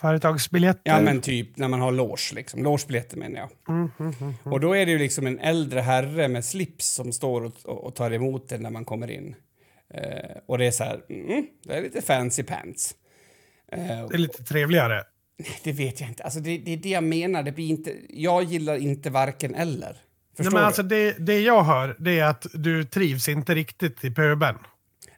Företagsbiljetter. 0.00 0.80
Ja 0.84 1.00
men 1.00 1.20
typ 1.20 1.56
när 1.56 1.68
man 1.68 1.80
har 1.80 1.92
loge 1.92 2.34
liksom. 2.34 2.62
Logebiljetter 2.62 3.16
menar 3.16 3.38
jag. 3.40 3.50
Mm, 3.68 3.90
mm, 3.98 4.14
mm, 4.20 4.34
mm. 4.44 4.52
Och 4.52 4.60
då 4.60 4.76
är 4.76 4.86
det 4.86 4.92
ju 4.92 4.98
liksom 4.98 5.26
en 5.26 5.38
äldre 5.38 5.80
herre 5.80 6.28
med 6.28 6.44
slips 6.44 6.86
som 6.86 7.12
står 7.12 7.44
och, 7.44 7.84
och, 7.84 7.94
tar 7.94 8.10
emot 8.10 8.48
den 8.48 8.62
när 8.62 8.70
man 8.70 8.84
kommer 8.84 9.10
in. 9.10 9.34
Eh, 9.94 10.36
och 10.46 10.58
det 10.58 10.66
är 10.66 10.70
så 10.70 10.84
här, 10.84 11.00
mm, 11.08 11.46
det 11.64 11.74
är 11.74 11.82
lite 11.82 12.02
fancy 12.02 12.42
pants. 12.42 12.94
Eh, 13.72 13.78
Det 13.86 14.14
är 14.14 14.18
lite 14.18 14.44
trevligare. 14.44 15.04
det 15.64 15.72
vet 15.72 16.00
jag 16.00 16.08
inte. 16.08 16.22
Alltså 16.22 16.40
det, 16.40 16.58
det 16.58 16.72
är 16.72 16.76
det 16.76 16.90
jag 16.90 17.04
menar. 17.04 17.42
Det 17.42 17.52
blir 17.52 17.68
inte, 17.68 17.92
jag 18.08 18.42
gillar 18.42 18.76
inte 18.76 19.10
varken 19.10 19.54
eller. 19.54 19.96
Nej, 20.38 20.50
men 20.50 20.52
du? 20.52 20.58
alltså 20.58 20.82
det, 20.82 21.26
det 21.26 21.40
jag 21.40 21.62
hör 21.62 21.96
det 21.98 22.18
är 22.18 22.24
att 22.24 22.46
du 22.54 22.84
trivs 22.84 23.28
inte 23.28 23.54
riktigt 23.54 24.04
i 24.04 24.10
pöben. 24.10 24.54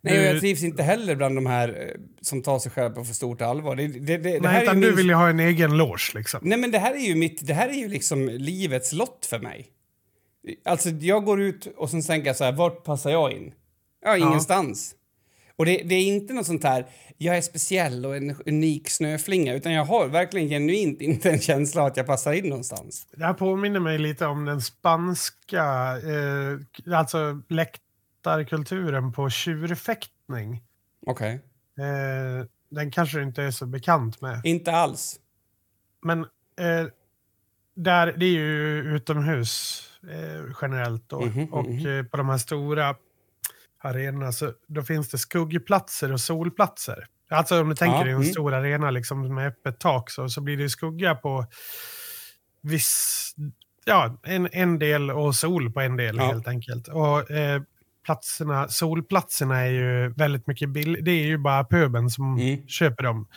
Nej, 0.05 0.19
och 0.19 0.25
du- 0.25 0.31
jag 0.31 0.41
trivs 0.41 0.63
inte 0.63 0.83
heller 0.83 1.15
bland 1.17 1.37
de 1.37 1.47
här 1.47 1.69
eh, 1.69 2.01
som 2.21 2.43
tar 2.43 2.59
sig 2.59 2.73
själva 2.73 2.91
på 2.95 3.05
för 3.05 3.15
stort 3.15 3.41
allvar. 3.43 3.77
Det, 3.77 3.87
det, 3.89 4.17
det, 4.17 4.41
Nej, 4.41 4.63
utan 4.63 4.81
du 4.81 4.87
min- 4.87 4.97
vill 4.97 5.07
ju 5.07 5.15
ha 5.15 5.29
en 5.29 5.41
egen 5.41 5.77
loge 5.77 6.13
liksom. 6.15 6.41
Nej, 6.43 6.59
men 6.59 6.71
det 6.71 6.79
här 6.79 6.95
är 6.95 7.07
ju 7.07 7.15
mitt, 7.15 7.47
det 7.47 7.55
här 7.55 7.69
är 7.69 7.73
ju 7.75 7.89
liksom 7.89 8.29
livets 8.29 8.93
lott 8.93 9.27
för 9.31 9.39
mig. 9.39 9.67
Alltså, 10.65 10.89
jag 10.89 11.25
går 11.25 11.43
ut 11.43 11.67
och 11.77 11.91
sen 11.91 12.03
tänker 12.03 12.27
jag 12.27 12.37
så 12.37 12.45
här, 12.45 12.53
vart 12.53 12.85
passar 12.85 13.11
jag 13.11 13.33
in? 13.33 13.53
Ja, 14.05 14.17
ingenstans. 14.17 14.95
Och 15.57 15.67
det, 15.67 15.77
det 15.85 15.95
är 15.95 16.05
inte 16.07 16.35
något 16.35 16.47
sånt 16.47 16.65
här, 16.65 16.87
jag 17.19 17.37
är 17.37 17.41
speciell 17.41 18.07
och 18.07 18.17
en 18.17 18.37
unik 18.47 18.91
snöflinga, 18.91 19.55
utan 19.55 19.73
jag 19.73 19.85
har 19.85 20.09
verkligen 20.09 20.49
genuint 20.49 21.01
inte 21.01 21.31
en 21.31 21.41
känsla 21.41 21.87
att 21.87 21.97
jag 21.97 22.07
passar 22.07 22.33
in 22.33 22.49
någonstans. 22.49 23.07
Det 23.17 23.25
här 23.25 23.35
påminner 23.35 23.81
mig 23.81 23.99
lite 23.99 24.27
om 24.27 24.45
den 24.45 24.61
spanska, 24.61 25.65
eh, 25.97 26.95
alltså 26.99 27.43
läktarkulturen 28.27 29.13
på 29.13 29.31
tjurfäktning. 29.31 30.63
Okej. 31.07 31.41
Eh, 31.79 32.47
den 32.71 32.91
kanske 32.91 33.19
du 33.19 33.25
inte 33.25 33.43
är 33.43 33.51
så 33.51 33.67
bekant 33.67 34.21
med. 34.21 34.41
Inte 34.45 34.73
alls. 34.73 35.21
Men 36.03 36.21
eh, 36.21 36.87
där, 37.75 38.15
det 38.17 38.27
är 38.27 38.31
ju 38.31 38.79
utomhus 38.97 39.83
eh, 40.03 40.55
generellt 40.63 41.09
då. 41.09 41.21
Mhm, 41.21 41.45
och 41.53 41.67
mhm. 41.67 41.87
eh, 41.87 42.05
på 42.05 42.17
de 42.17 42.29
här 42.29 42.39
stora 42.39 42.95
arenorna 43.79 44.33
så 44.33 44.53
då 44.67 44.83
finns 44.83 45.09
det 45.09 45.19
skuggplatser 45.19 46.13
och 46.13 46.21
solplatser. 46.21 47.07
Alltså 47.31 47.61
om 47.61 47.69
du 47.69 47.75
tänker 47.75 47.99
Ja, 47.99 48.05
dig 48.05 48.13
en 48.13 48.17
mm. 48.17 48.29
stor 48.29 48.55
arena 48.55 48.91
liksom 48.91 49.35
med 49.35 49.47
öppet 49.47 49.81
tak 49.81 50.11
så, 50.11 50.29
så 50.29 50.41
blir 50.41 50.57
det 50.57 50.71
skugga 50.71 51.15
på 51.15 51.47
viss, 52.63 53.35
ja, 53.85 54.21
en, 54.23 54.49
en 54.53 54.79
del 54.79 55.11
och 55.11 55.35
sol 55.35 55.73
på 55.73 55.81
en 55.81 55.97
del 55.97 56.17
Ja. 56.17 56.25
helt 56.25 56.49
enkelt. 56.49 56.89
Och 56.89 57.31
eh, 57.31 57.63
platserna, 58.05 58.69
solplatserna 58.69 59.61
är 59.61 59.71
ju 59.71 60.09
väldigt 60.09 60.47
mycket 60.47 60.69
billigt. 60.69 61.05
Det 61.05 61.11
är 61.11 61.25
ju 61.27 61.39
bara 61.39 61.65
pöben 61.65 62.11
som 62.11 62.37
Mm. 62.39 62.69
köper 62.69 63.03
dem. 63.05 63.29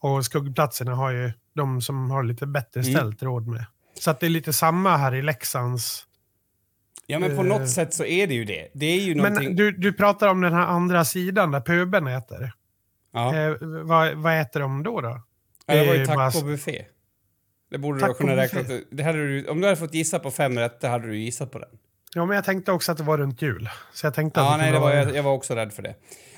Och 0.00 0.24
skuggplatserna 0.24 0.94
har 0.94 1.10
ju 1.10 1.32
de 1.54 1.80
som 1.80 2.10
har 2.10 2.22
lite 2.22 2.46
bättre 2.46 2.80
Mm. 2.80 2.92
ställt 2.94 3.22
råd 3.22 3.46
med. 3.46 3.64
Så 3.94 4.10
att 4.10 4.20
det 4.20 4.26
är 4.26 4.30
lite 4.30 4.52
samma 4.52 4.96
här 4.96 5.14
i 5.14 5.22
Leksands. 5.22 6.04
Ja, 7.06 7.18
men 7.18 7.36
på 7.36 7.42
Eh. 7.42 7.48
något 7.48 7.68
sätt 7.70 7.94
så 7.94 8.04
är 8.04 8.26
det 8.26 8.34
ju 8.34 8.44
det. 8.44 8.68
Det 8.74 8.86
är 8.86 9.00
ju 9.00 9.14
någonting... 9.14 9.44
Men 9.48 9.56
du, 9.56 9.72
du 9.72 9.92
pratar 9.92 10.28
om 10.28 10.40
den 10.40 10.52
här 10.52 10.66
andra 10.66 11.04
sidan 11.04 11.50
där 11.50 11.60
pöben 11.60 12.06
äter. 12.06 12.52
ja. 13.12 13.36
Eh, 13.36 13.54
vad, 13.60 14.14
vad 14.14 14.40
äter 14.40 14.60
de 14.60 14.82
då? 14.82 15.00
då? 15.00 15.22
Ja, 15.66 15.74
det 15.74 15.86
var 15.86 15.94
ju 15.94 16.06
tacobuffé. 16.06 16.84
Det 17.70 17.78
borde 17.78 17.98
du 17.98 18.04
ha 18.06 18.14
kunnat 18.14 18.36
räkna 18.36 18.60
ut. 18.74 18.88
Det 18.90 19.02
hade 19.02 19.18
du, 19.18 19.46
om 19.48 19.60
du 19.60 19.66
hade 19.66 19.76
fått 19.76 19.94
gissa 19.94 20.18
på 20.18 20.30
fem 20.30 20.58
rätter 20.58 20.88
hade 20.88 21.06
du 21.06 21.18
gissat 21.18 21.50
på 21.52 21.58
den. 21.58 21.68
Ja, 22.14 22.26
men 22.26 22.34
jag 22.34 22.44
tänkte 22.44 22.72
också 22.72 22.92
att 22.92 22.98
det 22.98 23.04
var 23.04 23.18
runt 23.18 23.42
jul. 23.42 23.68
Så 23.92 24.06
jag 24.06 24.14
tänkte 24.14 24.40
att 24.40 24.46
Ja, 24.46 24.52
det 24.52 24.62
nej, 24.62 24.72
det 24.72 24.78
var, 24.78 24.94
jag, 24.94 25.16
jag 25.16 25.22
var 25.22 25.32
också 25.32 25.54
rädd 25.54 25.72
för 25.72 25.82
det. 25.82 25.94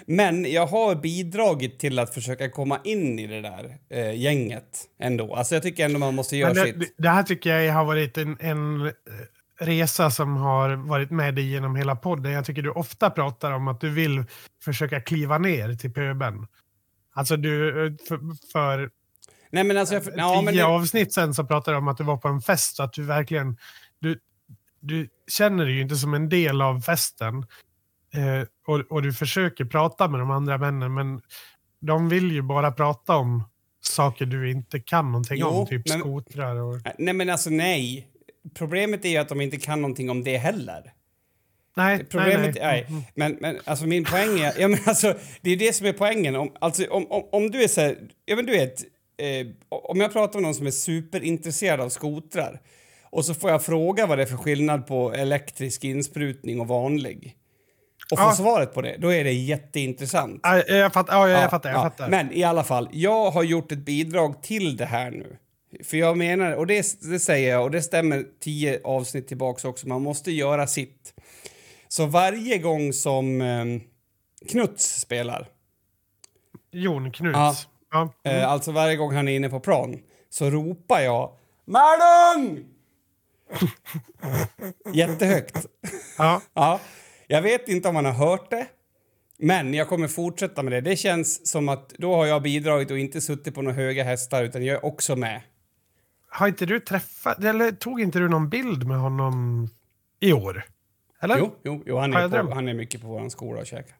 Men 0.06 0.52
jag 0.52 0.66
har 0.66 0.94
bidragit 0.94 1.78
till 1.78 1.98
att 1.98 2.14
försöka 2.14 2.50
komma 2.50 2.80
in 2.84 3.18
i 3.18 3.26
det 3.26 3.40
där 3.40 3.76
eh, 3.90 4.14
gänget 4.20 4.88
ändå. 5.00 5.34
Alltså 5.34 5.54
jag 5.54 5.62
tycker 5.62 5.84
ändå 5.84 5.98
man 5.98 6.14
måste 6.14 6.36
göra 6.36 6.54
Men 6.54 6.64
det, 6.64 6.72
sitt. 6.84 6.94
det- 6.98 7.08
här 7.08 7.22
tycker 7.22 7.58
jag 7.58 7.74
har 7.74 7.84
varit 7.84 8.18
en, 8.18 8.36
en 8.40 8.86
eh, 8.86 8.92
resa 9.60 10.10
som 10.10 10.36
har 10.36 10.70
varit 10.70 11.10
med 11.10 11.34
dig 11.34 11.44
genom 11.50 11.76
hela 11.76 11.96
podden. 11.96 12.32
Jag 12.32 12.44
tycker 12.44 12.62
du 12.62 12.70
ofta 12.70 13.10
pratar 13.10 13.52
om 13.52 13.68
att 13.68 13.80
du 13.80 13.90
vill 13.90 14.24
försöka 14.64 15.00
kliva 15.00 15.38
ner 15.38 15.74
till 15.74 15.92
pöben. 15.92 16.46
Alltså 17.14 17.36
du, 17.36 17.86
eh, 17.86 17.92
för, 18.08 18.18
för 18.52 18.90
Nej 19.52 19.64
men 19.64 19.76
alltså, 19.76 19.94
jag, 19.94 20.02
ja, 20.16 20.32
tio 20.34 20.42
men 20.44 20.54
det, 20.56 20.62
avsnitt 20.62 21.14
sen 21.14 21.34
så 21.34 21.44
pratade 21.44 21.74
du 21.74 21.78
om 21.78 21.88
att 21.88 21.96
du 21.96 22.04
var 22.04 22.16
på 22.16 22.28
en 22.28 22.40
fest 22.40 22.76
så 22.76 22.82
att 22.82 22.92
du 22.92 23.02
verkligen, 23.02 23.56
du, 24.00 24.18
du 24.80 25.08
känner 25.30 25.64
dig 25.64 25.74
ju 25.74 25.82
inte 25.82 25.96
som 25.96 26.14
en 26.14 26.28
del 26.28 26.62
av 26.62 26.80
festen. 26.80 27.34
Eh, 28.14 28.46
och, 28.66 28.80
och 28.92 29.02
du 29.02 29.12
försöker 29.12 29.64
prata 29.64 30.08
med 30.08 30.20
de 30.20 30.30
andra 30.30 30.58
männen 30.58 30.94
men 30.94 31.20
de 31.80 32.08
vill 32.08 32.30
ju 32.32 32.42
bara 32.42 32.72
prata 32.72 33.16
om 33.16 33.44
saker 33.82 34.26
du 34.26 34.50
inte 34.50 34.80
kan 34.80 35.12
någonting 35.12 35.36
Jo, 35.40 35.46
om, 35.46 35.66
typ 35.66 35.88
men- 35.88 36.00
skotrar 36.00 36.56
och... 36.56 36.74
Äh, 36.74 36.92
Nej, 36.98 37.14
men 37.14 37.30
alltså 37.30 37.50
nej. 37.50 38.06
Problemet 38.54 39.04
är 39.04 39.08
ju 39.08 39.16
att 39.16 39.28
de 39.28 39.40
inte 39.40 39.56
kan 39.56 39.82
någonting 39.82 40.10
om 40.10 40.24
det 40.24 40.36
heller. 40.38 40.92
Nej, 41.76 42.04
Problemet, 42.04 42.54
nej, 42.54 42.54
nej, 42.54 42.62
nej. 42.62 42.86
Mm. 42.88 43.02
Men, 43.14 43.36
men 43.40 43.58
alltså 43.64 43.86
min 43.86 44.04
poäng 44.04 44.40
är, 44.40 44.60
ja 44.60 44.68
men 44.68 44.78
alltså 44.86 45.14
det 45.40 45.50
är 45.50 45.56
det 45.56 45.72
som 45.72 45.86
är 45.86 45.92
poängen. 45.92 46.36
Om, 46.36 46.52
alltså 46.60 46.84
om, 46.90 47.06
om, 47.10 47.22
om 47.32 47.50
du 47.50 47.62
är 47.62 47.68
så 47.68 47.80
här, 47.80 47.98
ja 48.24 48.36
men 48.36 48.46
du 48.46 48.52
vet, 48.52 48.80
eh, 49.18 49.46
om 49.68 50.00
jag 50.00 50.12
pratar 50.12 50.34
med 50.34 50.42
någon 50.42 50.54
som 50.54 50.66
är 50.66 50.70
superintresserad 50.70 51.80
av 51.80 51.88
skotrar 51.88 52.60
och 53.10 53.24
så 53.24 53.34
får 53.34 53.50
jag 53.50 53.62
fråga 53.64 54.06
vad 54.06 54.18
det 54.18 54.22
är 54.22 54.26
för 54.26 54.36
skillnad 54.36 54.86
på 54.86 55.12
elektrisk 55.12 55.84
insprutning 55.84 56.60
och 56.60 56.68
vanlig 56.68 57.36
och 58.12 58.18
får 58.18 58.26
Ja. 58.28 58.32
svaret 58.34 58.74
på 58.74 58.82
det, 58.82 58.96
då 58.98 59.12
är 59.12 59.24
det 59.24 59.32
jätteintressant. 59.32 60.40
Nej, 60.44 60.64
Jag 60.68 60.92
fattar, 60.92 61.14
ja, 61.14 61.28
jag 61.28 61.42
Ja, 61.42 61.48
fattar. 61.50 61.70
Jag 61.70 61.78
ja. 61.78 61.82
fattar. 61.82 62.08
Men 62.08 62.32
i 62.32 62.42
alla 62.44 62.64
fall, 62.64 62.88
jag 62.92 63.30
har 63.30 63.42
gjort 63.42 63.72
ett 63.72 63.78
bidrag 63.78 64.42
till 64.42 64.76
det 64.76 64.84
här 64.86 65.10
nu. 65.10 65.36
För 65.84 65.96
jag 65.96 66.16
menar, 66.18 66.52
och 66.52 66.66
det, 66.66 66.86
det 67.10 67.18
säger 67.20 67.50
jag, 67.50 67.62
och 67.62 67.70
det 67.70 67.82
stämmer 67.82 68.24
tio 68.40 68.80
avsnitt 68.84 69.28
tillbaks 69.28 69.64
också, 69.64 69.88
man 69.88 70.02
måste 70.02 70.32
göra 70.32 70.66
sitt. 70.66 71.14
Så 71.88 72.06
varje 72.06 72.58
gång 72.58 72.92
som 72.92 73.40
eh, 73.40 73.64
Knuts 74.50 75.00
spelar, 75.00 75.48
Jon 76.72 77.10
Knuts. 77.12 77.34
Ja. 77.36 77.54
Ja. 77.92 78.30
eh, 78.30 78.50
alltså 78.50 78.72
varje 78.72 78.96
gång 78.96 79.14
han 79.14 79.28
är 79.28 79.36
inne 79.36 79.48
på 79.48 79.60
plan, 79.60 79.98
så 80.30 80.50
ropar 80.50 81.00
jag 81.00 81.30
Malung! 81.66 82.64
Jättehögt. 84.92 85.66
Ja. 86.18 86.42
Ja, 86.54 86.80
jag 87.26 87.42
vet 87.42 87.68
inte 87.68 87.88
om 87.88 87.96
han 87.96 88.04
har 88.04 88.12
hört 88.12 88.50
det, 88.50 88.66
men 89.38 89.74
jag 89.74 89.88
kommer 89.88 90.08
fortsätta 90.08 90.62
med 90.62 90.72
det. 90.72 90.80
Det 90.80 90.96
känns 90.96 91.50
som 91.50 91.68
att 91.68 91.88
då 91.88 92.14
har 92.14 92.26
jag 92.26 92.42
bidragit 92.42 92.90
och 92.90 92.98
inte 92.98 93.20
suttit 93.20 93.54
på 93.54 93.62
några 93.62 93.76
höga 93.76 94.04
hästar, 94.04 94.44
utan 94.44 94.64
jag 94.64 94.76
är 94.76 94.84
också 94.84 95.16
med. 95.16 95.42
Har 96.28 96.48
inte 96.48 96.66
du 96.66 96.80
träffat, 96.80 97.44
eller 97.44 97.72
tog 97.72 98.00
inte 98.00 98.18
du 98.18 98.28
någon 98.28 98.48
bild 98.48 98.86
med 98.86 98.98
honom 98.98 99.68
i 100.20 100.32
år? 100.32 100.64
Eller? 101.20 101.38
Jo, 101.38 101.54
jo, 101.64 101.82
jo 101.86 101.96
han, 101.96 102.14
är 102.14 102.42
på, 102.42 102.54
han 102.54 102.68
är 102.68 102.74
mycket 102.74 103.00
på 103.00 103.06
vår 103.06 103.28
skola 103.28 103.60
och 103.60 103.66
käkar. 103.66 103.96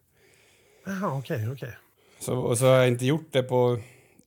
Jaha, 0.85 1.17
okej, 1.17 1.49
okej. 1.51 1.77
Så, 2.19 2.37
och 2.37 2.57
så 2.57 2.65
har 2.65 2.75
jag 2.75 2.87
inte 2.87 3.05
gjort 3.05 3.27
det 3.31 3.43
på... 3.43 3.79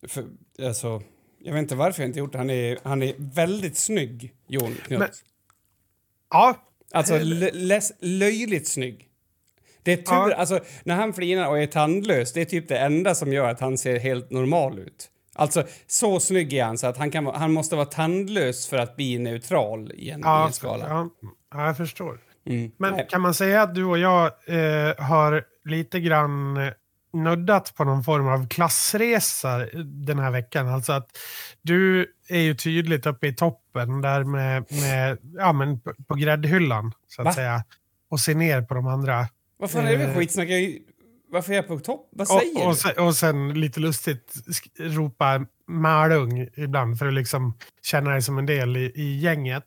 För, 0.09 0.25
alltså, 0.63 1.03
jag 1.45 1.53
vet 1.53 1.61
inte 1.63 1.75
varför 1.75 2.03
jag 2.03 2.09
inte 2.09 2.19
gjort 2.19 2.33
det. 2.33 2.39
Han 2.39 2.51
är, 2.51 2.79
han 2.83 3.03
är 3.03 3.15
väldigt 3.19 3.77
snygg, 3.77 4.33
Jon 4.49 4.75
Knut. 4.75 4.99
Men- 4.99 5.09
Ja, 6.31 6.57
Alltså 6.93 7.19
löjligt 8.01 8.69
snygg. 8.69 9.09
Det 9.83 9.93
är 9.93 9.97
tur, 9.97 10.05
Ja. 10.31 10.35
alltså 10.35 10.61
när 10.85 10.95
han 10.95 11.13
flinar 11.13 11.49
och 11.49 11.59
är 11.59 11.67
tandlös, 11.67 12.33
det 12.33 12.41
är 12.41 12.45
typ 12.45 12.69
det 12.69 12.79
enda 12.79 13.15
som 13.15 13.33
gör 13.33 13.49
att 13.51 13.61
han 13.61 13.79
ser 13.79 13.99
helt 13.99 14.31
normal 14.31 14.79
ut. 14.79 15.11
Alltså 15.35 15.65
så 15.87 16.21
snygg 16.21 16.53
är 16.53 16.65
han 16.65 16.79
så 16.79 16.87
att 16.87 16.97
han, 16.97 17.11
kan, 17.11 17.27
han 17.27 17.53
måste 17.53 17.77
vara 17.77 17.87
tandlös 17.87 18.69
för 18.69 18.79
att 18.79 18.97
bli 18.97 19.19
neutral 19.19 19.93
i 19.95 20.11
en, 20.11 20.21
i 20.21 20.23
ja, 20.25 20.47
en 20.47 20.53
skala. 20.53 20.89
ja, 20.89 21.11
ja, 21.55 21.67
jag 21.67 21.77
förstår. 21.77 22.19
Mm. 22.47 22.71
Men 22.77 22.93
Nej. 22.93 23.07
kan 23.11 23.21
man 23.21 23.35
säga 23.35 23.63
att 23.63 23.75
du 23.75 23.85
och 23.85 23.99
jag 23.99 24.25
eh, 24.27 25.05
har 25.05 25.45
lite 25.65 26.01
grann 26.01 26.57
nuddat 27.15 27.75
på 27.75 27.85
någon 27.85 28.05
form 28.05 28.29
av 28.29 28.49
klassresa 28.49 29.59
den 29.85 30.19
här 30.19 30.31
veckan? 30.31 30.69
Alltså 30.69 30.93
att 30.93 31.09
du 31.63 32.07
är 32.29 32.41
ju 32.41 32.55
tydligt 32.55 33.07
uppe 33.07 33.27
i 33.27 33.35
toppen 33.35 34.01
där 34.01 34.25
med, 34.25 34.65
med 34.71 35.19
ja, 35.35 35.53
men 35.53 35.81
på, 35.81 35.95
på 36.09 36.15
gräddhyllan, 36.15 36.93
så 37.09 37.23
att 37.23 37.27
Va? 37.27 37.33
säga. 37.33 37.65
Och 38.11 38.21
ser 38.21 38.35
ner 38.35 38.63
på 38.63 38.75
de 38.75 38.87
andra. 38.87 39.29
Vad 39.59 39.71
fan 39.71 39.87
är 39.87 39.93
det 39.93 39.99
för 39.99 40.09
Eh. 40.13 40.17
skitsnack? 40.19 40.49
Varför 41.31 41.53
är 41.53 41.57
jag 41.57 41.69
på 41.69 41.79
topp? 41.79 42.09
Vad 42.13 42.29
säger 42.29 42.57
Och, 42.61 42.67
och, 42.67 42.73
du? 42.73 42.77
sen, 42.77 42.99
och 43.07 43.15
sen 43.17 43.61
lite 43.61 43.81
lustigt 43.81 44.35
ropa 44.81 45.47
Malung 45.69 46.49
ibland 46.57 46.99
för 46.99 47.07
att 47.07 47.15
liksom 47.15 47.59
känna 47.83 48.11
dig 48.11 48.23
som 48.23 48.39
en 48.39 48.47
del 48.47 48.77
i, 48.77 48.93
i 48.95 49.17
gänget. 49.19 49.65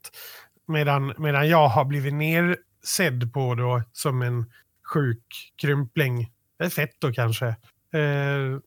Medan, 0.68 1.14
medan 1.18 1.50
jag 1.50 1.68
har 1.68 1.86
blivit 1.86 2.14
nersedd 2.14 3.34
på 3.34 3.56
då 3.56 3.82
som 3.94 4.22
en 4.22 4.46
sjuk 4.94 5.54
krympling. 5.62 6.30
Det 6.58 6.66
är 6.66 6.70
fett 6.70 6.96
då 7.00 7.12
kanske. 7.14 7.46
Eh, 7.48 8.60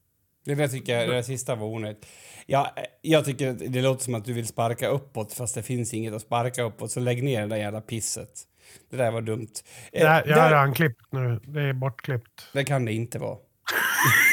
Det 0.45 0.55
där 0.55 0.69
tycker 0.69 0.99
jag, 0.99 1.09
det 1.09 1.15
där 1.15 1.23
sista 1.23 1.55
var 1.55 1.67
onödigt. 1.67 2.07
Ja, 2.47 2.75
jag 3.03 3.25
tycker 3.25 3.51
att 3.51 3.59
det 3.59 3.83
låter 3.83 4.05
som 4.05 4.15
att 4.15 4.25
du 4.25 4.33
vill 4.33 4.47
sparka 4.47 4.89
uppåt 4.89 5.33
fast 5.33 5.55
det 5.55 5.63
finns 5.63 5.95
inget 5.95 6.15
att 6.15 6.23
sparka 6.23 6.63
uppåt, 6.63 6.91
så 6.91 7.01
lägg 7.01 7.23
ner 7.25 7.41
det 7.41 7.47
där 7.47 7.57
jävla 7.57 7.81
pisset. 7.81 8.31
Det 8.91 8.97
där 8.97 9.11
var 9.11 9.21
dumt. 9.23 9.49
Eh, 9.93 10.03
det 10.03 10.09
här, 10.09 10.25
jag 10.27 10.37
har 10.37 10.51
redan 10.51 10.75
klippt 10.75 11.13
nu. 11.13 11.41
Det 11.45 11.61
är 11.63 11.73
bortklippt. 11.73 12.47
Det 12.53 12.65
kan 12.65 12.85
det 12.85 12.93
inte 12.93 13.19
vara. 13.19 13.39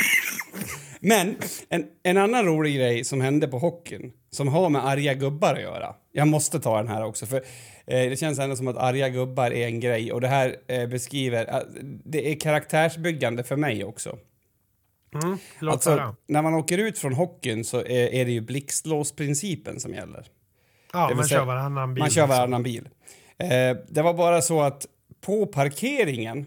Men 0.99 1.35
en, 1.69 1.85
en 2.03 2.17
annan 2.17 2.45
rolig 2.45 2.75
grej 2.75 3.03
som 3.03 3.21
hände 3.21 3.47
på 3.47 3.59
hockeyn 3.59 4.11
som 4.29 4.47
har 4.47 4.69
med 4.69 4.85
arga 4.87 5.13
gubbar 5.13 5.53
att 5.55 5.61
göra. 5.61 5.95
Jag 6.11 6.27
måste 6.27 6.59
ta 6.59 6.77
den 6.77 6.87
här 6.87 7.03
också 7.05 7.25
för 7.25 7.37
eh, 7.37 8.09
det 8.09 8.19
känns 8.19 8.39
ändå 8.39 8.55
som 8.55 8.67
att 8.67 8.77
arga 8.77 9.09
gubbar 9.09 9.51
är 9.51 9.67
en 9.67 9.79
grej 9.79 10.11
och 10.11 10.21
det 10.21 10.27
här 10.27 10.55
eh, 10.67 10.87
beskriver, 10.87 11.45
eh, 11.47 11.59
det 12.05 12.31
är 12.31 12.39
karaktärsbyggande 12.39 13.43
för 13.43 13.55
mig 13.55 13.83
också. 13.85 14.17
Mm, 15.23 15.37
Alltså, 15.71 16.15
när 16.27 16.41
man 16.41 16.53
åker 16.53 16.77
ut 16.77 16.99
från 16.99 17.13
hockeyn 17.13 17.63
så 17.65 17.77
är, 17.79 18.13
är 18.13 18.25
det 18.25 18.31
ju 18.31 18.41
blixtlåsprincipen 18.41 19.79
som 19.79 19.93
gäller. 19.93 20.25
Ja, 20.93 21.11
man 21.15 21.25
säga- 21.25 21.39
kör 21.39 21.45
varannan 21.45 21.93
bil. 21.93 22.01
Man 22.01 22.09
kör 22.09 22.21
liksom. 22.21 22.37
varannan 22.37 22.63
bil. 22.63 22.89
Eh, 23.37 23.47
det 23.89 24.01
var 24.01 24.13
bara 24.13 24.41
så 24.41 24.61
att 24.61 24.85
på 25.21 25.45
parkeringen 25.45 26.45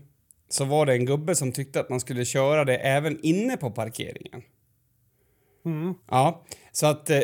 så 0.50 0.64
var 0.64 0.86
det 0.86 0.92
en 0.92 1.06
gubbe 1.06 1.34
som 1.34 1.52
tyckte 1.52 1.80
att 1.80 1.90
man 1.90 2.00
skulle 2.00 2.24
köra 2.24 2.64
det 2.64 2.76
även 2.76 3.20
inne 3.22 3.56
på 3.56 3.70
parkeringen. 3.70 4.42
Mm. 5.64 5.94
Ja, 6.10 6.44
så 6.72 6.86
att 6.86 7.10
eh, 7.10 7.20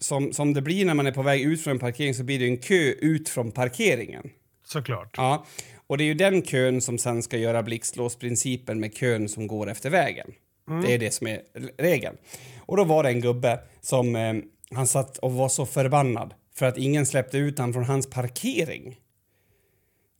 som, 0.00 0.32
som 0.32 0.54
det 0.54 0.62
blir 0.62 0.84
när 0.84 0.94
man 0.94 1.06
är 1.06 1.12
på 1.12 1.22
väg 1.22 1.40
ut 1.42 1.64
från 1.64 1.70
en 1.70 1.78
parkering 1.78 2.14
så 2.14 2.24
blir 2.24 2.38
det 2.38 2.46
en 2.46 2.58
kö 2.58 2.92
ut 2.92 3.28
från 3.28 3.50
parkeringen. 3.52 4.30
Såklart. 4.64 5.14
Ja, 5.16 5.46
och 5.86 5.98
det 5.98 6.04
är 6.04 6.06
ju 6.06 6.14
den 6.14 6.42
kön 6.42 6.80
som 6.80 6.98
sen 6.98 7.22
ska 7.22 7.36
göra 7.36 7.62
blixtlåsprincipen 7.62 8.80
med 8.80 8.94
kön 8.94 9.28
som 9.28 9.46
går 9.46 9.70
efter 9.70 9.90
vägen. 9.90 10.32
Det 10.82 10.94
är 10.94 10.98
det 10.98 11.10
som 11.10 11.26
är 11.26 11.40
regeln. 11.78 12.16
Och 12.58 12.76
då 12.76 12.84
var 12.84 13.02
det 13.02 13.08
en 13.08 13.20
gubbe 13.20 13.60
som 13.80 14.16
eh, 14.16 14.34
han 14.70 14.86
satt 14.86 15.18
och 15.18 15.32
var 15.32 15.48
så 15.48 15.66
förbannad 15.66 16.34
för 16.54 16.66
att 16.66 16.78
ingen 16.78 17.06
släppte 17.06 17.38
ut 17.38 17.58
han 17.58 17.72
från 17.72 17.84
hans 17.84 18.10
parkering. 18.10 18.96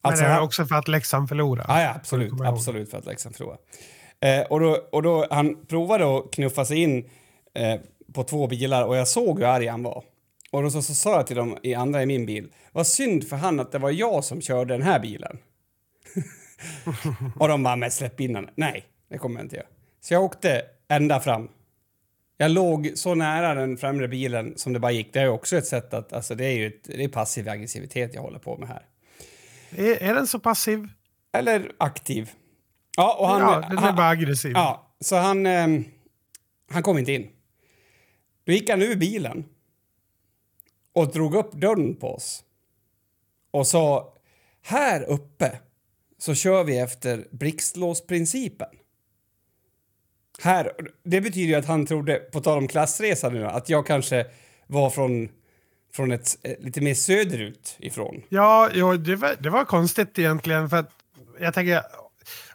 Alltså, 0.06 0.22
Men 0.22 0.32
det 0.32 0.36
är 0.36 0.42
också 0.42 0.66
för 0.66 0.74
att 0.74 0.88
Leksand 0.88 1.28
förlorar. 1.28 1.64
ja, 1.68 1.82
ja, 1.82 1.94
absolut, 1.94 2.32
absolut 2.40 2.90
för 2.90 2.98
att 2.98 3.06
Leksand 3.06 3.36
förlorade. 3.36 3.62
Eh, 4.20 4.40
och 4.40 4.60
då, 4.60 4.88
och 4.92 5.02
då, 5.02 5.26
han 5.30 5.66
provade 5.66 6.18
att 6.18 6.30
knuffa 6.30 6.64
sig 6.64 6.82
in 6.82 7.10
eh, 7.54 7.80
på 8.12 8.24
två 8.24 8.46
bilar 8.46 8.84
och 8.84 8.96
jag 8.96 9.08
såg 9.08 9.38
hur 9.38 9.46
arg 9.46 9.66
han 9.66 9.82
var. 9.82 10.04
Och 10.50 10.62
då 10.62 10.70
så, 10.70 10.82
så 10.82 10.94
sa 10.94 11.16
jag 11.16 11.26
till 11.26 11.36
dem 11.36 11.58
i 11.62 11.74
andra 11.74 12.02
i 12.02 12.06
min 12.06 12.26
bil, 12.26 12.52
vad 12.72 12.86
synd 12.86 13.28
för 13.28 13.36
han 13.36 13.60
att 13.60 13.72
det 13.72 13.78
var 13.78 13.90
jag 13.90 14.24
som 14.24 14.40
körde 14.40 14.74
den 14.74 14.82
här 14.82 15.00
bilen. 15.00 15.38
och 17.38 17.48
de 17.48 17.62
bara, 17.62 17.76
men 17.76 17.90
släpp 17.90 18.20
in 18.20 18.32
den. 18.32 18.48
Nej, 18.54 18.84
det 19.10 19.18
kommer 19.18 19.40
jag 19.40 19.44
inte 19.44 19.56
göra. 19.56 19.66
Så 20.00 20.14
jag 20.14 20.24
åkte 20.24 20.62
ända 20.88 21.20
fram. 21.20 21.48
Jag 22.36 22.50
låg 22.50 22.92
så 22.94 23.14
nära 23.14 23.54
den 23.54 23.76
främre 23.76 24.08
bilen 24.08 24.52
som 24.56 24.72
det 24.72 24.78
bara 24.78 24.92
gick. 24.92 25.12
Det 25.12 25.20
är 25.20 25.28
också 25.28 25.56
ett 25.56 25.66
sätt 25.66 25.94
att, 25.94 26.12
alltså 26.12 26.34
det 26.34 26.44
är 26.44 26.52
ju 26.52 26.66
ett, 26.66 26.84
det 26.84 27.04
är 27.04 27.08
passiv 27.08 27.48
aggressivitet 27.48 28.14
jag 28.14 28.22
håller 28.22 28.38
på 28.38 28.56
med 28.56 28.68
här. 28.68 28.82
Är, 29.76 30.02
är 30.02 30.14
den 30.14 30.26
så 30.26 30.38
passiv? 30.38 30.88
Eller 31.32 31.72
aktiv. 31.78 32.30
Ja, 32.96 33.16
och 33.20 33.28
han... 33.28 33.40
ja, 33.40 33.68
den 33.68 33.84
är 33.84 33.92
bara 33.92 34.08
aggressiv. 34.08 34.52
Ja, 34.54 34.94
så 35.00 35.16
han... 35.16 35.46
ehm, 35.46 35.84
han 36.70 36.82
kom 36.82 36.98
inte 36.98 37.12
in. 37.12 37.30
Då 38.44 38.52
gick 38.52 38.70
han 38.70 38.82
ur 38.82 38.96
bilen 38.96 39.44
och 40.92 41.12
drog 41.12 41.34
upp 41.34 41.52
dörren 41.52 41.96
på 41.96 42.14
oss 42.14 42.44
och 43.50 43.66
sa 43.66 44.14
här 44.62 45.02
uppe 45.02 45.58
så 46.18 46.34
kör 46.34 46.64
vi 46.64 46.78
efter 46.78 47.26
blixtlåsprincipen. 47.30 48.68
Här, 50.42 50.72
det 51.02 51.20
betyder 51.20 51.48
ju 51.48 51.54
att 51.54 51.66
han 51.66 51.86
trodde, 51.86 52.16
på 52.16 52.40
tal 52.40 52.58
om 52.58 52.68
klassresa 52.68 53.28
nu, 53.28 53.46
att 53.46 53.68
jag 53.68 53.86
kanske 53.86 54.26
var 54.66 54.90
från, 54.90 55.28
från 55.96 56.12
ett 56.12 56.38
eh, 56.42 56.52
lite 56.60 56.80
mer 56.80 56.94
söderut 56.94 57.76
ifrån. 57.78 58.22
Ja, 58.28 58.70
jo, 58.74 58.96
det, 58.96 59.16
var, 59.16 59.34
det 59.40 59.50
var 59.50 59.64
konstigt 59.64 60.18
egentligen. 60.18 60.70
För 60.70 60.76
att 60.76 60.90
jag 61.40 61.54
tänker, 61.54 61.82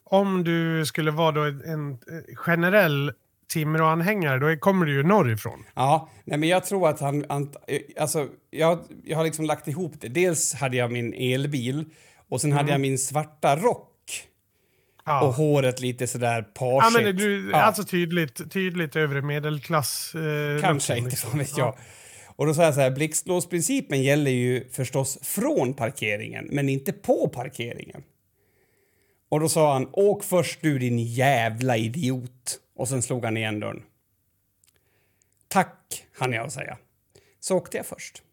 om 0.04 0.44
du 0.44 0.86
skulle 0.86 1.12
vara 1.12 1.32
då 1.32 1.42
en, 1.42 1.62
en 1.66 1.98
generell 2.36 3.12
Timrå-anhängare, 3.54 4.40
då 4.40 4.60
kommer 4.60 4.86
du 4.86 4.94
ju 4.94 5.04
norrifrån. 5.04 5.64
Ja, 5.76 6.10
nej 6.26 6.38
men 6.38 6.50
jag 6.50 6.66
tror 6.66 6.90
att 6.90 7.00
han... 7.00 7.26
han 7.30 7.54
alltså, 8.00 8.28
jag, 8.52 8.80
jag 9.04 9.18
har 9.18 9.24
liksom 9.24 9.46
lagt 9.46 9.68
ihop 9.68 9.94
det. 10.00 10.08
Dels 10.08 10.54
hade 10.54 10.78
jag 10.78 10.92
min 10.92 11.14
elbil 11.14 11.86
och 12.30 12.42
sen 12.42 12.52
hade 12.52 12.72
jag 12.72 12.82
min 12.82 12.98
svarta 12.98 13.56
rock 13.56 13.88
Ja. 15.06 15.22
och 15.22 15.34
håret 15.34 15.80
lite 15.82 16.08
sådär 16.08 16.46
Ja, 16.60 16.80
parsigt. 16.82 17.04
men 17.06 17.16
du, 17.16 17.50
Ja. 17.52 17.58
Alltså 17.62 17.84
tydligt, 17.84 18.52
tydligt 18.52 18.96
övre 18.96 19.22
medelklass. 19.22 20.16
Eh, 20.16 20.62
Kanske 20.62 20.98
inte, 20.98 21.10
liksom. 21.10 21.40
vet 21.40 21.58
Ja. 21.58 21.66
jag. 21.66 21.76
Och 22.42 22.48
då 22.48 22.54
sa 22.54 22.64
jag 22.64 22.74
så 22.74 22.82
här, 22.82 22.92
blixtlåsprincipen 22.92 24.04
gäller 24.04 24.32
ju 24.32 24.70
förstås 24.70 25.20
från 25.22 25.74
parkeringen, 25.74 26.48
men 26.52 26.70
inte 26.70 26.94
på 26.94 27.30
parkeringen. 27.30 28.04
Och 29.30 29.40
då 29.40 29.50
sa 29.50 29.74
han, 29.74 29.90
åk 29.92 30.24
först 30.24 30.62
du 30.62 30.80
din 30.80 31.00
jävla 31.00 31.78
idiot. 31.78 32.60
Och 32.76 32.88
sen 32.88 33.02
slog 33.02 33.26
han 33.26 33.38
igen 33.38 33.60
dörren. 33.60 33.84
Tack, 35.48 36.06
hann 36.18 36.34
jag 36.34 36.52
säga. 36.52 36.78
Så 37.40 37.58
åkte 37.58 37.78
jag 37.78 37.86
först. 37.86 38.24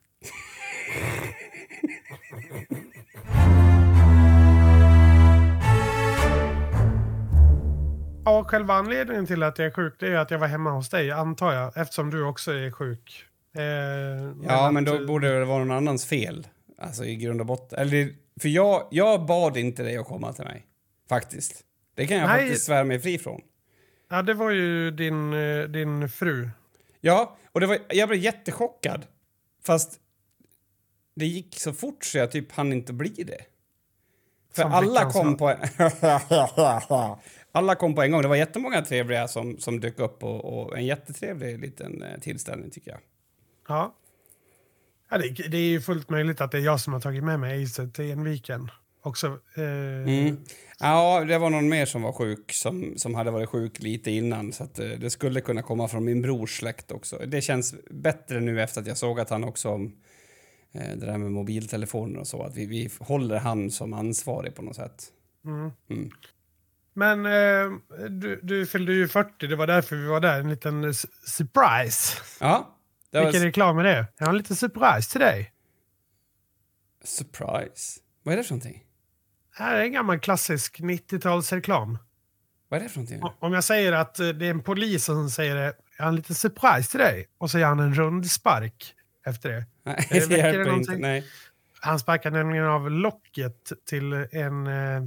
Ja, 8.25 8.45
själva 8.45 8.75
anledningen 8.75 9.27
till 9.27 9.43
att 9.43 9.59
jag 9.59 9.67
är 9.67 9.73
sjuk 9.73 9.95
det 9.99 10.07
är 10.07 10.17
att 10.17 10.31
jag 10.31 10.39
var 10.39 10.49
hemma 10.49 10.71
hos 10.71 10.89
dig, 10.89 11.11
antar 11.11 11.53
jag, 11.53 11.77
eftersom 11.77 12.11
du 12.11 12.25
också 12.25 12.53
är 12.53 12.71
sjuk. 12.71 13.28
Eh, 13.59 14.33
Ja, 14.49 14.71
men 14.71 14.85
då 14.85 15.07
borde 15.07 15.39
det 15.39 15.45
vara 15.45 15.59
någon 15.65 15.77
annans 15.77 16.07
fel. 16.07 16.47
Alltså 16.79 17.05
i 17.05 17.17
grund 17.17 17.41
och 17.41 17.47
botten. 17.47 17.79
Eller, 17.79 18.15
för 18.41 18.49
jag, 18.49 18.89
jag 18.91 19.27
bad 19.27 19.57
inte 19.57 19.83
dig 19.83 19.97
att 19.97 20.07
komma 20.07 20.33
till 20.33 20.45
mig. 20.45 20.67
Faktiskt. 21.09 21.65
Det 21.95 22.07
kan 22.07 22.17
jag 22.17 22.27
Nej. 22.27 22.41
faktiskt 22.41 22.67
svära 22.67 22.85
mig 22.85 23.01
fri 23.01 23.19
från. 23.19 23.41
Ja, 24.11 24.23
det 24.23 24.35
var 24.35 24.51
ju 24.51 24.91
din, 24.91 25.33
eh, 25.33 25.63
din 25.63 26.09
fru. 26.09 26.51
Ja, 27.01 27.37
och 27.53 27.61
det 27.61 27.67
var, 27.67 27.79
jag 27.89 28.09
blev 28.09 28.21
jättechockad. 28.21 29.07
Fast 29.65 30.01
det 31.15 31.27
gick 31.27 31.61
så 31.61 31.73
fort 31.73 32.05
så 32.05 32.19
jag 32.19 32.31
typ 32.31 32.53
hann 32.53 32.73
inte 32.73 32.93
bli 32.93 33.25
det. 33.27 33.41
För 34.53 34.63
Som 34.63 34.73
alla 34.73 35.11
kom, 35.11 35.37
på 35.37 35.49
alla 37.53 37.75
kom 37.75 37.95
på 37.95 38.03
en 38.03 38.11
gång. 38.11 38.23
Det 38.23 38.29
var 38.29 38.37
jättemånga 38.37 38.83
trevliga 38.83 39.29
som, 39.29 39.59
som 39.59 39.81
dök 39.81 39.99
upp 39.99 40.25
och, 40.25 40.45
och 40.45 40.79
en 40.79 40.87
jättetrevlig 40.87 41.59
liten 41.59 42.03
eh, 42.03 42.21
tillställning 42.21 42.71
tycker 42.71 42.91
jag. 42.91 43.01
Ja. 43.69 43.95
ja 45.11 45.19
det, 45.19 45.29
det 45.49 45.57
är 45.57 45.69
ju 45.69 45.81
fullt 45.81 46.11
möjligt 46.11 46.41
att 46.41 46.51
det 46.51 46.59
är 46.59 46.63
jag 46.63 46.81
som 46.81 46.93
har 46.93 47.01
tagit 47.01 47.25
med 47.25 47.41
mig 47.41 47.65
Ace 47.65 47.89
till 47.89 48.11
Enviken 48.11 48.71
också. 49.03 49.27
Eh, 49.55 49.63
Mm. 49.63 50.37
Ja, 50.81 51.25
det 51.25 51.39
var 51.39 51.51
någon 51.51 51.69
mer 51.69 51.87
som 51.87 52.03
var 52.03 52.13
sjuk, 52.13 52.53
som, 52.53 52.95
som 52.97 53.15
hade 53.15 53.31
varit 53.31 53.49
sjuk 53.49 53.83
lite 53.83 54.11
innan. 54.11 54.53
Så 54.53 54.65
att, 54.65 54.79
eh, 54.79 54.89
det 54.89 55.11
skulle 55.11 55.41
kunna 55.41 55.63
komma 55.63 55.89
från 55.89 56.05
min 56.05 56.23
brors 56.23 56.59
släkt 56.59 56.93
också. 56.93 57.19
Det 57.27 57.41
känns 57.41 57.75
bättre 57.91 58.41
nu 58.41 58.63
efter 58.63 58.81
att 58.81 58.87
jag 58.87 58.97
såg 58.97 59.21
att 59.21 59.31
han 59.31 59.45
också 59.45 59.69
eh, 60.73 60.97
det 60.97 61.07
där 61.07 61.19
med 61.19 61.33
mobiltelefoner 61.33 62.21
och 62.21 62.27
så. 62.27 62.43
Att 62.43 62.57
vi, 62.57 62.67
vi 62.67 62.91
håller 63.01 63.39
han 63.39 63.71
som 63.71 63.93
ansvarig 63.93 64.55
på 64.55 64.63
något 64.63 64.77
sätt. 64.77 65.05
Mm. 65.45 65.71
Mm. 65.91 66.11
Men 66.95 67.27
eh, 67.27 67.79
du, 68.09 68.41
du 68.43 68.67
fyllde 68.67 68.93
ju 68.93 69.09
40, 69.09 69.47
det 69.47 69.57
var 69.57 69.67
därför 69.67 69.97
vi 69.97 70.07
var 70.07 70.21
där. 70.21 70.41
En 70.41 70.51
liten 70.51 70.95
surprise. 71.27 72.17
Ja, 72.41 72.78
det 73.11 73.19
var 73.19 73.25
Vilken 73.25 73.43
reklam 73.43 73.79
är 73.79 73.85
det? 73.85 74.07
Jag 74.19 74.27
har 74.27 74.33
en 74.33 74.39
liten 74.39 74.57
surprise 74.57 75.11
till 75.13 75.21
dig. 75.21 75.53
surprise. 77.05 78.01
Vad 78.23 78.33
är 78.33 78.37
det 78.37 78.45
för 78.45 78.53
någonting? 78.55 78.85
Här 79.51 79.75
är 79.77 79.83
en 79.83 79.93
gammal 79.93 80.19
klassisk 80.21 80.81
90-talsreklam. 80.81 81.99
Vad 82.69 82.81
är 82.81 82.85
det 82.85 82.91
för 82.91 82.99
någonting? 82.99 83.23
Om 83.39 83.53
jag 83.53 83.65
säger 83.65 83.93
att 83.93 84.21
eh, 84.21 84.29
det 84.29 84.47
är 84.47 84.51
en 84.51 84.63
polis 84.63 85.05
som 85.05 85.31
säger 85.31 85.55
det, 85.55 85.73
jag 85.97 86.05
har 86.05 86.09
en 86.09 86.17
liten 86.17 86.35
surprise 86.35 86.91
till 86.91 87.01
dig. 87.01 87.27
Och 87.39 87.51
så 87.51 87.59
gör 87.59 87.69
han 87.69 87.81
en 87.81 87.95
rundspark 87.95 88.95
efter 89.27 89.51
det. 89.51 89.67
Nej, 89.83 90.07
det 90.11 90.27
det 90.29 90.37
hjälper 90.37 90.75
inte. 90.75 90.97
Nej. 90.97 91.25
Han 91.81 91.99
sparkar 91.99 92.31
nämligen 92.31 92.67
av 92.67 92.91
locket 92.91 93.73
till 93.87 94.13
en, 94.33 94.67
eh, 94.67 95.03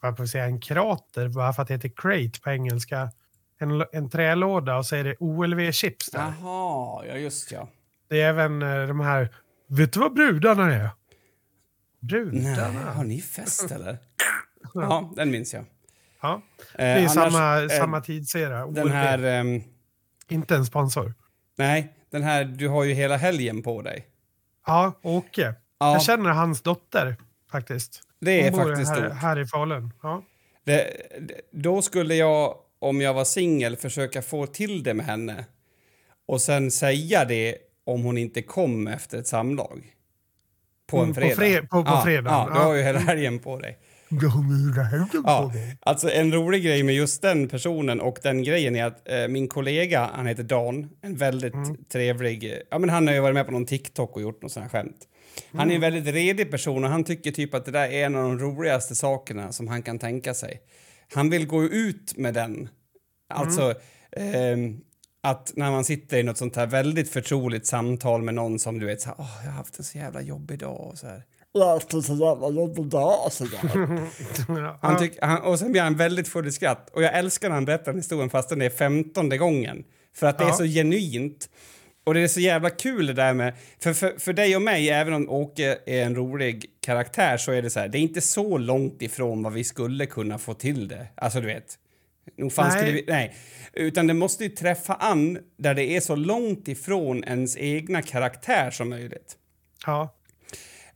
vad 0.00 0.16
får 0.16 0.26
säga, 0.26 0.44
en 0.44 0.60
krater, 0.60 1.28
bara 1.28 1.52
för 1.52 1.62
att 1.62 1.68
det 1.68 1.74
heter 1.74 1.92
crate 1.96 2.40
på 2.40 2.50
engelska. 2.50 3.10
En, 3.58 3.84
en 3.92 4.10
trälåda 4.10 4.76
och 4.76 4.86
så 4.86 4.96
är 4.96 5.04
det 5.04 5.14
OLV-chips 5.16 6.10
där. 6.12 6.32
Jaha, 6.40 7.04
ja 7.06 7.14
just 7.14 7.52
ja. 7.52 7.68
Det 8.08 8.20
är 8.22 8.28
även 8.28 8.62
eh, 8.62 8.86
de 8.86 9.00
här, 9.00 9.34
vet 9.68 9.92
du 9.92 10.00
vad 10.00 10.14
brudarna 10.14 10.74
är? 10.74 10.78
Nej, 10.78 10.90
Brudarna? 12.00 12.80
har 12.92 13.04
ni 13.04 13.20
fest 13.20 13.70
eller? 13.70 13.98
Ja, 14.74 15.12
den 15.16 15.30
minns 15.30 15.54
jag. 15.54 15.64
Ja, 16.20 16.42
Eh, 16.72 16.76
det 16.78 16.84
är 16.84 16.98
annars, 16.98 17.12
samma, 17.12 17.62
eh, 17.62 17.68
samma 17.68 18.00
tidsera. 18.00 18.66
Den 18.66 18.84
OLV. 18.84 18.92
här... 18.94 19.22
ehm, 19.24 19.62
Inte 20.28 20.54
en 20.56 20.66
sponsor. 20.66 21.14
nej, 21.56 21.92
den 22.10 22.22
här... 22.22 22.44
Du 22.44 22.68
har 22.68 22.84
ju 22.84 22.92
hela 22.94 23.16
helgen 23.16 23.62
på 23.62 23.82
dig. 23.82 24.06
Ja, 24.66 24.92
Åke. 25.02 25.54
Ja, 25.80 25.92
Jag 25.92 26.02
känner 26.02 26.30
hans 26.30 26.62
dotter 26.62 27.16
faktiskt. 27.50 28.02
det 28.20 28.40
är 28.46 28.50
Hon 28.50 28.60
bor 28.60 28.68
faktiskt 28.70 28.90
här, 28.90 29.08
stort. 29.08 29.18
här 29.18 29.38
i 29.38 29.46
Falun. 29.46 29.92
Ja. 30.02 30.22
Det, 30.64 30.90
då 31.52 31.82
skulle 31.82 32.14
jag, 32.14 32.54
om 32.78 33.00
jag 33.00 33.14
var 33.14 33.24
singel, 33.24 33.76
försöka 33.76 34.22
få 34.22 34.46
till 34.46 34.82
det 34.82 34.94
med 34.94 35.06
henne 35.06 35.44
och 36.28 36.40
sen 36.40 36.70
säga 36.70 37.24
det 37.24 37.56
om 37.84 38.02
hon 38.02 38.18
inte 38.18 38.42
kom 38.42 38.86
efter 38.88 39.18
ett 39.18 39.26
samlag. 39.26 39.94
På 40.90 40.96
en 40.98 41.02
Mm, 41.02 41.14
på 41.14 41.20
fredag. 41.20 41.42
fre- 41.42 41.60
på- 41.68 41.84
på 41.84 41.90
ja, 41.90 42.02
fredagen, 42.04 42.32
Ja, 42.48 42.50
du 42.54 42.60
har 42.60 42.74
ju 42.74 42.82
hela 42.82 42.98
helgen 42.98 43.38
på 43.38 43.58
dig. 43.58 43.78
Ja, 45.24 45.52
på 45.52 45.52
alltså 45.90 46.10
en 46.10 46.32
rolig 46.32 46.64
grej 46.64 46.82
med 46.82 46.94
just 46.94 47.22
den 47.22 47.48
personen 47.48 48.00
och 48.00 48.18
den 48.22 48.42
grejen 48.42 48.76
är 48.76 48.84
att 48.84 49.08
eh, 49.08 49.28
min 49.28 49.48
kollega, 49.48 50.10
han 50.14 50.26
heter 50.26 50.42
Dan, 50.42 50.90
en 51.02 51.16
väldigt 51.16 51.54
Mm. 51.54 51.76
trevlig, 51.92 52.58
ja 52.70 52.78
men 52.78 52.90
han 52.90 53.06
har 53.06 53.14
ju 53.14 53.20
varit 53.20 53.34
med 53.34 53.46
på 53.46 53.52
någon 53.52 53.66
TikTok 53.66 54.16
och 54.16 54.22
gjort 54.22 54.42
någon 54.42 54.50
sån 54.50 54.62
här 54.62 54.70
skämt. 54.70 54.96
Han 55.52 55.60
Mm. 55.60 55.70
är 55.70 55.74
en 55.74 55.80
väldigt 55.94 56.14
redig 56.14 56.50
person 56.50 56.84
och 56.84 56.90
han 56.90 57.04
tycker 57.04 57.30
typ 57.30 57.54
att 57.54 57.64
det 57.64 57.70
där 57.70 57.88
är 57.92 58.06
en 58.06 58.14
av 58.14 58.22
de 58.22 58.38
roligaste 58.38 58.94
sakerna 58.94 59.52
som 59.52 59.68
han 59.68 59.82
kan 59.82 59.98
tänka 59.98 60.34
sig. 60.34 60.60
Han 61.14 61.30
vill 61.30 61.46
gå 61.46 61.64
ut 61.64 62.16
med 62.16 62.34
den. 62.34 62.68
Alltså, 63.34 63.74
ehm, 64.12 64.80
att 65.20 65.52
när 65.56 65.70
man 65.70 65.84
sitter 65.84 66.16
i 66.18 66.22
något 66.22 66.36
sånt 66.38 66.56
här 66.56 66.66
väldigt 66.66 67.10
förtroligt 67.10 67.66
samtal 67.66 68.22
med 68.22 68.34
någon 68.34 68.58
som 68.58 68.78
du 68.78 68.86
vet 68.86 69.00
så 69.00 69.08
här, 69.08 69.16
åh, 69.18 69.36
jag 69.44 69.50
har 69.50 69.56
haft 69.56 69.78
en 69.78 69.84
så 69.84 69.98
jävla 69.98 70.20
jobbig 70.20 70.58
dag 70.58 70.80
och 70.80 70.98
så 70.98 71.06
här. 71.06 71.22
Jag 71.52 71.60
har 71.64 71.72
haft 71.72 71.92
en 71.92 72.02
så 72.02 72.12
jävla 72.14 72.50
jobbig 72.50 72.86
dag. 72.86 73.32
Så 73.32 73.44
där. 73.44 74.00
Ja. 74.48 74.78
Han 74.82 74.98
tyck, 74.98 75.18
han, 75.22 75.42
och 75.42 75.58
sen 75.58 75.72
blir 75.72 75.82
han 75.82 75.96
väldigt 75.96 76.28
full 76.28 76.46
i 76.48 76.52
skratt. 76.52 76.90
Och 76.92 77.02
jag 77.02 77.18
älskar 77.18 77.48
när 77.48 77.54
han 77.54 77.64
berättar 77.64 77.84
den 77.92 77.96
historien 77.96 78.30
fast 78.30 78.48
den 78.48 78.62
är 78.62 78.70
femtonde 78.70 79.38
gången. 79.38 79.84
För 80.14 80.26
att 80.26 80.38
det 80.38 80.44
är 80.44 80.48
Ja. 80.48 80.54
så 80.54 80.64
genuint. 80.64 81.48
Och 82.08 82.14
det 82.14 82.20
är 82.20 82.28
så 82.28 82.40
jävla 82.40 82.70
kul 82.70 83.06
det 83.06 83.12
där 83.12 83.34
med... 83.34 83.54
För, 83.80 83.92
för, 83.92 84.18
för 84.18 84.32
dig 84.32 84.56
och 84.56 84.62
mig, 84.62 84.90
även 84.90 85.14
om 85.14 85.30
Åke 85.30 85.78
är 85.86 86.02
en 86.02 86.14
rolig 86.14 86.66
karaktär, 86.80 87.36
så 87.36 87.52
är 87.52 87.62
det 87.62 87.70
så 87.70 87.80
här, 87.80 87.88
det 87.88 87.98
är 87.98 88.00
inte 88.00 88.20
så 88.20 88.58
långt 88.58 89.02
ifrån 89.02 89.42
vad 89.42 89.52
vi 89.52 89.64
skulle 89.64 90.06
kunna 90.06 90.38
få 90.38 90.54
till 90.54 90.88
det. 90.88 91.06
Alltså 91.14 91.40
du 91.40 91.46
vet. 91.46 91.78
Nog 92.36 92.52
fan 92.52 92.68
Nej. 92.68 92.76
skulle 92.76 92.92
vi, 92.92 93.04
nej. 93.08 93.36
Utan 93.72 94.06
det 94.06 94.14
måste 94.14 94.44
ju 94.44 94.50
träffa 94.50 94.94
an 94.94 95.38
där 95.56 95.74
det 95.74 95.96
är 95.96 96.00
så 96.00 96.16
långt 96.16 96.68
ifrån 96.68 97.24
ens 97.24 97.56
egna 97.56 98.02
karaktär 98.02 98.70
som 98.70 98.88
möjligt. 98.88 99.36
ja. 99.86 100.14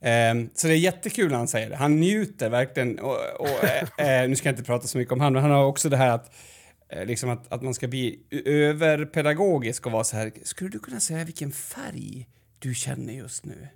Ehm, 0.01 0.49
så 0.53 0.67
det 0.67 0.73
är 0.73 0.77
jättekul 0.77 1.31
när 1.31 1.37
han 1.37 1.47
säger 1.47 1.69
det. 1.69 1.75
Han 1.75 1.99
njuter 1.99 2.49
verkligen. 2.49 2.99
Och, 2.99 3.17
och, 3.39 3.63
eh, 3.63 4.21
eh, 4.21 4.29
nu 4.29 4.35
ska 4.35 4.47
jag 4.47 4.53
inte 4.53 4.63
prata 4.63 4.87
så 4.87 4.97
mycket 4.97 5.11
om 5.11 5.19
han, 5.19 5.33
men 5.33 5.41
han 5.41 5.51
har 5.51 5.65
också 5.65 5.89
det 5.89 5.97
här 5.97 6.09
att, 6.09 6.35
liksom 7.05 7.29
att, 7.29 7.53
att 7.53 7.61
man 7.61 7.73
ska 7.73 7.87
bli 7.87 8.19
överpedagogisk 8.45 9.85
och 9.85 9.91
vara 9.91 10.03
så 10.03 10.15
här. 10.17 10.31
Skulle 10.43 10.69
du 10.69 10.79
kunna 10.79 10.99
säga 10.99 11.23
vilken 11.25 11.51
färg 11.51 12.27
du 12.59 12.73
känner 12.75 13.13
just 13.13 13.45
nu? 13.45 13.67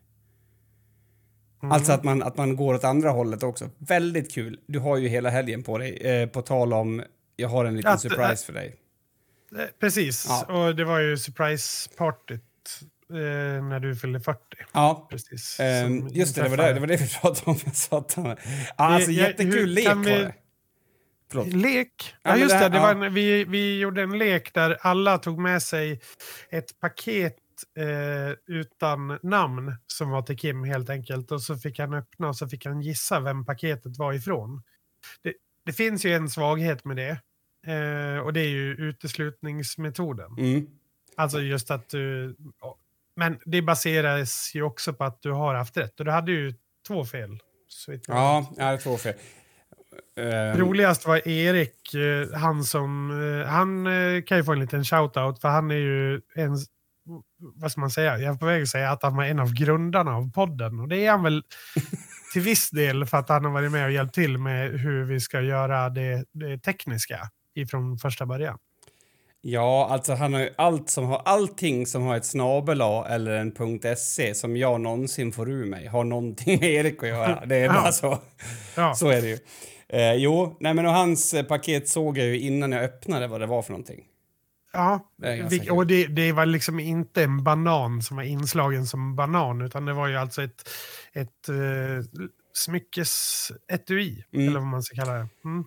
Alltså 1.62 1.92
att 1.92 2.04
man, 2.04 2.24
att 2.24 2.38
man 2.38 2.56
går 2.56 2.74
åt 2.74 2.84
andra 2.84 3.10
hållet 3.10 3.44
också. 3.44 3.70
Väldigt 3.78 4.32
kul. 4.32 4.60
Du 4.68 4.80
har 4.80 4.98
ju 4.98 5.08
hela 5.08 5.30
helgen 5.30 5.64
på 5.64 5.78
dig. 5.78 5.98
Eh, 5.98 6.30
på 6.30 6.42
tal 6.42 6.74
om, 6.74 7.04
jag 7.36 7.50
har 7.50 7.66
en 7.66 7.78
liten 7.78 7.92
Att- 7.92 8.02
surprise 8.02 8.46
för 8.46 8.54
dig. 8.54 8.76
Eh, 9.58 9.64
Precis, 9.80 10.26
Ja. 10.30 10.46
och 10.68 10.76
det 10.76 10.86
var 10.86 11.00
ju 11.00 11.18
surprise-partyt 11.18 12.42
eh, 13.10 13.16
när 13.66 13.80
du 13.80 13.96
fyllde 13.96 14.20
40. 14.20 14.40
Ja, 14.74 15.08
Precis. 15.10 15.56
som 15.84 16.10
just 16.12 16.36
det, 16.36 16.44
det 16.44 16.50
var 16.50 16.58
det, 16.58 16.74
det 16.74 16.80
var 16.80 16.88
det 16.88 16.98
vi 17.02 17.08
pratade 17.22 17.52
om. 17.52 17.58
Jag 17.66 17.76
sa 17.76 17.98
att 17.98 18.14
han, 18.14 18.26
ja, 18.28 18.36
alltså 18.78 19.12
jag- 19.12 19.28
jättekul 19.30 19.60
hur 19.60 19.68
lek 19.68 19.88
var 19.88 20.04
det. 20.04 20.34
Förlåt. 21.32 21.48
Lek. 21.48 22.16
Ja, 22.24 22.30
Ja, 22.32 22.38
just 22.38 22.50
det 22.52 22.58
här- 22.58 22.70
det 22.70 22.78
ja. 22.78 22.92
en, 23.06 23.14
vi, 23.14 23.44
vi 23.44 23.80
gjorde 23.80 24.02
en 24.02 24.18
lek 24.18 24.54
där 24.54 24.78
alla 24.82 25.18
tog 25.18 25.40
med 25.40 25.64
sig 25.64 26.02
ett 26.50 26.80
paket 26.80 27.36
eh, 27.78 28.56
utan 28.56 29.20
namn 29.24 29.76
som 29.88 30.10
var 30.10 30.22
till 30.22 30.38
Kim 30.38 30.64
helt 30.64 30.90
enkelt. 30.90 31.32
Och 31.32 31.42
så 31.42 31.58
fick 31.58 31.80
han 31.80 31.94
öppna 31.94 32.28
och 32.28 32.36
så 32.36 32.48
fick 32.48 32.66
han 32.66 32.82
gissa 32.82 33.20
vem 33.20 33.46
paketet 33.46 33.98
var 33.98 34.14
ifrån. 34.14 34.64
Det, 35.24 35.34
det 35.66 35.74
finns 35.74 36.06
ju 36.06 36.14
en 36.14 36.30
svaghet 36.30 36.86
med 36.86 36.98
det. 36.98 37.10
Eh, 37.74 38.20
och 38.20 38.34
det 38.34 38.40
är 38.42 38.48
ju 38.50 38.72
uteslutningsmetoden. 38.76 40.32
Mm. 40.38 40.68
Alltså 41.16 41.42
just 41.42 41.72
att 41.72 41.90
du... 41.90 42.36
Men 43.16 43.40
det 43.46 43.62
baseras 43.62 44.52
ju 44.56 44.62
också 44.62 44.94
på 44.94 45.04
att 45.04 45.22
du 45.22 45.32
har 45.32 45.56
haft 45.56 45.78
rätt. 45.78 46.00
Och 46.00 46.06
du 46.06 46.12
hade 46.12 46.32
ju 46.32 46.54
två 46.88 47.06
fel. 47.06 47.40
Ja, 48.08 48.54
jag 48.58 48.66
hade 48.66 48.78
två 48.78 48.98
fel. 48.98 49.14
Ehm, 50.18 50.58
Roligast 50.58 51.08
var 51.08 51.28
Erik, 51.28 51.94
eh, 51.94 52.40
han 52.40 52.64
som... 52.64 53.12
eh, 53.42 53.48
Han 53.48 53.88
eh, 53.88 54.22
kan 54.22 54.38
ju 54.38 54.44
få 54.44 54.52
en 54.52 54.60
liten 54.60 54.84
shout-out 54.84 55.42
för 55.42 55.48
han 55.48 55.72
är 55.72 55.76
ju 55.76 56.22
en... 56.36 56.58
Vad 57.40 57.72
ska 57.72 57.82
man 57.82 57.92
säga? 57.92 58.18
Jag 58.18 58.34
är 58.34 58.38
på 58.38 58.46
väg 58.46 58.62
att 58.64 58.70
säga 58.70 58.92
att 58.92 59.04
han 59.04 59.16
var 59.16 59.24
en 59.24 59.40
av 59.40 59.54
grundarna 59.54 60.16
av 60.16 60.32
podden. 60.32 60.80
Och 60.80 60.88
det 60.88 61.06
är 61.06 61.12
han 61.12 61.24
väl 61.24 61.44
till 62.34 62.42
viss 62.42 62.70
del 62.70 63.06
för 63.06 63.18
att 63.18 63.30
han 63.30 63.46
har 63.46 63.52
varit 63.52 63.72
med 63.72 63.86
och 63.86 63.92
hjälpt 63.92 64.16
till 64.16 64.38
med 64.38 64.80
hur 64.80 65.04
vi 65.06 65.20
ska 65.20 65.42
göra 65.42 65.90
det, 65.90 66.24
det 66.32 66.58
tekniska 66.60 67.20
ifrån 67.56 67.98
första 67.98 68.26
början. 68.26 68.58
Ja, 69.42 69.88
alltså 69.92 70.14
han 70.14 70.34
har 70.34 70.40
ju 70.42 70.50
allt 70.58 70.90
som 70.90 71.06
har, 71.06 71.22
allting 71.26 71.86
som 71.86 72.04
har 72.04 72.18
ett 72.18 72.26
snabel 72.26 72.82
eller 73.10 73.32
en 73.32 73.96
.se 73.98 74.36
som 74.36 74.58
jag 74.58 74.82
någonsin 74.82 75.32
får 75.32 75.50
ur 75.50 75.66
mig 75.66 75.88
har 75.88 76.04
någonting 76.04 76.60
med 76.60 76.70
Erik 76.72 77.04
att 77.04 77.10
göra. 77.10 77.42
Det 77.46 77.56
är 77.56 77.66
Ja. 77.66 77.74
bara 77.74 77.92
så. 77.92 78.18
Ja, 78.76 78.94
Så 78.96 79.10
är 79.10 79.22
det 79.22 79.28
ju. 79.28 79.38
Eh, 79.94 80.14
jo, 80.14 80.58
nej 80.60 80.74
men 80.74 80.86
och 80.86 80.92
hans 80.92 81.34
eh, 81.34 81.44
paket 81.46 81.88
såg 81.88 82.18
jag 82.18 82.28
ju 82.28 82.40
innan 82.40 82.72
jag 82.72 82.84
öppnade 82.84 83.28
vad 83.28 83.40
det 83.40 83.46
var 83.46 83.62
för 83.62 83.72
någonting. 83.72 84.04
Ja, 84.74 85.12
Det 85.18 85.70
och 85.72 85.88
det, 85.88 86.08
det 86.08 86.32
var 86.32 86.46
liksom 86.46 86.80
inte 86.80 87.24
en 87.24 87.44
banan 87.44 88.02
som 88.02 88.18
var 88.18 88.24
inslagen 88.24 88.86
som 88.86 89.16
banan, 89.16 89.62
utan 89.62 89.86
det 89.86 89.94
var 89.94 90.08
ju 90.08 90.16
alltså 90.16 90.44
ett, 90.44 90.70
ett 91.14 91.50
uh, 91.50 92.04
smyckesetui, 92.54 94.24
Mm. 94.34 94.48
eller 94.48 94.60
vad 94.60 94.68
man 94.68 94.84
ska 94.84 94.96
kalla 94.96 95.14
det. 95.14 95.28
Mm. 95.46 95.64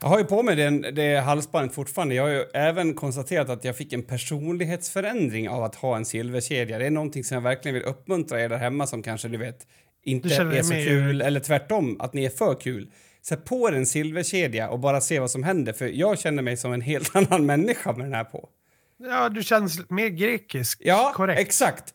Jag 0.00 0.08
har 0.08 0.18
ju 0.18 0.24
på 0.24 0.42
mig 0.42 0.56
den, 0.56 0.80
det 0.80 1.20
halsbandet 1.20 1.74
fortfarande. 1.74 2.14
Jag 2.14 2.22
har 2.22 2.30
ju 2.30 2.44
även 2.54 2.94
konstaterat 2.94 3.48
att 3.48 3.64
jag 3.64 3.76
fick 3.76 3.92
en 3.92 4.02
personlighetsförändring 4.02 5.48
av 5.48 5.64
att 5.64 5.74
ha 5.74 5.96
en 5.96 6.04
silverkedja. 6.04 6.78
Det 6.78 6.86
är 6.86 6.90
någonting 6.90 7.24
som 7.24 7.34
jag 7.34 7.42
verkligen 7.42 7.74
vill 7.74 7.82
uppmuntra 7.82 8.40
er 8.40 8.48
där 8.48 8.56
hemma 8.56 8.86
som 8.86 9.02
kanske, 9.02 9.28
du 9.28 9.38
vet, 9.38 9.66
inte 10.02 10.28
Du 10.44 10.56
är 10.56 10.62
så 10.62 10.72
kul, 10.72 11.20
eller 11.20 11.40
tvärtom, 11.40 12.00
att 12.00 12.14
ni 12.14 12.24
är 12.24 12.30
för 12.30 12.54
kul. 12.60 12.90
Sätt 13.26 13.44
på 13.44 13.68
er 13.68 13.72
en 13.72 13.86
silverkedja 13.86 14.68
och 14.68 14.78
bara 14.80 15.00
se 15.00 15.20
vad 15.20 15.30
som 15.30 15.42
händer, 15.42 15.72
för 15.72 15.86
jag 15.86 16.18
känner 16.18 16.42
mig 16.42 16.56
som 16.56 16.72
en 16.72 16.80
helt 16.80 17.16
annan 17.16 17.46
människa 17.46 17.92
med 17.92 18.06
den 18.06 18.14
här 18.14 18.24
på. 18.24 18.48
Ja, 18.96 19.28
du 19.28 19.42
känns 19.42 19.90
mer 19.90 20.08
grekisk. 20.08 20.82
Ja, 20.84 21.12
Korrekt. 21.14 21.40
exakt. 21.40 21.94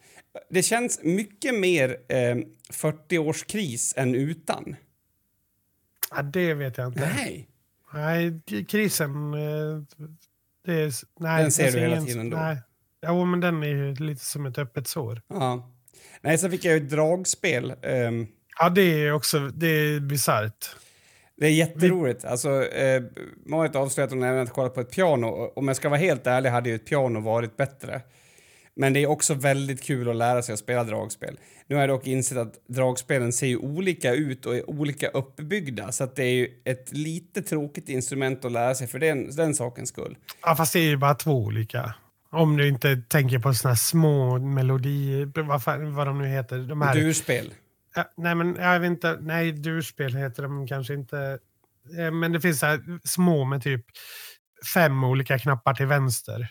Det 0.49 0.63
känns 0.63 0.99
mycket 1.03 1.55
mer 1.55 1.97
eh, 2.09 2.35
40-årskris 2.73 3.93
än 3.97 4.15
utan. 4.15 4.75
Ja, 6.11 6.21
det 6.21 6.53
vet 6.53 6.77
jag 6.77 6.87
inte. 6.87 6.99
Nej. 7.17 7.47
Nej, 7.93 8.41
krisen... 8.67 9.33
eh, 9.33 9.83
Det 10.65 10.73
är, 10.73 10.93
nej, 11.19 11.41
Den 11.41 11.51
ser 11.51 11.71
du 11.71 11.79
hela 11.79 11.93
ingen- 11.95 12.05
tiden 12.05 12.29
då? 12.29 12.37
Nej. 12.37 12.57
Jo, 13.07 13.25
men 13.25 13.39
den 13.39 13.63
är 13.63 13.67
ju 13.67 13.95
lite 13.95 14.25
som 14.25 14.45
ett 14.45 14.57
öppet 14.57 14.87
sår. 14.87 15.21
Ja. 15.27 15.71
Nej, 16.21 16.37
så 16.37 16.49
fick 16.49 16.65
jag 16.65 16.77
ju 16.77 16.83
ett 16.85 16.89
dragspel. 16.89 17.73
ehm, 17.81 18.27
Ja, 18.59 18.69
det 18.69 18.81
är 18.81 19.11
också 19.11 19.39
det 19.39 19.67
är 19.67 19.99
bisarrt. 19.99 20.75
Det 21.39 21.47
är 21.47 21.51
jätteroligt. 21.51 22.25
Alltså, 22.25 22.65
eh, 22.65 23.03
Marit 23.45 23.73
har 23.73 23.81
avslöjat 23.81 24.07
att 24.07 24.13
hon 24.13 24.23
även 24.23 24.37
har 24.39 24.45
kollat 24.45 24.73
på 24.73 24.81
ett 24.81 24.91
piano. 24.91 25.27
Och 25.27 25.57
Om 25.57 25.67
jag 25.67 25.77
ska 25.77 25.89
vara 25.89 25.99
helt 25.99 26.27
ärlig 26.27 26.49
hade 26.49 26.69
ju 26.69 26.75
ett 26.75 26.85
piano 26.85 27.19
varit 27.19 27.57
bättre. 27.57 28.01
Men 28.75 28.93
det 28.93 29.03
är 29.03 29.07
också 29.07 29.33
väldigt 29.33 29.83
kul 29.83 30.09
att 30.09 30.15
lära 30.15 30.41
sig 30.41 30.53
att 30.53 30.59
spela 30.59 30.83
dragspel. 30.83 31.39
Nu 31.67 31.75
har 31.75 31.81
jag 31.81 31.89
dock 31.89 32.07
insett 32.07 32.37
att 32.37 32.53
dragspelen 32.67 33.33
ser 33.33 33.47
ju 33.47 33.57
olika 33.57 34.13
ut 34.13 34.45
och 34.45 34.55
är 34.55 34.69
olika 34.69 35.07
uppbyggda. 35.07 35.91
Så 35.91 36.03
att 36.03 36.15
det 36.15 36.23
är 36.23 36.33
ju 36.33 36.47
ett 36.65 36.91
lite 36.91 37.41
tråkigt 37.41 37.89
instrument 37.89 38.45
att 38.45 38.51
lära 38.51 38.75
sig 38.75 38.87
för 38.87 38.99
den, 38.99 39.35
den 39.35 39.55
sakens 39.55 39.89
skull. 39.89 40.17
Ja, 40.41 40.55
fast 40.55 40.73
det 40.73 40.79
är 40.79 40.83
ju 40.83 40.97
bara 40.97 41.15
två 41.15 41.31
olika. 41.31 41.93
Om 42.31 42.57
du 42.57 42.67
inte 42.67 43.01
tänker 43.07 43.39
på 43.39 43.53
såna 43.53 43.71
här 43.71 43.75
små 43.75 44.39
melodier, 44.39 45.41
vad, 45.43 45.63
fan, 45.63 45.95
vad 45.95 46.07
de 46.07 46.17
nu 46.17 46.27
heter. 46.27 46.57
De 46.57 46.81
här, 46.81 46.95
Durspel. 46.95 47.53
Ja, 47.95 48.11
nej, 48.17 48.35
men 48.35 48.55
jag 48.55 48.79
vet 48.79 48.87
inte. 48.87 49.17
Nej, 49.21 49.51
durspel 49.51 50.15
heter 50.15 50.43
de 50.43 50.67
kanske 50.67 50.93
inte. 50.93 51.39
Eh, 51.99 52.11
Men 52.11 52.31
det 52.31 52.41
finns 52.41 52.59
så 52.59 52.65
här 52.65 52.81
små 53.03 53.45
med 53.45 53.63
typ 53.63 53.85
fem 54.73 55.03
olika 55.03 55.39
knappar 55.39 55.73
till 55.73 55.85
vänster. 55.85 56.47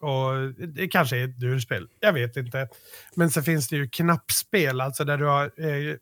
Och 0.00 0.52
det 0.68 0.88
kanske 0.88 1.16
är 1.18 1.24
ett 1.24 1.40
durspel. 1.40 1.88
Jag 2.00 2.12
vet 2.12 2.36
inte. 2.36 2.68
Men 3.14 3.30
så 3.30 3.42
finns 3.42 3.68
det 3.68 3.76
ju 3.76 3.88
knappspel, 3.88 4.80
alltså 4.80 5.04
där 5.04 5.18
du 5.18 5.24
har 5.26 5.44
eh, 5.44 5.96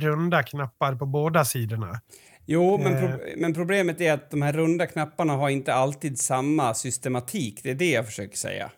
runda 0.00 0.42
knappar 0.42 0.94
på 0.94 1.06
båda 1.06 1.44
sidorna. 1.44 2.00
Jo, 2.46 2.78
men, 2.78 2.94
Eh. 2.94 3.00
pro 3.00 3.18
men 3.36 3.54
problemet 3.54 4.00
är 4.00 4.12
att 4.12 4.30
de 4.30 4.42
här 4.42 4.52
runda 4.52 4.86
knapparna 4.86 5.32
har 5.32 5.48
inte 5.50 5.74
alltid 5.74 6.18
samma 6.18 6.74
systematik. 6.74 7.60
Det 7.62 7.70
är 7.70 7.74
det 7.74 7.90
jag 7.90 8.06
försöker 8.06 8.36
säga. 8.36 8.70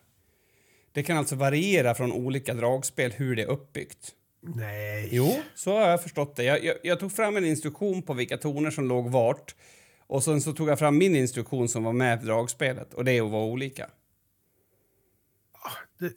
Det 0.92 1.02
kan 1.02 1.16
alltså 1.18 1.36
variera 1.36 1.94
från 1.94 2.12
olika 2.12 2.54
dragspel 2.54 3.12
hur 3.12 3.36
det 3.36 3.42
är 3.42 3.46
uppbyggt. 3.46 4.12
Nej. 4.42 5.08
Jo, 5.12 5.40
så 5.54 5.78
har 5.78 5.88
jag 5.90 6.02
förstått 6.02 6.36
det. 6.36 6.44
Jag, 6.44 6.64
jag, 6.64 6.76
jag 6.82 7.00
tog 7.00 7.12
fram 7.12 7.36
en 7.36 7.44
instruktion 7.44 8.02
på 8.02 8.12
vilka 8.14 8.36
toner 8.36 8.70
som 8.70 8.88
låg 8.88 9.10
vart. 9.10 9.54
Och 10.06 10.24
sen 10.24 10.40
så 10.40 10.52
tog 10.52 10.68
jag 10.68 10.78
fram 10.78 10.98
min 10.98 11.16
instruktion 11.16 11.68
som 11.68 11.84
var 11.84 11.92
med 11.92 12.22
i 12.22 12.26
dragspelet. 12.26 12.94
Och 12.94 13.04
det 13.04 13.20
vara 13.20 13.44
olika. 13.44 13.86
det- 16.00 16.12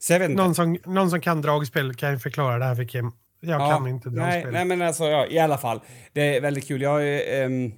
Så 0.00 0.12
jag 0.12 0.18
vet 0.20 0.30
inte. 0.30 0.42
Någon 0.42 0.54
som, 0.54 0.78
någon 0.86 1.10
som 1.10 1.20
kan 1.20 1.42
dragspel 1.42 1.94
kan 1.94 2.12
ju 2.12 2.18
förklara 2.18 2.58
det 2.58 2.64
här 2.64 2.74
för 2.74 2.84
Kim. 2.84 3.12
Jag 3.40 3.60
Ja, 3.60 3.70
kan 3.70 3.86
inte 3.88 4.08
nej, 4.10 4.16
dragspel. 4.18 4.52
nej, 4.52 4.64
men 4.64 4.82
alltså, 4.82 5.04
ja, 5.04 5.26
i 5.26 5.38
alla 5.38 5.58
fall. 5.58 5.80
Det 6.12 6.36
är 6.36 6.40
väldigt 6.40 6.66
kul. 6.68 6.82
Jag 6.82 7.02
ehm, 7.42 7.72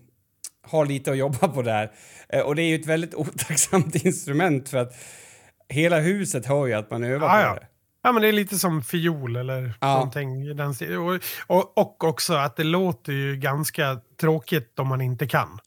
har 0.63 0.87
lite 0.87 1.11
att 1.11 1.17
jobba 1.17 1.49
på 1.49 1.63
där. 1.63 1.93
Eh, 2.29 2.41
och 2.41 2.55
det 2.57 2.63
är 2.63 2.67
ju 2.67 2.75
ett 2.75 2.87
väldigt 2.87 3.15
otacksamt 3.25 3.95
instrument 4.05 4.69
för 4.69 4.79
att 4.79 4.95
hela 5.69 6.01
huset 6.01 6.47
hör 6.47 6.67
ju 6.67 6.73
att 6.73 6.91
man 6.91 7.05
övar 7.05 7.27
Ja, 7.29 7.43
på 7.43 7.49
ja. 7.49 7.55
det. 7.61 7.67
Ja, 8.05 8.13
men 8.13 8.23
det 8.23 8.29
är 8.29 8.33
lite 8.33 8.57
som 8.59 8.83
fiol 8.83 9.37
eller 9.37 9.73
Ja. 9.81 9.95
någonting. 9.95 10.43
i 10.43 10.55
Den 10.55 10.75
och, 10.99 11.21
och, 11.47 11.79
och 11.79 12.05
också 12.05 12.35
att 12.35 12.57
det 12.57 12.65
låter 12.65 13.13
ju 13.13 13.37
ganska 13.37 14.01
tråkigt 14.21 14.79
om 14.79 14.89
man 14.89 15.01
inte 15.01 15.27
kan. 15.27 15.59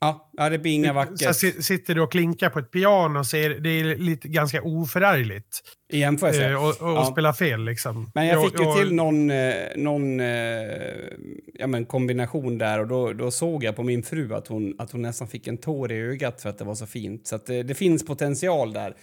Ja, 0.00 0.30
ja, 0.32 0.48
det 0.50 0.58
blir 0.58 0.72
inga 0.72 0.88
Så 0.88 0.94
vackert 0.94 1.36
si- 1.36 1.62
sitter 1.62 1.94
du 1.94 2.00
och 2.00 2.12
klinkar 2.12 2.50
på 2.50 2.58
ett 2.58 2.70
piano 2.70 3.24
så 3.24 3.36
är 3.36 3.48
det, 3.50 3.58
det 3.60 3.68
är 3.80 3.96
lite 3.96 4.28
ganska 4.28 4.62
oförargligt. 4.62 5.60
i 5.92 5.98
jämförelse. 5.98 6.48
Eh, 6.50 6.64
och 6.64 6.68
och 6.82 6.96
Ja. 6.96 7.04
spela 7.12 7.32
fel 7.32 7.64
liksom. 7.64 8.10
Men 8.14 8.26
jag 8.26 8.44
fick 8.44 8.60
ju 8.60 8.74
till 8.74 8.94
någon, 8.94 9.30
eh, 9.30 9.54
någon 9.76 10.20
eh, 10.20 10.26
ja, 11.54 11.66
men 11.66 11.86
kombination 11.86 12.58
där 12.58 12.78
och 12.80 12.86
då, 12.88 13.12
då 13.12 13.30
såg 13.30 13.64
jag 13.64 13.76
på 13.76 13.82
min 13.82 14.02
fru 14.02 14.34
att 14.34 14.46
hon, 14.48 14.74
att 14.78 14.90
hon 14.92 15.02
nästan 15.02 15.28
fick 15.28 15.46
en 15.46 15.58
tår 15.58 15.92
i 15.92 16.00
ögat 16.00 16.42
för 16.42 16.48
att 16.48 16.58
det 16.58 16.64
var 16.64 16.74
så 16.74 16.86
fint. 16.86 17.26
Så 17.26 17.38
det, 17.46 17.62
det 17.62 17.74
finns 17.74 18.06
potential 18.06 18.72
där. 18.72 18.94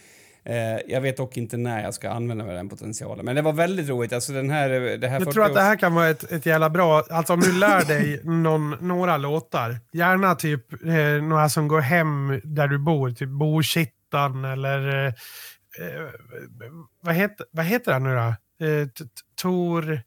Eh, 0.44 0.54
jag 0.88 1.00
vet 1.00 1.16
dock 1.16 1.36
inte 1.36 1.56
när 1.56 1.82
jag 1.82 1.94
ska 1.94 2.10
använda 2.10 2.44
mig 2.44 2.50
av 2.52 2.56
den 2.56 2.68
potentialen. 2.68 3.24
Men 3.24 3.36
det 3.36 3.42
var 3.42 3.52
väldigt 3.52 3.88
roligt. 3.88 4.12
Alltså 4.12 4.32
den 4.32 4.50
här, 4.50 4.68
det 4.70 5.08
här 5.08 5.20
Jag 5.20 5.32
tror 5.32 5.44
att 5.44 5.48
det 5.50 5.54
40 5.54 5.64
här 5.64 5.76
kan 5.76 5.94
vara 5.94 6.08
ett, 6.08 6.32
ett 6.32 6.46
jävla 6.46 6.70
bra... 6.70 7.04
Alltså 7.10 7.32
om 7.32 7.40
du 7.40 7.52
lär 7.52 7.84
dig 7.84 8.20
någon, 8.24 8.70
några 8.80 9.16
låtar, 9.16 9.76
gärna 9.92 10.34
typ 10.34 10.72
eh, 10.86 11.22
några 11.22 11.48
som 11.48 11.68
går 11.68 11.80
hem 11.80 12.40
där 12.44 12.68
du 12.68 12.78
bor, 12.78 13.10
typ 13.10 13.28
Bokittan 13.28 14.44
eller... 14.44 15.06
Eh, 15.06 15.06
eh, 15.06 16.08
vad, 17.00 17.14
heter, 17.14 17.46
vad 17.50 17.64
heter 17.64 17.92
han 17.92 18.02
nu 18.02 18.14
då? 18.14 18.66
Eh, 18.66 18.88
Tor... 19.42 20.00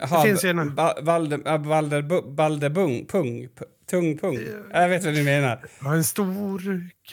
Ha, 0.00 0.22
finns 0.22 0.44
ju 0.44 0.48
en- 0.50 0.74
Ba- 0.74 1.00
Valder, 1.02 1.40
ah, 1.44 1.56
Valder, 1.56 2.02
Bu- 2.02 2.34
Baldebung, 2.34 3.06
pung, 3.06 3.48
p- 3.48 3.64
tung 3.90 4.18
pung. 4.18 4.38
Jag 4.72 4.88
vet 4.88 5.04
vad 5.04 5.14
du 5.14 5.22
menar. 5.22 5.64
En 5.86 6.04
stor 6.04 6.60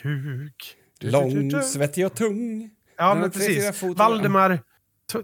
kuk. 0.01 0.75
Lång, 1.12 1.62
svettig 1.62 2.06
och 2.06 2.14
tung. 2.16 2.70
Ja, 2.97 3.16
men 3.16 3.32
precis. 3.32 3.84
Valdemar 3.84 4.60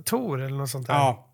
Tor 0.05 0.41
eller 0.41 0.57
något 0.57 0.69
sånt 0.69 0.87
där. 0.87 0.93
Ja. 0.93 1.25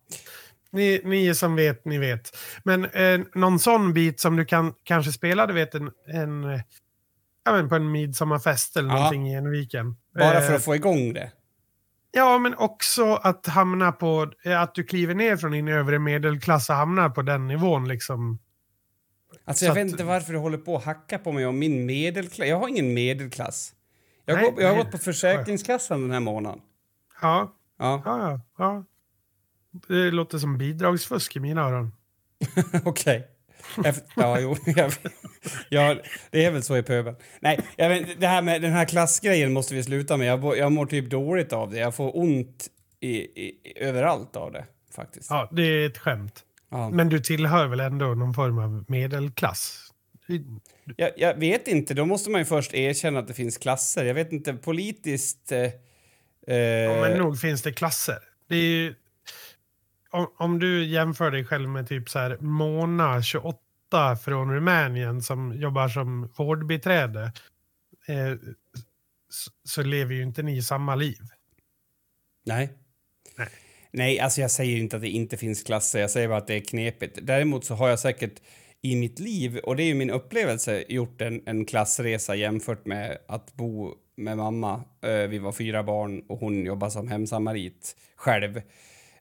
Ni, 0.71 1.01
ni 1.05 1.35
som 1.35 1.55
vet, 1.55 1.85
ni 1.85 1.97
vet. 1.97 2.37
Men 2.63 2.85
eh, 2.85 3.19
någon 3.35 3.59
sån 3.59 3.93
bit 3.93 4.19
som 4.19 4.35
du 4.35 4.45
kan 4.45 4.73
kanske 4.83 5.11
spela, 5.11 5.47
du 5.47 5.53
vet, 5.53 5.75
en, 5.75 5.91
en, 6.07 6.43
eh, 6.43 6.61
ja, 7.45 7.51
men 7.51 7.69
på 7.69 7.75
en 7.75 7.91
midsommarfest 7.91 8.77
eller 8.77 8.89
Ja. 8.89 8.95
någonting 8.95 9.27
i 9.31 9.35
Enviken. 9.35 9.95
Bara 10.19 10.33
Eh, 10.41 10.47
för 10.47 10.55
att 10.55 10.63
få 10.63 10.75
igång 10.75 11.13
det. 11.13 11.31
Ja, 12.11 12.37
men 12.37 12.55
också 12.55 13.13
att 13.15 13.45
hamna 13.47 13.91
på, 13.91 14.31
eh, 14.45 14.61
att 14.61 14.75
du 14.75 14.83
kliver 14.83 15.15
ner 15.15 15.37
från 15.37 15.51
din 15.51 15.67
övre 15.67 15.99
medelklass 15.99 16.69
och 16.69 16.75
hamnar 16.75 17.09
på 17.09 17.21
den 17.21 17.47
nivån 17.47 17.87
liksom. 17.87 18.39
Alltså 19.45 19.59
Så 19.59 19.65
jag 19.65 19.71
att- 19.71 19.77
vet 19.77 19.91
inte 19.91 20.03
varför 20.03 20.33
du 20.33 20.39
håller 20.39 20.57
på 20.57 20.77
att 20.77 20.83
hacka 20.83 21.19
på 21.19 21.31
mig 21.31 21.45
om 21.45 21.59
min 21.59 21.85
medelklass. 21.85 22.47
Jag 22.47 22.59
har 22.59 22.67
ingen 22.67 22.93
medelklass. 22.93 23.73
Jag, 24.25 24.35
Nej, 24.35 24.51
går, 24.51 24.61
jag 24.61 24.69
har 24.69 24.75
gått 24.83 24.91
på 24.91 24.97
Försäkringskassan 24.97 26.01
den 26.01 26.11
här 26.11 26.19
månaden. 26.19 26.59
Ja, 27.21 27.55
Ja, 27.79 28.01
ja, 28.05 28.39
ja. 28.57 28.83
Det 29.87 30.11
låter 30.11 30.37
som 30.37 30.57
bidragsfusk 30.57 31.35
i 31.35 31.39
mina 31.39 31.61
öron. 31.61 31.91
okej. 32.85 33.27
Jag- 33.83 33.95
Ja, 34.15 34.39
jo. 34.39 34.55
Jag, 34.65 34.91
ja, 35.69 35.95
det 36.31 36.45
är 36.45 36.51
väl 36.51 36.63
så 36.63 36.77
i 36.77 36.83
pöbeln. 36.83 37.15
Nej, 37.39 37.59
jag 37.75 37.89
vet, 37.89 38.21
det 38.21 38.27
här 38.27 38.41
med 38.41 38.61
den 38.61 38.71
här 38.71 38.85
klassgrejen 38.85 39.53
måste 39.53 39.73
vi 39.75 39.83
sluta 39.83 40.17
med. 40.17 40.27
Jag, 40.27 40.57
jag 40.57 40.71
mår 40.71 40.85
typ 40.85 41.09
dåligt 41.09 41.53
av 41.53 41.71
det. 41.71 41.77
Jag 41.77 41.95
får 41.95 42.17
ont 42.17 42.67
i, 42.99 43.15
i, 43.17 43.73
överallt 43.75 44.35
av 44.35 44.51
det, 44.51 44.65
faktiskt. 44.95 45.29
Ja, 45.29 45.49
det 45.51 45.61
är 45.63 45.85
ett 45.85 45.97
skämt. 45.97 46.43
Ja. 46.71 46.89
Men 46.89 47.09
du 47.09 47.19
tillhör 47.19 47.67
väl 47.67 47.79
ändå 47.79 48.05
någon 48.05 48.33
form 48.33 48.57
av 48.59 48.85
medelklass? 48.87 49.84
Jag, 50.97 51.11
jag 51.17 51.39
vet 51.39 51.67
inte, 51.67 51.93
då 51.93 52.05
måste 52.05 52.29
man 52.29 52.41
ju 52.41 52.45
först 52.45 52.73
erkänna 52.73 53.19
att 53.19 53.27
det 53.27 53.33
finns 53.33 53.57
klasser. 53.57 54.05
Jag 54.05 54.13
vet 54.13 54.31
inte, 54.31 54.53
politiskt... 54.53 55.51
Eh, 55.51 55.59
eh, 56.47 56.55
Ja, 56.57 57.01
men 57.01 57.17
nog 57.17 57.39
finns 57.39 57.61
det 57.61 57.73
klasser. 57.73 58.19
Det 58.47 58.55
är 58.55 58.59
ju, 58.59 58.95
om, 60.09 60.27
om 60.37 60.59
du 60.59 60.85
jämför 60.85 61.31
dig 61.31 61.45
själv 61.45 61.69
med 61.69 61.87
typ 61.87 62.09
så 62.09 62.19
här 62.19 62.37
Mona, 62.39 63.21
28, 63.21 63.59
från 64.23 64.53
Rumänien 64.53 65.21
som 65.21 65.53
jobbar 65.53 65.87
som 65.89 66.29
vårdbiträde 66.37 67.23
eh, 68.07 68.33
så, 69.29 69.51
så 69.63 69.83
lever 69.83 70.13
ju 70.13 70.23
inte 70.23 70.43
ni 70.43 70.61
samma 70.61 70.95
liv. 70.95 71.21
Nej. 72.45 72.73
Nej. 73.37 73.49
Nej, 73.91 74.19
alltså 74.19 74.41
jag 74.41 74.51
säger 74.51 74.77
inte 74.77 74.95
att 74.95 75.01
det 75.01 75.09
inte 75.09 75.37
finns 75.37 75.63
klasser. 75.63 75.99
Jag 75.99 76.11
säger 76.11 76.27
bara 76.27 76.37
att 76.37 76.47
det 76.47 76.55
är 76.55 76.59
knepigt. 76.59 77.19
Däremot 77.21 77.65
så 77.65 77.75
har 77.75 77.89
jag 77.89 77.99
säkert 77.99 78.41
i 78.85 78.95
mitt 78.95 79.19
liv, 79.19 79.57
och 79.57 79.75
det 79.75 79.83
är 79.83 79.87
ju 79.87 79.93
min 79.93 80.09
upplevelse, 80.09 80.83
gjort 80.89 81.21
en, 81.21 81.41
en 81.45 81.65
klassresa 81.65 82.35
jämfört 82.35 82.85
med 82.85 83.17
att 83.27 83.53
bo 83.53 83.93
med 84.15 84.37
mamma. 84.37 84.83
Eh, 85.01 85.27
vi 85.27 85.39
var 85.39 85.51
fyra 85.51 85.83
barn 85.83 86.23
och 86.27 86.39
hon 86.39 86.65
jobbar 86.65 86.89
som 86.89 87.07
hemsamarit 87.07 87.95
själv. 88.15 88.61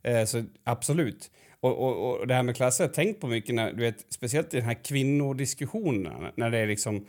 Eh, 0.02 0.24
så 0.24 0.44
absolut. 0.64 1.30
Och, 1.60 1.78
och, 1.78 2.10
och 2.10 2.26
det 2.26 2.34
här 2.34 2.42
med 2.42 2.56
klasser, 2.56 2.84
jag 2.84 2.88
har 2.88 2.94
tänkt 2.94 3.20
på 3.20 3.26
mycket 3.26 3.54
när, 3.54 3.72
du 3.72 3.82
vet, 3.82 4.06
speciellt 4.08 4.54
i 4.54 4.56
den 4.56 4.66
här 4.66 4.84
kvinnodiskussionen, 4.84 6.32
när 6.36 6.50
det 6.50 6.58
är 6.58 6.66
liksom 6.66 7.06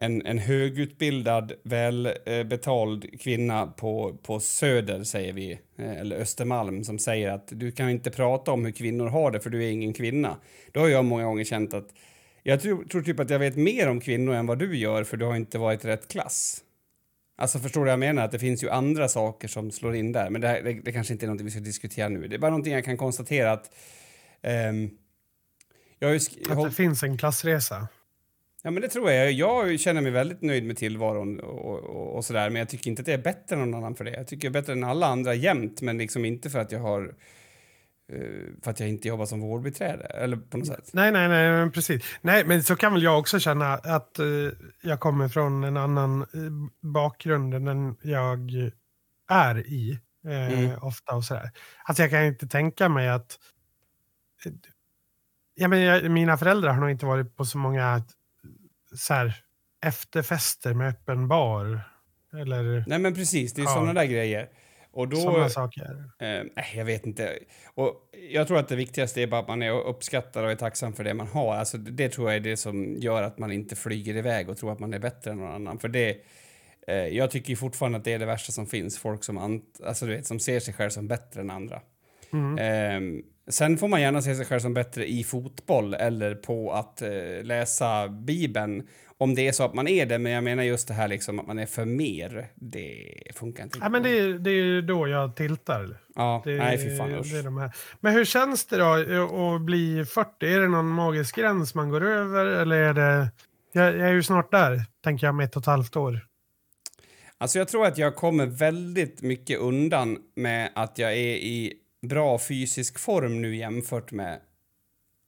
en, 0.00 0.26
en 0.26 0.38
högutbildad, 0.38 1.52
välbetald 1.62 3.20
kvinna 3.20 3.66
på, 3.66 4.18
på 4.22 4.40
Söder, 4.40 5.04
säger 5.04 5.32
vi, 5.32 5.52
eh, 5.78 5.96
eller 5.96 6.16
Östermalm, 6.16 6.84
som 6.84 6.98
säger 6.98 7.30
att 7.30 7.48
du 7.48 7.72
kan 7.72 7.90
inte 7.90 8.10
prata 8.10 8.52
om 8.52 8.64
hur 8.64 8.72
kvinnor 8.72 9.06
har 9.06 9.30
det 9.30 9.40
för 9.40 9.50
du 9.50 9.64
är 9.64 9.70
ingen 9.70 9.92
kvinna. 9.92 10.36
Då 10.72 10.80
har 10.80 10.88
jag 10.88 11.04
många 11.04 11.24
gånger 11.24 11.44
känt 11.44 11.74
att 11.74 11.88
jag 12.42 12.60
tror, 12.60 12.84
tror 12.84 13.02
typ 13.02 13.20
att 13.20 13.30
jag 13.30 13.38
vet 13.38 13.56
mer 13.56 13.88
om 13.88 14.00
kvinnor 14.00 14.34
än 14.34 14.46
vad 14.46 14.58
du 14.58 14.76
gör 14.76 15.04
för 15.04 15.16
du 15.16 15.24
har 15.24 15.36
inte 15.36 15.58
varit 15.58 15.84
rätt 15.84 16.08
klass. 16.08 16.62
Alltså 17.38 17.58
förstår 17.58 17.80
du 17.80 17.84
vad 17.84 17.92
jag 17.92 17.98
menar? 17.98 18.24
Att 18.24 18.32
det 18.32 18.38
finns 18.38 18.64
ju 18.64 18.70
andra 18.70 19.08
saker 19.08 19.48
som 19.48 19.70
slår 19.70 19.94
in 19.94 20.12
där. 20.12 20.30
Men 20.30 20.40
det, 20.40 20.48
här, 20.48 20.62
det, 20.62 20.72
det 20.72 20.92
kanske 20.92 21.12
inte 21.12 21.26
är 21.26 21.30
något 21.30 21.40
vi 21.40 21.50
ska 21.50 21.60
diskutera 21.60 22.08
nu. 22.08 22.28
Det 22.28 22.36
är 22.36 22.38
bara 22.38 22.50
någonting 22.50 22.72
jag 22.72 22.84
kan 22.84 22.96
konstatera 22.96 23.52
att... 23.52 23.70
Um, 24.42 24.90
jag 25.98 26.14
sk- 26.16 26.52
att 26.52 26.70
det 26.70 26.76
finns 26.76 27.02
en 27.02 27.18
klassresa? 27.18 27.88
Ja, 28.66 28.70
men 28.70 28.82
det 28.82 28.88
tror 28.88 29.10
jag. 29.10 29.32
Jag 29.32 29.80
känner 29.80 30.00
mig 30.00 30.10
väldigt 30.10 30.42
nöjd 30.42 30.64
med 30.64 30.76
tillvaron 30.76 31.40
och, 31.40 31.74
och, 31.74 32.16
och 32.16 32.24
sådär. 32.24 32.50
Men 32.50 32.58
jag 32.58 32.68
tycker 32.68 32.90
inte 32.90 33.00
att 33.00 33.06
det 33.06 33.12
är 33.12 33.18
bättre 33.18 33.56
än 33.56 33.70
någon 33.70 33.74
annan 33.74 33.94
för 33.94 34.04
det. 34.04 34.10
Jag 34.10 34.26
tycker 34.26 34.48
jag 34.48 34.56
är 34.56 34.60
bättre 34.60 34.72
än 34.72 34.84
alla 34.84 35.06
andra 35.06 35.34
jämt, 35.34 35.82
men 35.82 35.98
liksom 35.98 36.24
inte 36.24 36.50
för 36.50 36.58
att 36.58 36.72
jag 36.72 36.80
har 36.80 37.14
eh, 38.12 38.18
för 38.62 38.70
att 38.70 38.80
jag 38.80 38.88
inte 38.88 39.08
jobbar 39.08 39.26
som 39.26 39.40
vårdbiträde, 39.40 40.04
eller 40.04 40.36
på 40.36 40.58
något 40.58 40.66
sätt. 40.66 40.90
Nej, 40.92 41.12
nej, 41.12 41.28
nej, 41.28 41.70
precis. 41.70 42.04
Nej, 42.20 42.44
men 42.44 42.62
så 42.62 42.76
kan 42.76 42.92
väl 42.92 43.02
jag 43.02 43.18
också 43.18 43.38
känna 43.38 43.74
att 43.74 44.20
uh, 44.20 44.52
jag 44.82 45.00
kommer 45.00 45.28
från 45.28 45.64
en 45.64 45.76
annan 45.76 46.26
uh, 46.34 46.68
bakgrund 46.80 47.54
än 47.54 47.64
den 47.64 47.96
jag 48.02 48.50
är 49.30 49.66
i, 49.66 49.98
uh, 50.26 50.52
mm. 50.52 50.78
ofta 50.82 51.14
och 51.14 51.24
sådär. 51.24 51.50
Alltså 51.84 52.02
jag 52.02 52.10
kan 52.10 52.24
inte 52.24 52.46
tänka 52.46 52.88
mig 52.88 53.08
att... 53.08 53.38
Ja, 55.54 55.68
men 55.68 55.80
jag, 55.80 56.10
mina 56.10 56.36
föräldrar 56.36 56.72
har 56.72 56.80
nog 56.80 56.90
inte 56.90 57.06
varit 57.06 57.36
på 57.36 57.44
så 57.44 57.58
många 57.58 58.02
så 58.96 59.14
här, 59.14 59.34
efterfester 59.86 60.74
med 60.74 60.88
öppen 60.88 61.28
bar. 61.28 61.80
Eller, 62.40 62.84
Nej 62.86 62.98
men 62.98 63.14
precis, 63.14 63.54
det 63.54 63.62
är 63.62 63.64
ja. 63.64 63.74
sådana 63.74 63.92
där 63.92 64.04
grejer. 64.04 64.48
Och 64.96 65.08
då, 65.08 65.16
Sådana 65.16 65.48
saker. 65.48 66.04
Eh, 66.18 66.76
jag 66.76 66.84
vet 66.84 67.06
inte. 67.06 67.38
Och 67.74 68.10
jag 68.30 68.48
tror 68.48 68.58
att 68.58 68.68
det 68.68 68.76
viktigaste 68.76 69.22
är 69.22 69.26
bara 69.26 69.40
att 69.40 69.48
man 69.48 69.62
är 69.62 69.70
uppskattar 69.70 70.44
och 70.44 70.50
är 70.50 70.56
tacksam 70.56 70.92
för 70.92 71.04
det 71.04 71.14
man 71.14 71.26
har. 71.26 71.54
Alltså, 71.54 71.78
det 71.78 72.08
tror 72.08 72.28
jag 72.28 72.36
är 72.36 72.40
det 72.40 72.56
som 72.56 72.96
gör 72.96 73.22
att 73.22 73.38
man 73.38 73.52
inte 73.52 73.76
flyger 73.76 74.14
iväg 74.14 74.48
och 74.48 74.56
tror 74.56 74.72
att 74.72 74.78
man 74.78 74.94
är 74.94 74.98
bättre 74.98 75.30
än 75.30 75.38
någon 75.38 75.52
annan. 75.52 75.78
För 75.78 75.88
det, 75.88 76.16
eh, 76.86 76.94
jag 76.94 77.30
tycker 77.30 77.56
fortfarande 77.56 77.98
att 77.98 78.04
det 78.04 78.12
är 78.12 78.18
det 78.18 78.26
värsta 78.26 78.52
som 78.52 78.66
finns. 78.66 78.98
Folk 78.98 79.24
som, 79.24 79.38
ant, 79.38 79.80
alltså, 79.84 80.06
du 80.06 80.16
vet, 80.16 80.26
som 80.26 80.40
ser 80.40 80.60
sig 80.60 80.74
själv 80.74 80.90
som 80.90 81.08
bättre 81.08 81.40
än 81.40 81.50
andra. 81.50 81.80
Mm. 82.32 82.58
Eh, 82.58 83.22
sen 83.50 83.78
får 83.78 83.88
man 83.88 84.00
gärna 84.00 84.22
se 84.22 84.34
sig 84.34 84.46
själv 84.46 84.60
som 84.60 84.74
bättre 84.74 85.10
i 85.10 85.24
fotboll 85.24 85.94
eller 85.94 86.34
på 86.34 86.72
att 86.72 87.02
eh, 87.02 87.42
läsa 87.42 88.08
Bibeln 88.08 88.88
om 89.18 89.34
det 89.34 89.48
är 89.48 89.52
så 89.52 89.64
att 89.64 89.74
man 89.74 89.88
är 89.88 90.06
det, 90.06 90.18
men 90.18 90.32
jag 90.32 90.44
menar 90.44 90.62
just 90.62 90.88
det 90.88 90.94
här 90.94 91.08
liksom 91.08 91.40
att 91.40 91.46
man 91.46 91.58
är 91.58 91.66
för 91.66 91.84
mer, 91.84 92.50
det 92.54 93.12
funkar 93.34 93.64
inte. 93.64 93.78
Ja, 93.82 93.88
men 93.88 94.02
det, 94.02 94.18
är, 94.18 94.28
det 94.28 94.50
är 94.50 94.82
då 94.82 95.08
jag 95.08 95.36
tiltar. 95.36 95.98
Ja, 96.14 96.42
det, 96.44 96.56
nej 96.56 96.78
fy 96.78 96.96
fan 96.96 97.10
det 97.10 97.38
är 97.38 97.42
de 97.42 97.56
här. 97.56 97.72
Men 98.00 98.12
hur 98.12 98.24
känns 98.24 98.66
det 98.66 98.76
då 98.76 99.54
att 99.54 99.60
bli 99.60 100.04
40? 100.04 100.30
Är 100.40 100.60
det 100.60 100.68
någon 100.68 100.88
magisk 100.88 101.36
gräns 101.36 101.74
man 101.74 101.90
går 101.90 102.04
över 102.04 102.46
eller 102.46 102.76
är 102.76 102.94
det... 102.94 103.28
Jag, 103.72 103.96
jag 103.96 104.08
är 104.08 104.12
ju 104.12 104.22
snart 104.22 104.50
där, 104.50 104.82
tänker 105.04 105.26
jag, 105.26 105.34
med 105.34 105.44
ett 105.44 105.56
och 105.56 105.62
ett 105.62 105.66
halvt 105.66 105.96
år. 105.96 106.20
Alltså 107.38 107.58
jag 107.58 107.68
tror 107.68 107.86
att 107.86 107.98
jag 107.98 108.16
kommer 108.16 108.46
väldigt 108.46 109.22
mycket 109.22 109.60
undan 109.60 110.18
med 110.36 110.70
att 110.74 110.98
jag 110.98 111.12
är 111.12 111.36
i 111.36 111.72
bra 112.02 112.38
fysisk 112.38 112.98
form 112.98 113.42
nu 113.42 113.56
jämfört 113.56 114.12
med 114.12 114.40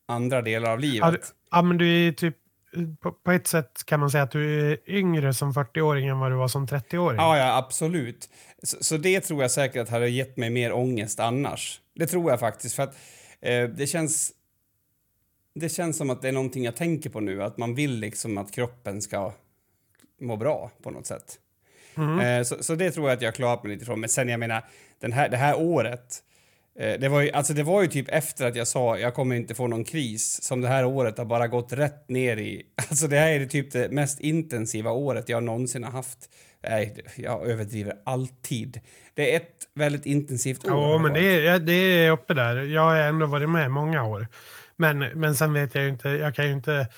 andra 0.09 0.43
delar 0.43 0.73
av 0.73 0.81
livet. 0.81 1.35
Ja, 1.51 1.63
men 1.63 1.79
du 1.79 2.09
är 2.09 2.13
typ 2.13 2.37
på, 3.01 3.13
på, 3.13 3.33
ett 3.33 3.47
sätt 3.47 3.85
kan 3.85 4.01
man 4.01 4.11
säga 4.11 4.23
att 4.23 4.31
du 4.31 4.73
är 4.73 4.79
yngre 4.87 5.35
som 5.35 5.53
40-åring 5.53 6.09
än 6.09 6.19
vad 6.19 6.33
du 6.33 6.37
var 6.37 6.49
som 6.49 6.67
30-åring. 6.67 7.17
Ja, 7.19 7.39
ja 7.39 7.57
absolut. 7.57 8.29
Så, 8.63 8.77
så, 8.81 8.97
det 8.97 9.21
tror 9.21 9.43
jag 9.43 9.51
säkert 9.51 9.83
att 9.83 9.89
hade 9.89 10.09
gett 10.09 10.37
mig 10.37 10.51
mer 10.51 10.73
ångest 10.73 11.21
annars. 11.21 11.81
Det 11.95 12.07
tror 12.07 12.31
jag 12.31 12.41
faktiskt. 12.41 12.75
För 12.75 12.83
att 12.83 12.97
eh, 13.41 13.65
det 13.65 13.87
känns... 13.87 14.33
Det 15.55 15.69
känns 15.69 15.97
som 15.97 16.11
att 16.11 16.23
det 16.23 16.29
är 16.29 16.33
någonting 16.33 16.65
jag 16.65 16.77
tänker 16.77 17.11
på 17.11 17.21
nu. 17.21 17.43
Att 17.43 17.59
man 17.59 17.75
vill 17.75 18.01
liksom 18.01 18.39
att 18.39 18.53
kroppen 18.53 19.03
ska 19.03 19.33
må 20.21 20.37
bra 20.37 20.71
på 20.83 20.91
något 20.91 21.07
sätt. 21.07 21.39
Mm. 21.97 22.19
Eh, 22.21 22.45
så, 22.45 22.63
så, 22.63 22.75
det 22.75 22.91
tror 22.91 23.09
jag 23.09 23.17
att 23.17 23.23
jag 23.23 23.29
har 23.29 23.35
klarat 23.35 23.63
mig 23.63 23.73
lite 23.73 23.83
ifrån. 23.83 24.01
Men 24.01 24.09
sen 24.09 24.29
jag 24.29 24.41
menar, 24.41 24.65
den 24.99 25.13
här, 25.13 25.29
det 25.29 25.37
här 25.37 25.59
året 25.59 26.23
Eh, 26.81 27.01
det 27.01 27.09
var, 27.09 27.21
ju, 27.21 27.31
alltså 27.31 27.55
det 27.55 27.63
var 27.63 27.83
ju 27.83 27.89
typ 27.89 28.09
efter 28.09 28.47
att 28.47 28.57
jag 28.57 28.69
sa 28.69 28.99
jag 28.99 29.15
kommer 29.15 29.37
inte 29.37 29.55
få 29.55 29.67
någon 29.67 29.85
kris 29.85 30.43
som 30.43 30.61
det 30.61 30.69
här 30.69 30.85
året 30.85 31.19
har 31.19 31.25
bara 31.25 31.49
gått 31.49 31.73
rätt 31.73 32.09
ner 32.09 32.37
i. 32.37 32.63
Alltså 32.91 33.09
det 33.09 33.19
här 33.19 33.41
är 33.41 33.47
typ 33.47 33.73
det 33.73 33.93
mest 33.93 34.21
intensiva 34.21 34.91
året 34.91 35.29
jag 35.29 35.43
någonsin 35.43 35.85
har 35.85 35.91
haft. 35.91 36.19
Nej, 36.63 37.05
jag 37.17 37.47
överdriver 37.47 37.95
alltid. 38.05 38.81
Det 39.15 39.33
är 39.33 39.37
ett 39.37 39.53
väldigt 39.75 40.07
intensivt 40.07 40.65
år. 40.65 40.71
Ja, 40.71 40.99
men 40.99 41.13
det 41.13 41.47
är, 41.47 41.59
det 41.59 41.73
är 41.73 42.11
uppe 42.11 42.35
där. 42.35 42.57
Jag 42.57 42.83
har 42.83 42.97
ändå 42.97 43.27
varit 43.27 43.51
med 43.51 43.71
många 43.71 44.05
år. 44.05 44.27
Men, 44.77 44.99
men 44.99 45.35
sen 45.35 45.53
vet 45.53 45.75
jag 45.75 45.85
ju 45.85 45.91
inte, 45.91 46.09
jag 46.09 46.35
kan 46.35 46.47
ju 46.47 46.53
inte 46.53 46.89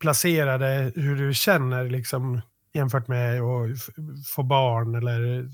placera 0.00 0.58
det 0.58 0.92
hur 0.96 1.16
du 1.16 1.34
känner 1.34 1.84
liksom 1.84 2.40
jämfört 2.74 3.08
med 3.08 3.40
att 3.40 3.78
få 4.34 4.42
barn 4.42 4.94
eller 4.94 5.48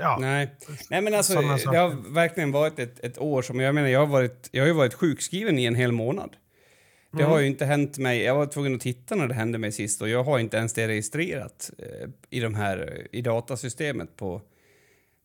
Ja. 0.00 0.18
Nej. 0.20 0.54
Nej, 0.90 1.00
men 1.00 1.14
alltså, 1.14 1.34
det 1.40 1.78
har 1.78 2.12
verkligen 2.14 2.52
varit 2.52 2.78
ett, 2.78 3.04
ett 3.04 3.18
år 3.18 3.42
som... 3.42 3.60
Jag 3.60 3.74
menar, 3.74 3.88
jag 3.88 4.00
har, 4.00 4.06
varit, 4.06 4.48
jag 4.52 4.62
har 4.62 4.66
ju 4.66 4.72
varit 4.72 4.94
sjukskriven 4.94 5.58
i 5.58 5.64
en 5.64 5.74
hel 5.74 5.92
månad. 5.92 6.36
Det 7.12 7.22
mm. 7.22 7.30
har 7.30 7.40
ju 7.40 7.46
inte 7.46 7.64
hänt 7.64 7.98
mig... 7.98 8.22
Jag 8.22 8.34
var 8.34 8.46
tvungen 8.46 8.74
att 8.74 8.80
titta 8.80 9.14
när 9.14 9.26
det 9.26 9.34
hände 9.34 9.58
mig 9.58 9.72
sist 9.72 10.02
och 10.02 10.08
jag 10.08 10.24
har 10.24 10.38
inte 10.38 10.56
ens 10.56 10.72
det 10.72 10.88
registrerat 10.88 11.70
eh, 11.78 12.08
i, 12.30 12.40
de 12.40 12.54
här, 12.54 13.06
i 13.12 13.22
datasystemet 13.22 14.16
på... 14.16 14.42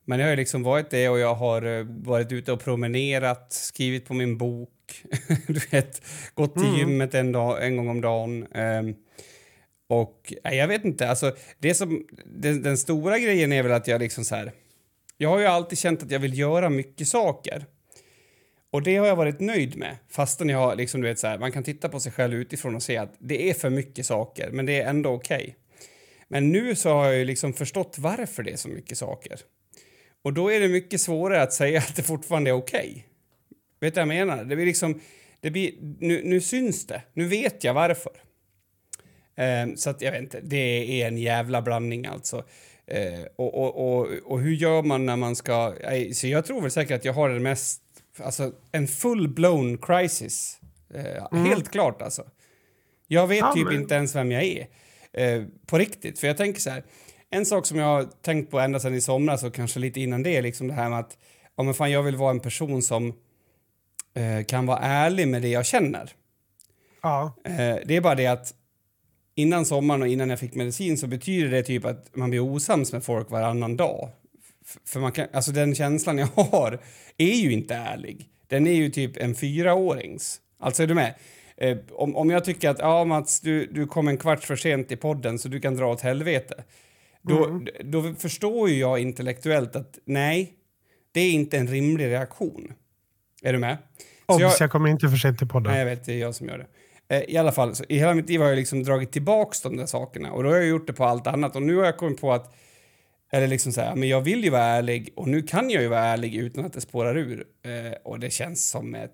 Men 0.08 0.20
jag 0.20 0.28
har 0.28 0.36
liksom 0.36 0.64
varit 0.64 0.90
det 0.90 1.10
och 1.10 1.20
jag 1.20 1.36
har 1.36 1.62
eh, 1.62 1.86
varit 1.90 2.32
ute 2.32 2.52
och 2.52 2.64
promenerat, 2.64 3.54
skrivit 3.54 4.06
på 4.06 4.14
min 4.14 4.38
bok, 4.38 5.04
du 5.48 5.60
vet, 5.72 6.02
gått 6.34 6.54
till 6.54 6.66
mm. 6.66 6.76
gymmet 6.76 7.14
en, 7.14 7.32
dag, 7.32 7.66
en 7.66 7.78
gång 7.78 7.90
om 7.90 8.02
dagen. 8.02 8.48
Um, 8.54 8.96
och 9.88 10.34
jag 10.44 10.68
vet 10.68 10.86
inte, 10.86 11.10
alltså 11.10 11.36
det 11.60 11.74
som, 11.74 12.08
den, 12.26 12.62
den, 12.62 12.78
stora 12.78 13.20
grejen 13.20 13.52
är 13.52 13.64
väl 13.64 13.72
att 13.72 13.88
jag 13.88 14.02
liksom 14.02 14.26
så 14.26 14.36
här 14.36 14.52
jag 15.18 15.30
har 15.30 15.39
ju 15.39 15.45
alltid 15.45 15.78
känt 15.78 16.03
att 16.03 16.11
jag 16.11 16.20
vill 16.20 16.39
göra 16.39 16.70
mycket 16.70 17.07
saker. 17.07 17.66
Och 18.72 18.82
det 18.82 18.95
har 18.95 19.07
jag 19.07 19.16
varit 19.16 19.39
nöjd 19.39 19.78
med, 19.78 19.97
fastän 20.09 20.49
jag 20.49 20.57
har 20.57 20.76
liksom, 20.76 21.01
du 21.01 21.07
vet, 21.07 21.20
så 21.20 21.28
här, 21.28 21.38
man 21.38 21.51
kan 21.51 21.63
titta 21.63 21.89
på 21.89 21.99
sig 21.99 22.11
själv 22.11 22.34
utifrån 22.34 22.76
och 22.76 22.84
se 22.84 22.97
att 22.97 23.16
det 23.20 23.49
är 23.49 23.53
för 23.53 23.70
mycket 23.70 24.05
saker, 24.05 24.51
men 24.51 24.66
det 24.66 24.82
är 24.82 24.89
ändå 24.89 25.09
okej. 25.09 25.41
Okay. 25.41 25.53
Men 26.28 26.51
nu 26.51 26.76
så 26.76 26.89
har 26.89 27.05
jag 27.05 27.16
ju 27.16 27.26
liksom 27.26 27.53
förstått 27.53 27.95
varför 27.99 28.43
det 28.43 28.51
är 28.51 28.57
så 28.57 28.70
mycket 28.70 28.97
saker. 28.97 29.39
Och 30.22 30.34
då 30.34 30.51
är 30.51 30.59
det 30.59 30.68
mycket 30.68 31.01
svårare 31.01 31.41
att 31.41 31.53
säga 31.53 31.80
att 31.89 31.95
det 31.95 32.03
fortfarande 32.03 32.49
är 32.49 32.53
okej. 32.53 32.89
Okay. 32.89 33.03
Vet 33.80 33.93
du 33.93 34.05
vad 34.05 34.16
jag 34.16 34.28
menar? 34.28 34.43
Det 34.43 34.55
blir 34.55 34.66
liksom, 34.66 35.01
det 35.39 35.51
blir, 35.51 35.74
nu, 35.99 36.22
nu 36.24 36.41
syns 36.41 36.88
det. 36.88 37.01
Nu 37.13 37.28
vet 37.28 37.63
jag 37.63 37.74
varför. 37.74 38.11
Um, 39.38 39.78
så 39.78 39.89
att 39.89 40.01
jag 40.01 40.11
vet 40.11 40.22
inte, 40.22 40.39
det 40.41 41.01
är 41.01 41.07
en 41.07 41.18
jävla 41.18 41.61
blandning 41.61 42.05
alltså. 42.05 42.45
Eh, 42.88 43.26
och, 43.36 43.54
och, 43.54 43.98
och, 44.00 44.08
och, 44.26 44.40
hur 44.40 44.54
gör 44.54 44.84
man 44.84 45.06
när 45.06 45.16
man 45.16 45.36
ska... 45.36 45.74
Så 46.14 46.28
jag 46.28 46.46
tror 46.46 46.62
väl 46.62 46.72
säkert 46.72 46.96
att 46.96 47.06
jag 47.06 47.14
har 47.14 47.30
den 47.30 47.44
mest... 47.44 47.82
Alltså 48.20 48.52
en 48.72 48.88
full-blown 48.88 49.78
crisis. 49.78 50.60
Eh, 50.94 51.26
mm. 51.32 51.46
Helt 51.46 51.72
klart 51.72 52.02
alltså. 52.02 52.24
Jag 53.08 53.28
vet 53.28 53.40
ja, 53.40 53.54
typ 53.54 53.72
inte 53.72 53.96
ens 53.96 54.16
vem 54.16 54.32
jag 54.32 54.44
är. 54.44 54.68
Eh, 55.14 55.44
på 55.66 55.78
riktigt. 55.78 56.20
För 56.20 56.28
jag 56.28 56.38
tänker 56.38 56.62
så 56.62 56.70
här. 56.70 56.84
En 57.30 57.46
sak 57.46 57.66
som 57.66 57.80
jag 57.80 57.86
har 57.86 58.04
tänkt 58.04 58.52
på 58.52 58.60
ända 58.60 58.80
sedan 58.80 58.94
i 58.94 59.02
somras 59.02 59.44
och 59.44 59.54
kanske 59.54 59.80
lite 59.80 60.02
innan 60.02 60.24
det 60.24 60.38
är 60.38 60.42
liksom 60.42 60.68
det 60.68 60.74
här 60.74 60.90
med 60.90 61.00
att 61.00 61.18
ja, 61.56 61.64
men 61.64 61.74
fan, 61.74 61.92
jag 61.92 62.04
vill 62.04 62.16
vara 62.16 62.32
en 62.32 62.40
person 62.40 62.82
som 62.82 63.14
kan 64.48 64.66
vara 64.66 64.80
ärlig 64.80 65.28
med 65.28 65.42
det 65.42 65.48
jag 65.48 65.66
känner. 65.66 66.12
Ja. 67.02 67.34
Det 67.86 67.96
är 67.96 68.02
bara 68.02 68.16
det 68.16 68.28
att 68.28 68.54
innan 69.36 69.66
sommaren 69.66 70.02
och 70.02 70.08
innan 70.08 70.30
jag 70.30 70.40
fick 70.40 70.56
medicin 70.56 70.98
så 70.98 71.08
betyder 71.08 71.52
det 71.52 71.64
typ 71.64 71.86
att 71.86 72.16
man 72.16 72.30
blir 72.30 72.40
osams 72.40 72.94
med 72.94 73.04
folk 73.04 73.32
varannan 73.32 73.78
dag. 73.78 74.10
För 74.86 75.00
man 75.00 75.12
kan, 75.12 75.28
alltså 75.34 75.52
den 75.52 75.76
känslan 75.76 76.18
jag 76.18 76.28
har 76.36 76.80
är 77.18 77.36
ju 77.36 77.52
inte 77.52 77.76
ärlig. 77.76 78.30
Den 78.48 78.68
är 78.68 78.74
ju 78.74 78.90
typ 78.90 79.18
en 79.18 79.36
fyraårings. 79.36 80.42
Alltså 80.60 80.84
är 80.84 80.88
du 80.88 80.94
med? 80.94 81.14
Eh, 81.58 81.78
om, 81.92 82.16
om 82.16 82.30
jag 82.30 82.46
tycker 82.46 82.70
att 82.70 82.80
ja, 82.80 83.06
Mats, 83.06 83.42
du, 83.42 83.66
du 83.66 83.88
kom 83.88 84.08
en 84.08 84.18
kvart 84.18 84.44
för 84.44 84.56
sent 84.56 84.92
i 84.92 84.96
podden 84.96 85.40
så 85.40 85.48
du 85.48 85.60
kan 85.60 85.76
dra 85.76 85.92
åt 85.92 86.02
helvete. 86.02 86.64
Då, 87.22 87.46
mm. 87.46 87.68
då 87.84 88.14
förstår 88.14 88.70
ju 88.70 88.80
jag 88.80 89.00
intellektuellt 89.00 89.76
att 89.76 90.00
nej, 90.06 90.54
det 91.12 91.22
är 91.22 91.32
inte 91.32 91.58
en 91.58 91.68
rimlig 91.68 92.06
reaktion. 92.06 92.74
Är 93.42 93.54
du 93.54 93.60
med? 93.60 93.78
Obs, 94.26 94.42
jag, 94.42 94.52
jag 94.60 94.72
kommer 94.72 94.90
inte 94.90 95.10
för 95.10 95.18
sent 95.18 95.38
till 95.38 95.48
podden. 95.48 95.72
Nej, 95.72 95.80
jag 95.80 95.86
vet, 95.86 96.06
det 96.06 96.14
är 96.14 96.18
jag 96.18 96.36
som 96.36 96.48
gör 96.48 96.58
det. 96.58 96.68
Eh, 97.08 97.22
I 97.28 97.38
alla 97.38 97.51
fall, 97.51 97.74
i 97.89 97.97
hela 97.99 98.14
mitt 98.14 98.30
liv 98.30 98.41
har 98.41 98.47
jag 98.47 98.56
liksom 98.56 98.84
dragit 98.84 99.12
tillbaks 99.12 99.62
de 99.62 99.78
där 99.78 99.86
sakerna 99.86 100.32
och 100.32 100.43
då 100.43 100.49
har 100.49 100.56
jag 100.56 100.68
gjort 100.68 100.88
det 100.88 100.93
på 100.93 101.06
allt 101.06 101.28
annat 101.28 101.56
och 101.56 101.62
nu 101.62 101.76
har 101.76 101.86
jag 101.86 101.97
kommit 101.97 102.22
på 102.22 102.34
att 102.34 102.53
eller 103.32 103.47
liksom 103.47 103.72
så 103.74 103.82
här, 103.82 103.95
men 103.95 104.10
jag 104.10 104.22
vill 104.22 104.43
ju 104.43 104.49
vara 104.49 104.64
ärlig 104.64 105.14
och 105.16 105.28
nu 105.28 105.41
kan 105.41 105.70
jag 105.70 105.82
ju 105.82 105.88
vara 105.88 105.99
ärlig 106.06 106.36
utan 106.36 106.66
att 106.66 106.74
det 106.74 106.82
spårar 106.82 107.18
ur. 107.18 107.45
Eh, 107.64 107.93
och 108.03 108.20
det 108.20 108.30
känns 108.30 108.70
som 108.70 108.95
ett... 108.95 109.12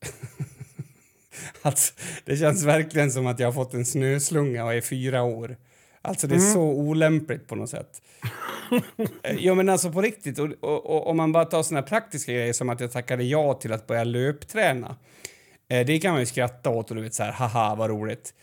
Alltså, 1.62 1.94
det 2.24 2.36
känns 2.36 2.64
verkligen 2.64 3.10
som 3.10 3.26
att 3.26 3.38
jag 3.40 3.46
har 3.46 3.52
fått 3.52 3.74
en 3.74 3.84
snöslunga 3.86 4.64
och 4.64 4.74
är 4.74 4.80
fyra 4.80 5.22
år. 5.22 5.56
Alltså 6.02 6.26
det 6.26 6.34
är 6.34 6.38
Mm. 6.38 6.52
så 6.52 6.60
olämpligt 6.62 7.46
på 7.46 7.54
något 7.54 7.70
sätt. 7.70 8.02
Eh, 9.22 9.36
ja 9.38 9.54
men 9.54 9.68
alltså 9.68 9.92
på 9.92 10.02
riktigt, 10.02 10.38
och, 10.38 10.48
och, 10.60 10.86
och 10.86 11.06
om 11.06 11.16
man 11.16 11.32
bara 11.32 11.44
tar 11.44 11.62
såna 11.62 11.80
här 11.80 11.86
praktiska 11.86 12.32
grejer 12.32 12.52
som 12.52 12.68
att 12.68 12.80
jag 12.80 12.92
tackade 12.92 13.24
ja 13.24 13.54
till 13.54 13.72
att 13.72 13.86
börja 13.86 14.04
löpträna. 14.04 14.96
Eh, 15.68 15.86
det 15.86 15.98
kan 15.98 16.12
man 16.12 16.20
ju 16.20 16.26
skratta 16.26 16.70
åt 16.70 16.90
och 16.90 16.96
du 16.96 17.02
vet 17.02 17.14
så 17.14 17.22
här, 17.22 17.32
haha 17.32 17.74
vad 17.74 17.90
roligt. 17.90 18.34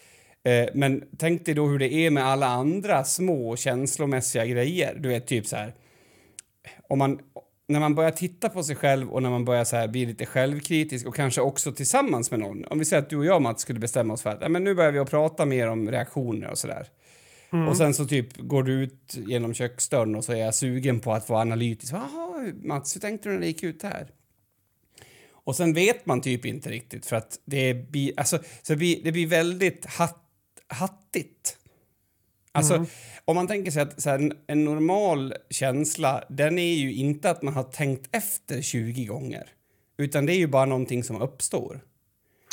Eh, 0.44 0.70
men 0.74 1.04
tänk 1.18 1.46
dig 1.46 1.54
då 1.56 1.68
hur 1.68 1.80
det 1.80 1.94
är 1.94 2.10
med 2.10 2.26
alla 2.26 2.48
andra 2.48 3.04
små 3.04 3.56
känslomässiga 3.56 4.46
grejer. 4.46 4.96
Du 5.00 5.10
vet 5.10 5.28
typ 5.28 5.48
så 5.48 5.56
här, 5.56 5.74
om 6.90 7.00
man, 7.00 7.20
när 7.68 7.80
man 7.80 7.96
börjar 7.96 8.12
titta 8.12 8.50
på 8.50 8.64
sig 8.64 8.76
själv 8.76 9.10
och 9.10 9.24
när 9.24 9.30
man 9.30 9.46
börjar 9.46 9.64
så 9.64 9.76
här 9.76 9.88
bli 9.88 10.06
lite 10.06 10.26
självkritisk 10.26 11.08
och 11.08 11.16
kanske 11.16 11.42
också 11.42 11.72
tillsammans 11.72 12.32
med 12.32 12.40
någon. 12.40 12.66
Om 12.66 12.80
vi 12.80 12.86
säger 12.86 13.04
att 13.04 13.10
du 13.10 13.18
och 13.18 13.26
jag 13.26 13.42
Mats 13.42 13.62
skulle 13.62 13.80
bestämma 13.80 14.14
oss 14.14 14.22
för 14.22 14.30
att 14.30 14.40
"Nej, 14.40 14.50
men 14.50 14.64
nu 14.64 14.74
börjar 14.76 14.92
vi 14.92 15.00
att 15.00 15.10
prata 15.10 15.46
mer 15.46 15.70
om 15.70 15.92
reaktioner 15.92 16.50
och 16.52 16.58
sådär. 16.58 16.88
Och 17.70 17.78
sen 17.78 17.94
så 17.94 18.06
typ 18.06 18.38
går 18.38 18.64
du 18.64 18.74
ut 18.74 19.18
genom 19.28 19.54
köksdörren 19.54 20.16
och 20.16 20.24
så 20.24 20.32
är 20.32 20.38
jag 20.38 20.56
sugen 20.56 21.00
på 21.00 21.14
att 21.14 21.30
vara 21.30 21.42
analytisk. 21.42 21.94
Jaha, 21.94 22.52
Mats, 22.64 22.96
hur 22.96 23.02
tänkte 23.02 23.30
du 23.30 23.34
när 23.34 23.42
det 23.42 23.48
gick 23.48 23.64
ut 23.64 23.84
här? 23.84 24.08
Och 25.46 25.56
sen 25.56 25.74
vet 25.74 26.06
man 26.06 26.22
typ 26.22 26.46
inte 26.46 26.70
riktigt 26.70 27.06
för 27.06 27.16
att 27.16 27.40
det 27.46 27.74
blir, 27.74 28.20
alltså, 28.20 28.38
så 28.38 28.74
det 28.74 28.78
blir, 28.78 29.04
det 29.04 29.12
blir 29.12 29.28
väldigt 29.28 29.86
hatt, 29.86 30.24
hattigt. 30.68 31.58
Alltså, 32.52 32.86
om 33.26 33.36
man 33.36 33.48
tänker 33.48 33.72
sig 33.72 33.82
att 33.82 34.02
så 34.02 34.10
här, 34.10 34.32
en, 34.48 34.66
normal 34.66 35.34
känsla, 35.50 36.24
den 36.30 36.60
är 36.60 36.74
ju 36.74 36.94
inte 36.94 37.30
att 37.30 37.42
man 37.42 37.54
har 37.54 37.64
tänkt 37.64 38.16
efter 38.16 38.62
20 38.62 39.06
gånger. 39.06 39.50
Utan 39.98 40.26
det 40.26 40.34
är 40.34 40.38
ju 40.38 40.48
bara 40.48 40.66
någonting 40.66 41.04
som 41.04 41.22
uppstår. 41.22 41.82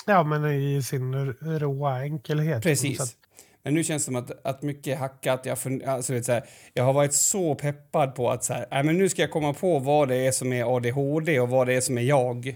Ja, 0.06 0.22
men 0.22 0.52
i 0.52 0.82
sin 0.82 1.32
råa 1.40 2.00
enkelhet. 2.00 2.62
Precis. 2.62 3.16
Men 3.62 3.74
nu 3.74 3.84
känns 3.84 4.02
det 4.02 4.04
som 4.04 4.16
att, 4.16 4.46
att 4.46 4.62
mycket 4.62 4.86
är 4.86 4.96
hackat. 4.96 5.46
Jag, 5.46 5.58
fund, 5.58 5.82
alltså, 5.82 6.12
vet, 6.12 6.24
så 6.24 6.32
här, 6.32 6.44
jag 6.74 6.84
har 6.84 6.92
varit 6.92 7.14
så 7.14 7.54
peppad 7.54 8.14
på 8.14 8.30
att 8.30 8.44
så 8.44 8.52
här, 8.52 8.66
nej, 8.70 8.84
men 8.84 8.98
nu 8.98 9.08
ska 9.08 9.22
jag 9.22 9.30
komma 9.30 9.54
på 9.54 9.78
vad 9.78 10.08
det 10.08 10.16
är 10.16 10.32
som 10.32 10.52
är 10.52 10.76
ADHD 10.76 11.40
och 11.40 11.48
vad 11.48 11.66
det 11.66 11.74
är 11.74 11.80
som 11.80 11.98
är 11.98 12.02
jag. 12.02 12.54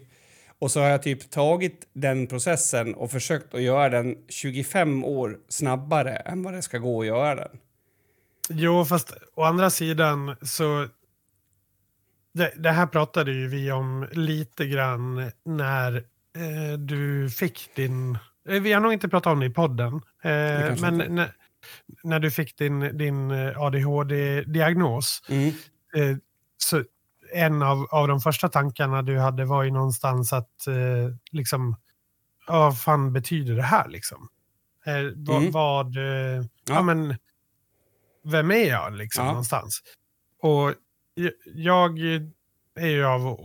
Och 0.59 0.71
så 0.71 0.81
har 0.81 0.89
jag 0.89 1.03
typ 1.03 1.31
tagit 1.31 1.89
den 1.93 2.27
processen 2.27 2.95
och 2.95 3.11
försökt 3.11 3.55
att 3.55 3.63
göra 3.63 3.89
den 3.89 4.17
25 4.29 5.05
år 5.05 5.39
snabbare 5.49 6.17
än 6.17 6.43
vad 6.43 6.55
det 6.55 6.63
ska 6.63 6.79
gå 6.79 7.01
att 7.01 7.07
göra 7.07 7.35
den. 7.35 7.59
Jo, 8.49 8.85
fast 8.85 9.13
å 9.35 9.43
andra 9.43 9.71
sidan 9.71 10.37
så... 10.43 10.89
Det, 12.33 12.53
det 12.57 12.71
här 12.71 12.87
pratade 12.87 13.33
ju 13.33 13.49
vi 13.49 13.73
om 13.73 14.09
lite 14.13 14.67
grann 14.67 15.31
när 15.45 15.97
eh, 16.37 16.79
du 16.79 17.31
fick 17.31 17.71
din... 17.75 18.19
Eh, 18.49 18.63
vi 18.63 18.73
har 18.73 18.81
nog 18.81 18.93
inte 18.93 19.09
pratat 19.09 19.33
om 19.33 19.41
det 19.41 19.47
i 19.47 19.51
podden. 19.51 19.95
Eh, 20.23 20.81
men 20.81 20.97
när, 20.97 21.33
när 22.03 22.21
du 22.21 22.31
fick 22.31 22.59
din, 22.59 22.99
din 22.99 23.31
eh, 23.31 23.61
ADHD-diagnos. 23.63 25.23
Mm. 25.29 25.49
Eh, 25.97 26.17
så 26.57 26.85
en 27.37 27.63
av, 27.63 27.87
av 27.91 28.09
de 28.09 28.21
första 28.21 28.49
tankarna 28.49 29.03
du 29.03 29.19
hade 29.19 29.45
var 29.45 29.63
ju 29.63 29.71
någonstans 29.71 30.33
att 30.33 30.67
eh, 30.67 31.17
liksom... 31.33 31.77
Ja, 32.47 32.59
vad 32.59 32.81
fan 32.81 33.13
betyder 33.13 33.57
det 33.57 33.63
här 33.63 33.89
liksom? 33.89 34.29
Eh, 34.87 35.13
vad... 35.17 35.41
Mm. 35.41 35.53
vad 35.53 35.97
eh, 35.97 36.03
ja. 36.05 36.45
Ja. 36.69 36.83
men 36.83 37.17
vem 38.25 38.51
är 38.51 38.69
jag 38.69 38.93
liksom 38.93 39.25
Ja. 39.25 39.31
någonstans? 39.31 39.83
Och 40.43 40.75
jag 41.55 41.99
är 42.79 42.89
ju 42.89 43.05
av 43.05 43.37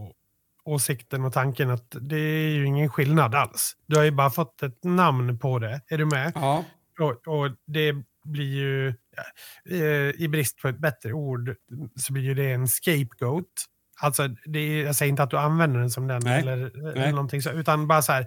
åsikten 0.64 1.26
och 1.26 1.34
tanken 1.34 1.70
att 1.70 1.96
det 2.02 2.18
är 2.20 2.50
ju 2.50 2.66
ingen 2.66 2.90
skillnad 2.90 3.36
alls. 3.36 3.78
Du 3.86 3.98
har 3.98 4.04
ju 4.04 4.12
bara 4.12 4.30
fått 4.30 4.64
ett 4.64 4.84
namn 4.84 5.40
på 5.40 5.60
det. 5.60 5.82
Är 5.88 5.98
du 5.98 6.06
med? 6.06 6.32
Ja. 6.36 6.66
Och, 7.00 7.28
och 7.28 7.52
det 7.68 7.96
blir 8.24 8.54
ju, 8.56 8.88
eh, 9.70 10.22
i 10.22 10.28
brist 10.32 10.58
på 10.62 10.68
ett 10.68 10.80
bättre 10.80 11.14
ord, 11.14 11.56
så 11.96 12.14
blir 12.14 12.24
ju 12.24 12.34
det 12.34 12.52
en 12.52 12.68
scapegoat. 12.68 13.46
Alltså, 14.02 14.24
är, 14.24 14.86
jag 14.86 14.96
säger 14.96 15.10
inte 15.10 15.24
att 15.24 15.30
du 15.30 15.38
använder 15.38 15.80
den 15.80 15.90
som 15.90 16.08
den 16.08 16.22
Nej. 16.26 16.40
eller, 16.42 16.54
eller 16.54 16.96
Nej. 16.96 17.12
någonting 17.12 17.42
så, 17.42 17.50
utan 17.52 17.88
bara 17.88 18.02
så 18.02 18.12
här. 18.12 18.26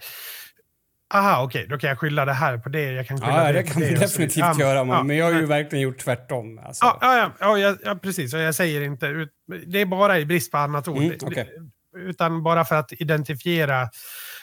Aha, 1.14 1.42
okej, 1.44 1.66
då 1.68 1.78
kan 1.78 1.88
jag 1.88 1.98
skylla 1.98 2.24
det 2.24 2.32
här 2.32 2.58
på 2.58 2.68
det. 2.68 2.92
Jag 2.92 3.06
kan 3.06 3.20
skylla 3.20 3.46
Ja, 3.46 3.52
det 3.52 3.58
det 3.58 3.62
kan 3.62 3.74
så 3.74 3.80
definitivt. 3.80 4.36
Ja, 4.36 4.54
göra, 4.60 4.78
ja, 4.86 5.02
men 5.02 5.16
jag 5.16 5.24
har 5.24 5.32
ju 5.32 5.38
men- 5.38 5.48
verkligen 5.48 5.82
gjort 5.82 5.98
tvärtom. 5.98 6.58
Alltså. 6.64 6.84
Ja, 6.84 6.98
ja, 7.00 7.30
ja, 7.40 7.58
ja, 7.58 7.76
ja, 7.84 7.94
precis. 7.94 8.34
Och 8.34 8.40
jag 8.40 8.54
säger 8.54 8.80
inte... 8.80 9.06
ut- 9.06 9.32
Det 9.66 9.80
är 9.80 9.86
bara 9.86 10.18
i 10.18 10.26
brist 10.26 10.52
på 10.52 10.58
annat 10.58 10.88
ord. 10.88 11.02
Mm, 11.02 11.16
okej. 11.22 11.48
Utan 11.96 12.42
bara 12.42 12.64
för 12.64 12.76
att 12.76 12.92
identifiera 12.92 13.88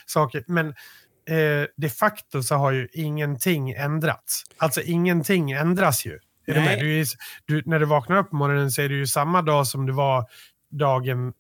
saker. 0.05 0.43
Men 0.47 0.67
eh, 0.67 1.67
de 1.77 1.89
facto 1.89 2.43
så 2.43 2.55
har 2.55 2.71
ju 2.71 2.87
ingenting 2.93 3.71
ändrats. 3.71 4.43
Alltså 4.57 4.81
ingenting 4.81 5.51
ändras 5.51 6.05
ju. 6.05 6.19
Är 6.47 6.53
du 6.53 6.59
med? 6.59 6.79
Du 6.79 7.05
du, 7.45 7.63
när 7.65 7.79
du 7.79 7.85
vaknar 7.85 8.17
upp 8.17 8.29
på 8.29 8.35
morgonen 8.35 8.71
så 8.71 8.81
är 8.81 8.89
det 8.89 8.95
ju 8.95 9.07
samma 9.07 9.41
dag 9.41 9.67
som 9.67 9.85
du 9.85 9.93
var 9.93 10.25
dagen 10.71 11.33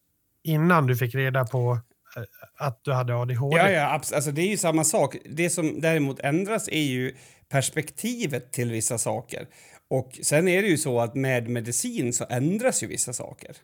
innan 0.43 0.87
du 0.87 0.95
fick 0.95 1.15
reda 1.15 1.45
på 1.45 1.79
eh, 2.17 2.23
att 2.65 2.83
du 2.83 2.91
hade 2.91 3.15
ADHD. 3.15 3.57
Ja, 3.57 3.71
ja, 3.71 3.85
alltså 3.87 4.31
det 4.31 4.41
är 4.41 4.47
ju 4.47 4.57
samma 4.57 4.83
sak. 4.83 5.15
Det 5.25 5.49
som 5.49 5.81
däremot 5.81 6.19
ändras 6.19 6.67
är 6.67 6.83
ju 6.83 7.15
perspektivet 7.49 8.51
till 8.51 8.71
vissa 8.71 8.97
saker. 8.97 9.47
Och 9.87 10.19
sen 10.23 10.47
är 10.47 10.61
det 10.61 10.67
ju 10.67 10.77
så 10.77 10.99
att 10.99 11.15
med 11.15 11.49
medicin 11.49 12.13
så 12.13 12.25
ändras 12.29 12.83
ju 12.83 12.87
vissa 12.87 13.13
saker. 13.13 13.55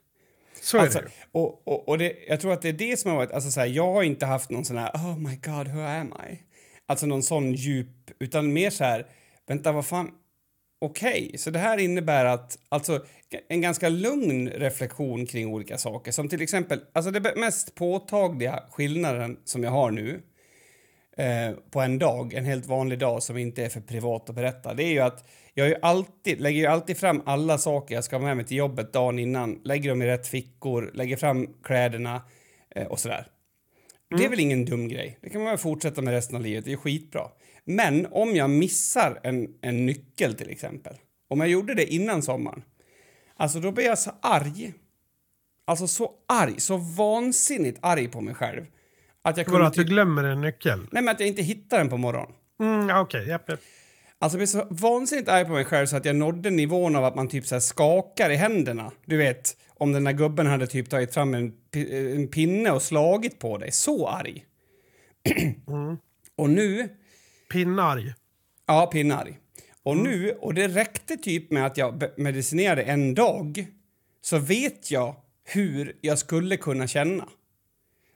Så 0.61 0.77
är 0.77 0.81
Alltså, 0.81 0.99
det 0.99 1.07
och, 1.31 1.67
och, 1.67 1.89
och 1.89 1.97
det, 1.97 2.13
jag 2.27 2.41
tror 2.41 2.53
att 2.53 2.61
det 2.61 2.69
är 2.69 2.73
det 2.73 2.99
som 2.99 3.11
har 3.11 3.17
varit, 3.17 3.31
alltså 3.31 3.51
så 3.51 3.59
här, 3.59 3.67
jag 3.67 3.93
har 3.93 4.03
inte 4.03 4.25
haft 4.25 4.49
någon 4.49 4.65
sån 4.65 4.77
här, 4.77 4.91
oh 4.93 5.17
my 5.17 5.35
god, 5.35 5.67
who 5.67 5.81
am 5.81 6.13
I? 6.29 6.39
Alltså 6.85 7.05
någon 7.05 7.23
sån 7.23 7.53
djup, 7.53 8.11
utan 8.19 8.53
mer 8.53 8.69
så 8.69 8.83
här, 8.83 9.07
vänta 9.47 9.71
vad 9.71 9.85
fan, 9.85 10.11
okej, 10.79 11.37
så 11.37 11.49
det 11.49 11.59
här 11.59 11.77
innebär 11.77 12.25
att, 12.25 12.57
alltså 12.69 13.05
en 13.49 13.61
ganska 13.61 13.89
lugn 13.89 14.49
reflektion 14.49 15.25
kring 15.25 15.47
olika 15.47 15.77
saker, 15.77 16.11
som 16.11 16.29
till 16.29 16.41
exempel, 16.41 16.79
alltså 16.93 17.11
det 17.11 17.35
mest 17.35 17.75
påtagliga 17.75 18.63
skillnaden 18.71 19.39
som 19.43 19.63
jag 19.63 19.71
har 19.71 19.91
nu, 19.91 20.21
eh, 21.17 21.51
på 21.71 21.81
en 21.81 21.99
dag, 21.99 22.33
en 22.33 22.45
helt 22.45 22.65
vanlig 22.65 22.99
dag 22.99 23.23
som 23.23 23.37
inte 23.37 23.65
är 23.65 23.69
för 23.69 23.81
privat 23.81 24.29
att 24.29 24.35
berätta, 24.35 24.73
det 24.73 24.83
är 24.83 24.91
ju 24.91 24.99
att 24.99 25.29
jag 25.53 25.67
ju 25.67 25.75
alltid, 25.81 26.41
lägger 26.41 26.59
ju 26.59 26.65
alltid 26.65 26.97
fram 26.97 27.21
alla 27.25 27.57
saker 27.57 27.95
jag 27.95 28.03
ska 28.03 28.15
ha 28.15 28.23
med 28.23 28.37
mig 28.37 28.45
till 28.45 28.57
jobbet 28.57 28.93
dagen 28.93 29.19
innan, 29.19 29.61
lägger 29.63 29.89
dem 29.89 30.01
i 30.01 30.05
rätt 30.05 30.27
fickor, 30.27 30.91
lägger 30.93 31.17
fram 31.17 31.53
kläderna 31.63 32.21
eh, 32.75 32.87
och 32.87 32.99
sådär. 32.99 33.27
Det 34.17 34.25
är 34.25 34.29
väl 34.29 34.39
ingen 34.39 34.65
dum 34.65 34.87
grej. 34.87 35.17
Det 35.21 35.29
kan 35.29 35.41
man 35.41 35.49
väl 35.49 35.57
fortsätta 35.57 36.01
med 36.01 36.13
resten 36.13 36.35
av 36.35 36.41
livet. 36.41 36.65
Det 36.65 36.71
är 36.71 36.77
skitbra. 36.77 37.21
Men 37.67 38.05
om 38.11 38.35
jag 38.35 38.49
missar 38.49 39.19
en, 39.23 39.47
en 39.61 39.85
nyckel 39.85 40.33
till 40.33 40.49
exempel, 40.49 40.93
om 41.29 41.39
jag 41.39 41.49
gjorde 41.49 41.73
det 41.73 41.93
innan 41.93 42.21
sommaren, 42.21 42.63
alltså 43.35 43.59
då 43.59 43.71
blir 43.71 43.85
jag 43.85 43.99
så 43.99 44.11
arg. 44.21 44.73
Alltså 45.65 45.87
så 45.87 46.11
arg, 46.27 46.59
så 46.59 46.77
vansinnigt 46.77 47.79
arg 47.81 48.07
på 48.07 48.21
mig 48.21 48.33
själv. 48.33 48.65
Att 49.21 49.37
jag 49.37 49.45
Vadå, 49.45 49.55
kunde 49.55 49.67
att 49.67 49.73
du 49.73 49.83
glömmer 49.83 50.23
en 50.23 50.41
nyckel? 50.41 50.79
nej 50.91 51.03
men 51.03 51.09
att 51.09 51.19
jag 51.19 51.29
inte 51.29 51.41
hittar 51.41 51.77
den 51.77 51.89
på 51.89 51.97
morgonen. 51.97 52.31
Mm, 52.59 53.01
Okej, 53.01 53.27
japp, 53.27 53.49
japp. 53.49 53.59
Alltså 54.19 54.35
jag 54.35 54.39
blev 54.39 54.47
så 54.47 54.67
vansinnigt 54.69 55.29
arg 55.29 55.45
på 55.45 55.51
mig 55.51 55.65
själv 55.65 55.85
så 55.85 55.97
att 55.97 56.05
jag 56.05 56.15
nådde 56.15 56.49
nivån 56.49 56.95
av 56.95 57.05
att 57.05 57.15
man 57.15 57.27
typ 57.27 57.45
så 57.45 57.59
skakar 57.59 58.29
i 58.29 58.35
händerna. 58.35 58.91
Du 59.05 59.17
vet, 59.17 59.57
om 59.69 59.91
den 59.91 60.03
där 60.03 60.11
gubben 60.11 60.47
hade 60.47 60.67
typ 60.67 60.89
tagit 60.89 61.13
fram 61.13 61.33
en, 61.33 61.53
en 61.91 62.27
pinne 62.27 62.71
och 62.71 62.81
slagit 62.81 63.39
på 63.39 63.57
dig. 63.57 63.71
Så 63.71 64.07
arg. 64.07 64.45
Och 66.35 66.49
nu, 66.49 66.89
Pinnarg. 67.49 68.13
ja 68.65 68.85
pinnarg. 68.85 69.39
Och 69.83 69.97
nu, 69.97 70.31
och 70.31 70.53
det 70.53 70.67
räckte 70.67 71.17
typ 71.17 71.51
med 71.51 71.65
att 71.65 71.77
jag 71.77 72.03
medicinerade 72.17 72.83
en 72.83 73.13
dag, 73.13 73.67
så 74.21 74.37
vet 74.37 74.91
jag 74.91 75.15
hur 75.43 75.97
jag 76.01 76.19
skulle 76.19 76.57
kunna 76.57 76.87
känna. 76.87 77.27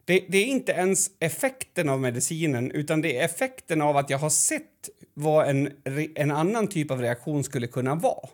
Det, 0.05 0.25
det 0.29 0.37
är 0.37 0.45
inte 0.45 0.71
ens 0.71 1.11
effekten 1.19 1.89
av 1.89 2.01
medicinen, 2.01 2.71
utan 2.71 3.01
det 3.01 3.17
är 3.17 3.25
effekten 3.25 3.81
av 3.81 3.97
att 3.97 4.09
jag 4.09 4.17
har 4.17 4.29
sett 4.29 4.89
vad 5.13 5.49
en, 5.49 5.71
en 6.15 6.31
annan 6.31 6.67
typ 6.67 6.91
av 6.91 7.01
reaktion 7.01 7.43
skulle 7.43 7.67
kunna 7.67 7.95
vara. 7.95 8.29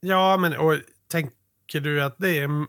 Ja, 0.00 0.36
men 0.36 0.56
och, 0.56 0.78
tänker 1.08 1.80
du 1.80 2.02
att 2.02 2.18
det 2.18 2.38
är 2.38 2.66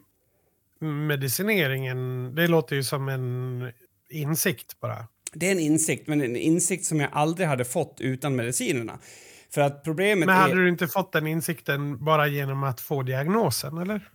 medicineringen? 0.86 2.32
Det 2.36 2.48
låter 2.48 2.76
ju 2.76 2.84
som 2.84 3.10
en 3.10 3.72
insikt 4.10 4.80
bara. 4.80 5.08
Det 5.40 5.48
är 5.48 5.52
en 5.52 5.60
insikt, 5.60 6.08
men 6.08 6.22
en 6.22 6.36
insikt 6.36 6.86
som 6.86 7.00
jag 7.00 7.10
aldrig 7.14 7.48
hade 7.48 7.66
fått 7.66 7.98
utan 8.02 8.36
medicinerna. 8.36 9.00
För 9.50 9.62
att 9.62 9.84
problemet 9.84 10.26
Men 10.26 10.36
är... 10.36 10.42
hade 10.42 10.56
du 10.56 10.70
inte 10.70 10.88
fått 10.88 11.12
den 11.12 11.28
insikten 11.28 12.06
bara 12.06 12.28
genom 12.28 12.64
att 12.64 12.82
få 12.82 13.04
diagnosen, 13.04 13.78
eller? 13.78 14.10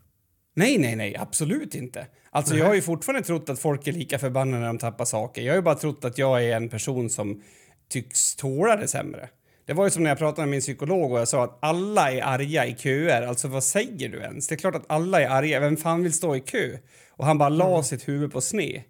Nej, 0.54 0.78
nej, 0.78 0.96
nej, 0.96 1.16
absolut 1.16 1.74
inte. 1.74 2.06
Alltså, 2.30 2.56
jag 2.56 2.66
har 2.66 2.74
ju 2.74 2.82
fortfarande 2.82 3.26
trott 3.26 3.48
att 3.48 3.58
folk 3.58 3.86
är 3.86 3.92
lika 3.92 4.18
förbannade 4.18 4.60
när 4.60 4.66
de 4.66 4.78
tappar 4.78 5.04
saker. 5.04 5.42
Jag 5.42 5.52
har 5.52 5.56
ju 5.56 5.62
bara 5.62 5.74
trott 5.74 6.04
att 6.04 6.18
jag 6.18 6.44
är 6.44 6.56
en 6.56 6.68
person 6.68 7.10
som 7.10 7.42
tycks 7.88 8.36
tåla 8.36 8.76
det 8.76 8.88
sämre. 8.88 9.28
Det 9.66 9.72
var 9.72 9.84
ju 9.84 9.90
som 9.90 10.02
när 10.02 10.10
jag 10.10 10.18
pratade 10.18 10.46
med 10.46 10.50
min 10.50 10.60
psykolog 10.60 11.12
och 11.12 11.20
jag 11.20 11.28
sa 11.28 11.44
att 11.44 11.58
alla 11.62 12.12
är 12.12 12.22
arga 12.22 12.66
i 12.66 12.74
köer. 12.74 13.22
Alltså 13.22 13.48
vad 13.48 13.64
säger 13.64 14.08
du 14.08 14.18
ens? 14.18 14.48
Det 14.48 14.54
är 14.54 14.56
klart 14.56 14.74
att 14.74 14.90
alla 14.90 15.20
är 15.20 15.28
arga. 15.28 15.60
Vem 15.60 15.76
fan 15.76 16.02
vill 16.02 16.12
stå 16.12 16.36
i 16.36 16.40
kö? 16.40 16.78
Och 17.10 17.26
han 17.26 17.38
bara 17.38 17.48
la 17.48 17.82
sitt 17.82 18.08
huvud 18.08 18.32
på 18.32 18.40
sne. 18.40 18.82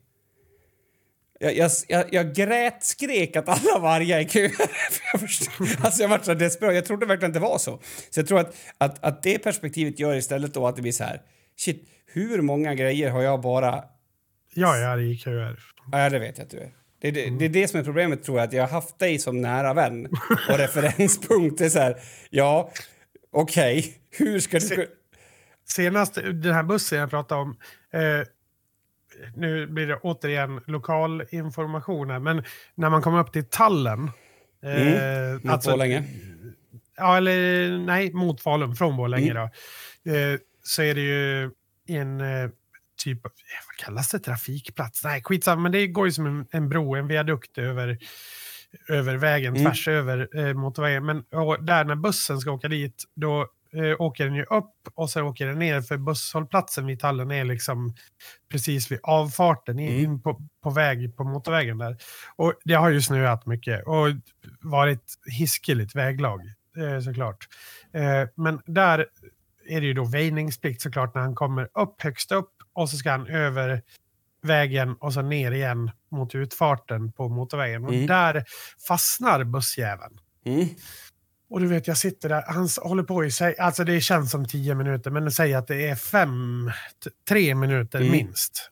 Jag, 1.43 1.71
jag, 1.89 2.05
jag, 2.11 2.35
grät, 2.35 2.85
skrek 2.85 3.37
att 3.37 3.49
alla 3.49 3.79
vargar 3.79 4.19
är 4.19 4.25
kö. 4.25 4.41
jag, 5.13 5.21
förstod, 5.21 5.69
alltså 5.83 6.03
jag 6.03 6.09
var 6.09 6.19
så 6.19 6.35
desperat. 6.35 6.75
Jag 6.75 6.85
trodde 6.85 7.07
verkligen 7.07 7.31
att 7.31 7.35
det 7.35 7.41
var 7.41 7.59
så. 7.59 7.81
Så 8.11 8.21
jag 8.21 8.29
tror 8.29 8.41
att, 8.41 8.57
att, 8.79 9.05
att 9.05 9.23
det 9.23 9.39
perspektivet 9.39 9.99
gör 9.99 10.15
istället 10.15 10.55
då 10.55 10.67
att 10.67 10.77
det 10.77 10.83
blir 10.83 10.93
så 10.93 11.05
här. 11.05 11.23
Shit, 11.57 11.89
hur 12.07 12.43
många 12.43 12.75
grejer 12.75 13.11
har 13.11 13.23
jag 13.23 13.41
bara... 13.41 13.85
Jag 14.55 14.83
är 14.83 14.87
arg 14.87 15.13
i 15.13 15.17
köer. 15.17 15.59
Ja, 15.93 16.11
det 16.11 16.19
vet 16.19 16.39
jag 16.39 16.45
att 16.45 16.51
du 16.51 16.59
är. 16.59 16.71
Det, 17.01 17.11
det, 17.11 17.31
det 17.31 17.45
är 17.45 17.49
det 17.49 17.69
som 17.69 17.81
är 17.81 17.85
problemet 17.85 18.25
tror 18.25 18.39
jag, 18.39 18.47
att 18.47 18.53
jag 18.53 18.63
har 18.63 18.69
haft 18.69 18.99
dig 18.99 19.19
som 19.19 19.41
nära 19.41 19.75
vän 19.75 20.07
och 20.51 20.59
referenspunkt. 20.59 21.61
Är 21.61 21.69
så 21.69 21.79
här, 21.79 21.97
ja, 22.31 22.73
okej, 23.33 23.79
okay. 23.79 23.93
hur 24.11 24.41
ska 24.41 24.59
du... 24.59 24.67
Se, 24.67 24.87
senast, 25.69 26.15
den 26.15 26.55
här 26.55 26.63
bussen 26.63 26.99
jag 26.99 27.11
pratade 27.11 27.41
om, 27.41 27.57
eh, 27.93 28.27
nu 29.37 29.67
blir 29.67 29.87
det 29.87 29.97
återigen 29.97 30.61
lokal 30.67 31.25
information 31.31 32.11
här, 32.11 32.19
men 32.19 32.45
när 32.75 32.91
man 32.91 33.03
kommer 33.03 33.21
upp 33.21 33.33
till 33.33 33.45
tallen. 33.45 34.11
Mm. 34.65 35.35
mot 35.35 35.53
alltså, 35.53 35.71
Borlänge? 35.71 36.05
Ja, 36.97 37.17
eller 37.17 37.79
nej, 37.79 38.13
mot 38.13 38.41
Falun, 38.41 38.77
från 38.77 38.97
Borlänge 38.97 39.31
mm. 39.31 39.49
då. 40.05 40.13
Eh, 40.13 40.39
så 40.63 40.83
är 40.83 40.95
det 40.95 41.01
ju 41.01 41.51
en 41.89 42.21
eh, 42.21 42.51
typ 43.05 43.27
av, 43.27 43.33
vad 43.67 43.77
kallas 43.77 44.09
det, 44.09 44.19
trafikplats? 44.19 45.05
Nej, 45.05 45.23
skitsamma, 45.25 45.63
men 45.63 45.73
det 45.73 45.87
går 45.87 46.07
ju 46.07 46.13
som 46.13 46.27
en, 46.27 46.47
en 46.51 46.69
bro, 46.69 46.95
en 46.95 47.07
viadukt 47.07 47.59
över, 47.59 47.99
över 48.89 49.17
vägen, 49.17 49.57
mm. 49.57 49.65
tvärs 49.65 49.89
över 49.89 50.39
eh, 50.39 50.55
motorvägen. 50.55 51.07
Men 51.07 51.25
där 51.61 51.85
när 51.85 51.97
bussen 51.97 52.39
ska 52.39 52.51
åka 52.51 52.69
dit, 52.69 53.05
då 53.15 53.49
eh, 53.77 54.01
åker 54.01 54.25
den 54.25 54.35
ju 54.35 54.43
upp 54.43 54.75
och 54.95 55.11
så 55.11 55.23
åker 55.23 55.47
den 55.47 55.59
ner 55.59 55.81
för 55.81 55.97
busshållplatsen 55.97 56.87
vid 56.87 57.01
Tallen 57.01 57.31
är 57.31 57.45
liksom 57.45 57.95
precis 58.51 58.93
vid 58.93 59.01
avfarten 59.03 59.79
mm. 59.79 60.05
in 60.05 60.23
på, 60.23 60.41
på 60.63 60.71
väg 60.71 61.17
på 61.17 61.25
motorvägen 61.25 61.79
där. 61.79 61.97
Och 62.37 62.55
det 62.65 62.75
har 62.75 62.91
ju 62.91 63.03
snöat 63.03 63.47
mycket 63.47 63.87
och 63.87 64.09
varit 64.61 65.15
hiskeligt 65.39 65.95
väglag 65.95 66.41
eh, 66.77 67.01
såklart. 67.01 67.49
Eh, 67.93 68.29
men 68.35 68.61
där 68.67 69.07
är 69.69 69.81
det 69.81 69.87
ju 69.87 69.95
då 69.95 70.05
väjningsplikt 70.05 70.83
såklart 70.83 71.15
när 71.15 71.23
han 71.23 71.35
kommer 71.35 71.69
upp 71.75 72.03
högst 72.03 72.33
upp 72.33 72.53
och 72.73 72.91
så 72.91 72.97
ska 72.97 73.11
han 73.11 73.27
över 73.27 73.83
vägen 74.43 74.95
och 74.95 75.13
så 75.13 75.23
ner 75.23 75.53
igen 75.53 75.91
mot 76.11 76.35
utfarten 76.35 77.13
på 77.13 77.29
motorvägen. 77.29 77.85
Och 77.85 77.95
mm. 77.95 78.07
där 78.07 78.45
fastnar 78.89 79.45
bussjäveln. 79.45 80.19
Mm. 80.45 80.69
Och 81.53 81.61
du 81.61 81.67
vet, 81.67 81.87
jag 81.87 81.97
sitter 81.97 82.29
där, 82.29 82.45
han 82.47 82.69
håller 82.83 83.03
på 83.03 83.25
i 83.25 83.31
sig, 83.31 83.59
alltså 83.59 83.85
det 83.85 84.01
känns 84.01 84.31
som 84.31 84.47
tio 84.47 84.75
minuter, 84.75 85.11
men 85.11 85.33
säg 85.33 85.55
att 85.55 85.67
det 85.67 85.89
är 85.89 85.95
fem, 85.95 86.71
tre 87.29 87.55
minuter 87.55 88.01
mm. 88.01 88.13
minst. 88.13 88.71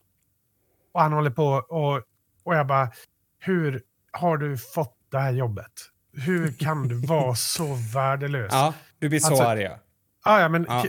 Och 0.93 1.01
han 1.01 1.13
håller 1.13 1.29
på 1.29 1.45
och, 1.45 2.01
och 2.43 2.55
jag 2.55 2.67
bara, 2.67 2.91
hur 3.39 3.81
har 4.11 4.37
du 4.37 4.57
fått 4.57 4.97
det 5.11 5.19
här 5.19 5.31
jobbet? 5.31 5.71
Hur 6.13 6.53
kan 6.53 6.87
du 6.87 6.95
vara 7.07 7.35
så 7.35 7.77
värdelös? 7.93 8.49
Ja, 8.51 8.73
du 8.99 9.09
blir 9.09 9.19
så 9.19 9.27
alltså, 9.27 9.43
arg. 9.43 9.61
Ja, 10.25 10.41
ja 10.41 10.49
men 10.49 10.65
ja. 10.69 10.85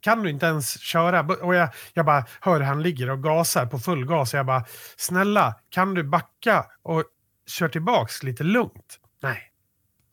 kan 0.00 0.22
du 0.22 0.30
inte 0.30 0.46
ens 0.46 0.80
köra? 0.80 1.20
Och 1.20 1.54
jag, 1.54 1.68
jag 1.92 2.06
bara 2.06 2.24
hör 2.40 2.60
han 2.60 2.82
ligger 2.82 3.10
och 3.10 3.22
gasar 3.22 3.66
på 3.66 3.78
full 3.78 4.06
gas. 4.06 4.34
Och 4.34 4.38
jag 4.38 4.46
bara, 4.46 4.64
snälla, 4.96 5.54
kan 5.68 5.94
du 5.94 6.02
backa 6.02 6.66
och 6.82 7.04
köra 7.46 7.68
tillbaks 7.68 8.22
lite 8.22 8.44
lugnt? 8.44 9.00
Nej. 9.22 9.52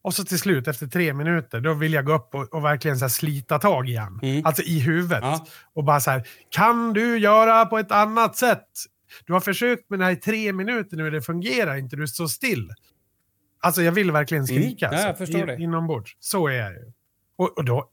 Och 0.04 0.14
så 0.14 0.24
till 0.24 0.40
slut, 0.40 0.68
efter 0.68 0.88
tre 0.88 1.14
minuter, 1.14 1.62
då 1.62 1.74
vill 1.74 1.94
jag 1.94 2.06
gå 2.06 2.14
upp 2.14 2.36
och, 2.36 2.54
och 2.54 2.64
verkligen 2.64 2.98
så 2.98 3.10
slita 3.10 3.60
tag 3.60 3.90
i 3.90 3.96
han. 3.96 4.20
Mm. 4.24 4.46
Alltså 4.46 4.64
i 4.64 4.80
huvudet. 4.80 5.20
Ja. 5.22 5.46
Och 5.74 5.84
bara 5.84 6.00
så 6.00 6.12
här, 6.12 6.28
kan 6.50 6.94
du 6.94 7.18
göra 7.18 7.66
på 7.66 7.78
ett 7.78 7.92
annat 7.92 8.36
sätt? 8.36 8.68
Du 9.26 9.34
har 9.34 9.40
försökt 9.40 9.90
med 9.90 10.00
det 10.00 10.06
här 10.06 10.12
i 10.12 10.16
tre 10.16 10.54
minuter 10.54 10.98
nu, 10.98 11.10
det 11.10 11.22
fungerar 11.22 11.76
inte, 11.76 11.96
du 11.96 12.08
står 12.08 12.28
still. 12.28 12.72
Alltså 13.62 13.82
jag 13.82 13.92
vill 13.92 14.12
verkligen 14.12 14.48
skrika. 14.48 14.88
Mm. 14.88 15.00
Ja, 15.00 15.08
jag 15.08 15.18
förstår 15.18 15.42
in, 15.42 15.48
det. 15.48 15.58
Inombords. 15.64 16.18
Så 16.20 16.48
är 16.48 16.54
jag 16.54 16.72
ju. 16.72 16.92
Och, 17.36 17.58
och 17.58 17.66
då, 17.66 17.92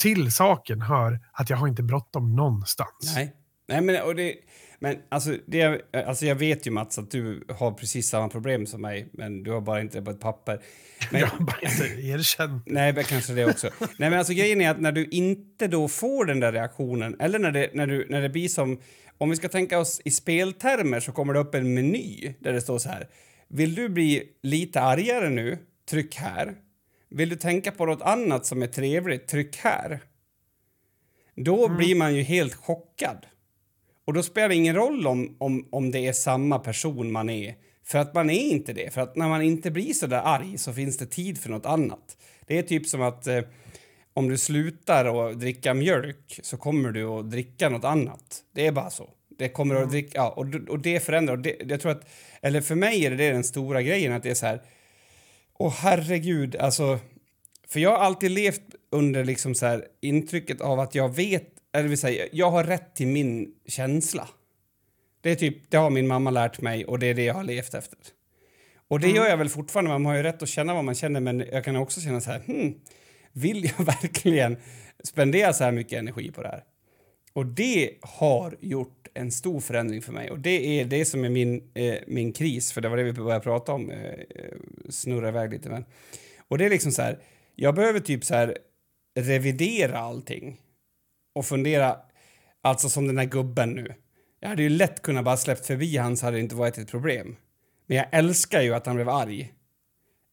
till 0.00 0.32
saken 0.32 0.82
hör 0.82 1.20
att 1.32 1.50
jag 1.50 1.56
har 1.56 1.68
inte 1.68 1.82
bråttom 1.82 2.36
någonstans. 2.36 3.12
Nej, 3.14 3.34
Nej 3.68 3.80
men, 3.80 4.02
och 4.02 4.14
det, 4.14 4.34
men 4.78 4.96
alltså, 5.08 5.36
det, 5.46 5.82
alltså 5.92 6.26
jag 6.26 6.34
vet 6.34 6.66
ju 6.66 6.70
Mats 6.70 6.98
att 6.98 7.10
du 7.10 7.44
har 7.48 7.72
precis 7.72 8.08
samma 8.08 8.28
problem 8.28 8.66
som 8.66 8.80
mig, 8.80 9.08
men 9.12 9.42
du 9.42 9.50
har 9.50 9.60
bara 9.60 9.80
inte 9.80 9.98
det 9.98 10.04
på 10.04 10.10
ett 10.10 10.20
papper. 10.20 10.62
Men, 11.10 11.20
jag 11.20 11.28
har 11.28 11.44
bara 11.44 11.60
inte 11.62 11.84
erkänt. 12.08 12.62
Nej, 12.66 12.92
men 12.92 13.04
kanske 13.04 13.32
det 13.32 13.46
också. 13.46 13.70
Nej, 13.80 14.10
men 14.10 14.18
alltså 14.18 14.32
grejen 14.32 14.60
är 14.60 14.70
att 14.70 14.80
när 14.80 14.92
du 14.92 15.04
inte 15.04 15.66
då 15.66 15.88
får 15.88 16.24
den 16.24 16.40
där 16.40 16.52
reaktionen, 16.52 17.16
eller 17.20 17.38
när 17.38 17.50
det, 17.50 17.70
när 17.74 17.86
du, 17.86 18.06
när 18.08 18.22
det 18.22 18.28
blir 18.28 18.48
som, 18.48 18.80
om 19.18 19.30
vi 19.30 19.36
ska 19.36 19.48
tänka 19.48 19.78
oss 19.78 20.00
i 20.04 20.10
speltermer 20.10 21.00
så 21.00 21.12
kommer 21.12 21.34
det 21.34 21.40
upp 21.40 21.54
en 21.54 21.74
meny 21.74 22.34
där 22.40 22.52
det 22.52 22.60
står 22.60 22.78
så 22.78 22.88
här. 22.88 23.08
Vill 23.48 23.74
du 23.74 23.88
bli 23.88 24.22
lite 24.42 24.80
argare 24.80 25.30
nu? 25.30 25.58
Tryck 25.90 26.14
här. 26.14 26.54
Vill 27.10 27.28
du 27.28 27.36
tänka 27.36 27.72
på 27.72 27.86
något 27.86 28.02
annat 28.02 28.46
som 28.46 28.62
är 28.62 28.66
trevligt? 28.66 29.28
Tryck 29.28 29.56
här. 29.56 30.00
Då 31.36 31.66
mm. 31.66 31.78
blir 31.78 31.94
man 31.94 32.14
ju 32.14 32.22
helt 32.22 32.54
chockad. 32.54 33.26
Och 34.08 34.14
då 34.14 34.22
spelar 34.22 34.48
det 34.48 34.54
ingen 34.54 34.74
roll 34.74 35.06
om, 35.06 35.36
om, 35.38 35.68
om 35.70 35.90
det 35.90 36.06
är 36.06 36.12
samma 36.12 36.58
person 36.58 37.12
man 37.12 37.30
är. 37.30 37.54
För 37.84 37.98
att 37.98 38.14
man 38.14 38.30
är 38.30 38.50
inte 38.50 38.72
det. 38.72 38.94
För 38.94 39.00
att 39.00 39.16
när 39.16 39.28
man 39.28 39.42
inte 39.42 39.70
blir 39.70 39.92
så 39.92 40.06
där 40.06 40.22
arg 40.24 40.58
så 40.58 40.72
finns 40.72 40.98
det 40.98 41.06
tid 41.06 41.38
för 41.38 41.50
något 41.50 41.66
annat. 41.66 42.16
Det 42.46 42.58
är 42.58 42.62
typ 42.62 42.86
som 42.86 43.02
att 43.02 43.26
eh, 43.26 43.40
om 44.14 44.28
du 44.28 44.38
slutar 44.38 45.30
att 45.30 45.40
dricka 45.40 45.74
mjölk 45.74 46.40
så 46.42 46.56
kommer 46.56 46.90
du 46.90 47.04
att 47.04 47.30
dricka 47.30 47.68
något 47.68 47.84
annat. 47.84 48.44
Det 48.54 48.66
är 48.66 48.72
bara 48.72 48.90
så. 48.90 49.10
Det 49.38 49.48
kommer 49.48 49.74
mm. 49.74 49.86
att 49.86 49.90
dricka, 49.90 50.10
ja, 50.14 50.28
och, 50.28 50.54
och 50.68 50.78
det 50.78 51.00
förändrar. 51.00 51.34
Och 51.34 51.42
det, 51.42 51.56
jag 51.68 51.80
tror 51.80 51.92
att, 51.92 52.08
eller 52.42 52.60
för 52.60 52.74
mig 52.74 53.06
är 53.06 53.10
det 53.10 53.30
den 53.30 53.44
stora 53.44 53.82
grejen 53.82 54.12
att 54.12 54.22
det 54.22 54.30
är 54.30 54.34
så 54.34 54.46
här. 54.46 54.62
Åh 55.58 55.74
herregud, 55.78 56.56
alltså. 56.56 56.98
För 57.68 57.80
jag 57.80 57.90
har 57.90 57.98
alltid 57.98 58.30
levt 58.30 58.74
under 58.90 59.24
liksom 59.24 59.54
så 59.54 59.66
här 59.66 59.84
intrycket 60.00 60.60
av 60.60 60.80
att 60.80 60.94
jag 60.94 61.16
vet 61.16 61.57
eller 61.72 61.88
vill 61.88 61.98
säga, 61.98 62.26
jag 62.32 62.50
har 62.50 62.64
rätt 62.64 62.94
till 62.94 63.06
min 63.06 63.54
känsla. 63.66 64.28
Det, 65.20 65.30
är 65.30 65.34
typ, 65.34 65.70
det 65.70 65.76
har 65.76 65.90
min 65.90 66.06
mamma 66.06 66.30
lärt 66.30 66.60
mig 66.60 66.84
och 66.84 66.98
det 66.98 67.06
är 67.06 67.14
det 67.14 67.24
jag 67.24 67.34
har 67.34 67.44
levt 67.44 67.74
efter. 67.74 67.98
Och 68.88 69.00
det 69.00 69.06
mm. 69.06 69.16
gör 69.16 69.28
jag 69.28 69.36
väl 69.36 69.48
fortfarande, 69.48 69.90
man 69.90 70.06
har 70.06 70.16
ju 70.16 70.22
rätt 70.22 70.42
att 70.42 70.48
känna 70.48 70.74
vad 70.74 70.84
man 70.84 70.94
känner 70.94 71.20
men 71.20 71.44
jag 71.52 71.64
kan 71.64 71.76
också 71.76 72.00
känna 72.00 72.20
så 72.20 72.30
här, 72.30 72.40
hmm, 72.40 72.74
vill 73.32 73.64
jag 73.64 73.84
verkligen 73.86 74.56
spendera 75.04 75.52
så 75.52 75.64
här 75.64 75.72
mycket 75.72 75.98
energi 75.98 76.30
på 76.30 76.42
det 76.42 76.48
här? 76.48 76.64
Och 77.32 77.46
det 77.46 77.90
har 78.02 78.56
gjort 78.60 79.08
en 79.14 79.32
stor 79.32 79.60
förändring 79.60 80.02
för 80.02 80.12
mig 80.12 80.30
och 80.30 80.38
det 80.38 80.80
är 80.80 80.84
det 80.84 81.04
som 81.04 81.24
är 81.24 81.28
min, 81.28 81.70
eh, 81.74 81.98
min 82.06 82.32
kris, 82.32 82.72
för 82.72 82.80
det 82.80 82.88
var 82.88 82.96
det 82.96 83.02
vi 83.02 83.12
började 83.12 83.44
prata 83.44 83.72
om, 83.72 83.90
eh, 83.90 84.18
snurra 84.88 85.28
iväg 85.28 85.52
lite 85.52 85.68
men. 85.68 85.84
Och 86.48 86.58
det 86.58 86.64
är 86.64 86.70
liksom 86.70 86.92
så 86.92 87.02
här, 87.02 87.18
jag 87.54 87.74
behöver 87.74 88.00
typ 88.00 88.24
så 88.24 88.34
här 88.34 88.58
revidera 89.14 89.98
allting 89.98 90.60
och 91.34 91.46
fundera, 91.46 91.96
alltså 92.62 92.88
som 92.88 93.06
den 93.06 93.18
här 93.18 93.24
gubben 93.24 93.70
nu. 93.70 93.94
Jag 94.40 94.48
hade 94.48 94.62
ju 94.62 94.68
lätt 94.68 95.02
kunnat 95.02 95.24
bara 95.24 95.36
släppt 95.36 95.66
förbi 95.66 95.96
han 95.96 96.16
så 96.16 96.26
hade 96.26 96.36
det 96.36 96.40
inte 96.40 96.54
varit 96.54 96.78
ett 96.78 96.90
problem. 96.90 97.36
Men 97.86 97.96
jag 97.96 98.06
älskar 98.12 98.60
ju 98.60 98.74
att 98.74 98.86
han 98.86 98.96
blev 98.96 99.08
arg. 99.08 99.52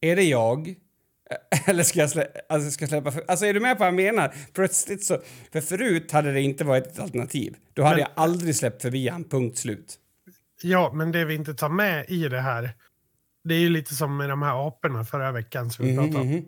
Är 0.02 0.16
det 0.16 0.24
jag? 0.24 0.76
Eller 1.68 1.84
ska 1.84 2.00
jag, 2.00 2.10
slä, 2.10 2.28
alltså 2.50 2.72
ska 2.72 2.84
jag 2.84 2.90
släppa 2.90 3.12
för, 3.12 3.24
Alltså 3.28 3.46
är 3.46 3.54
du 3.54 3.60
med 3.60 3.78
på 3.78 3.80
vad 3.80 3.88
jag 3.88 3.96
menar? 3.96 4.36
Plötsligt 4.54 5.04
så... 5.04 5.22
För 5.52 5.62
förut 5.62 6.12
hade 6.12 6.32
det 6.32 6.42
inte 6.42 6.64
varit 6.64 6.88
ett 6.88 7.00
alternativ. 7.00 7.56
Då 7.74 7.84
hade 7.84 7.96
men, 7.96 8.00
jag 8.00 8.10
aldrig 8.24 8.56
släppt 8.56 8.82
förbi 8.82 9.08
han, 9.08 9.24
punkt 9.24 9.58
slut. 9.58 10.00
Ja, 10.62 10.92
men 10.94 11.12
det 11.12 11.26
vi 11.26 11.36
inte 11.36 11.54
tar 11.54 11.70
med 11.70 12.06
i 12.10 12.30
det 12.30 12.42
här, 12.42 12.70
det 13.44 13.56
är 13.56 13.60
ju 13.60 13.70
lite 13.70 13.96
som 13.96 14.18
med 14.18 14.30
de 14.30 14.42
här 14.42 14.68
aporna 14.68 15.06
förra 15.06 15.32
veckan 15.32 15.70
som 15.70 15.86
vi 15.86 15.92
mm, 15.92 16.06
pratade 16.06 16.22
om. 16.22 16.32
Mm. 16.32 16.46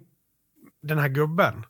Den 0.82 0.98
här 0.98 1.10
gubben. 1.10 1.64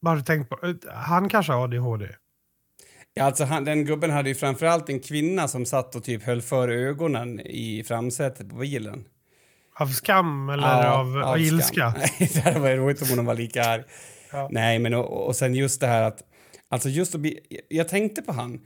Du 0.00 0.22
tänkt 0.22 0.48
på? 0.48 0.74
Han 0.94 1.28
kanske 1.28 1.52
har 1.52 1.64
ADHD? 1.64 2.08
Ja, 3.14 3.24
alltså 3.24 3.44
han, 3.44 3.64
den 3.64 3.84
gubben 3.84 4.10
hade 4.10 4.28
ju 4.28 4.34
framförallt 4.34 4.88
en 4.88 5.00
kvinna 5.00 5.48
som 5.48 5.66
satt 5.66 5.94
och 5.94 6.04
typ 6.04 6.22
höll 6.22 6.42
för 6.42 6.68
ögonen 6.68 7.40
i 7.40 7.84
framsätet 7.88 8.50
på 8.50 8.56
bilen. 8.56 9.04
Av 9.74 9.86
skam 9.86 10.48
eller 10.48 10.68
ja, 10.68 10.90
av, 10.90 11.18
av 11.18 11.38
ilska? 11.38 11.94
Nej, 11.98 12.30
det 12.34 12.40
hade 12.40 12.58
varit 12.58 12.78
roligt 12.78 13.02
om 13.02 13.18
hon 13.18 13.26
var 13.26 13.34
lika 13.34 13.64
arg. 13.64 13.82
Ja. 14.32 14.48
Nej, 14.50 14.78
men 14.78 14.94
och, 14.94 15.26
och 15.26 15.36
sen 15.36 15.54
just 15.54 15.80
det 15.80 15.86
här 15.86 16.02
att... 16.02 16.22
Alltså 16.70 16.88
just 16.88 17.14
att 17.14 17.20
bli, 17.20 17.40
jag 17.68 17.88
tänkte 17.88 18.22
på 18.22 18.32
han 18.32 18.60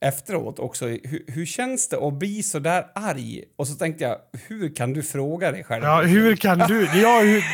efteråt 0.00 0.58
också. 0.58 0.86
Hur, 0.86 1.24
hur 1.26 1.46
känns 1.46 1.88
det 1.88 2.06
att 2.06 2.14
bli 2.14 2.42
så 2.42 2.58
där 2.58 2.86
arg? 2.94 3.44
Och 3.56 3.68
så 3.68 3.74
tänkte 3.74 4.04
jag, 4.04 4.18
hur 4.48 4.74
kan 4.74 4.92
du 4.92 5.02
fråga 5.02 5.52
dig 5.52 5.64
själv? 5.64 5.84
Ja, 5.84 6.02
hur 6.02 6.36
kan 6.36 6.58
du? 6.58 7.00
Ja, 7.00 7.20
hur, 7.20 7.44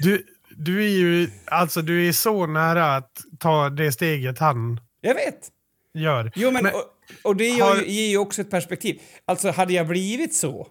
du, 0.00 0.26
du 0.56 0.84
är 0.84 0.88
ju 0.88 1.30
alltså, 1.44 1.82
du 1.82 2.08
är 2.08 2.12
så 2.12 2.46
nära 2.46 2.96
att 2.96 3.20
ta 3.38 3.70
det 3.70 3.92
steget 3.92 4.38
han 4.38 4.80
jag 5.00 5.14
vet. 5.14 5.48
gör. 5.94 6.32
Jo, 6.34 6.50
men, 6.50 6.66
och, 6.66 6.84
och, 7.22 7.36
det 7.36 7.50
har... 7.50 7.76
ger 7.76 8.10
ju 8.10 8.18
också 8.18 8.40
ett 8.40 8.50
perspektiv. 8.50 9.00
Alltså, 9.24 9.50
hade 9.50 9.72
jag 9.72 9.86
blivit 9.86 10.34
så? 10.34 10.68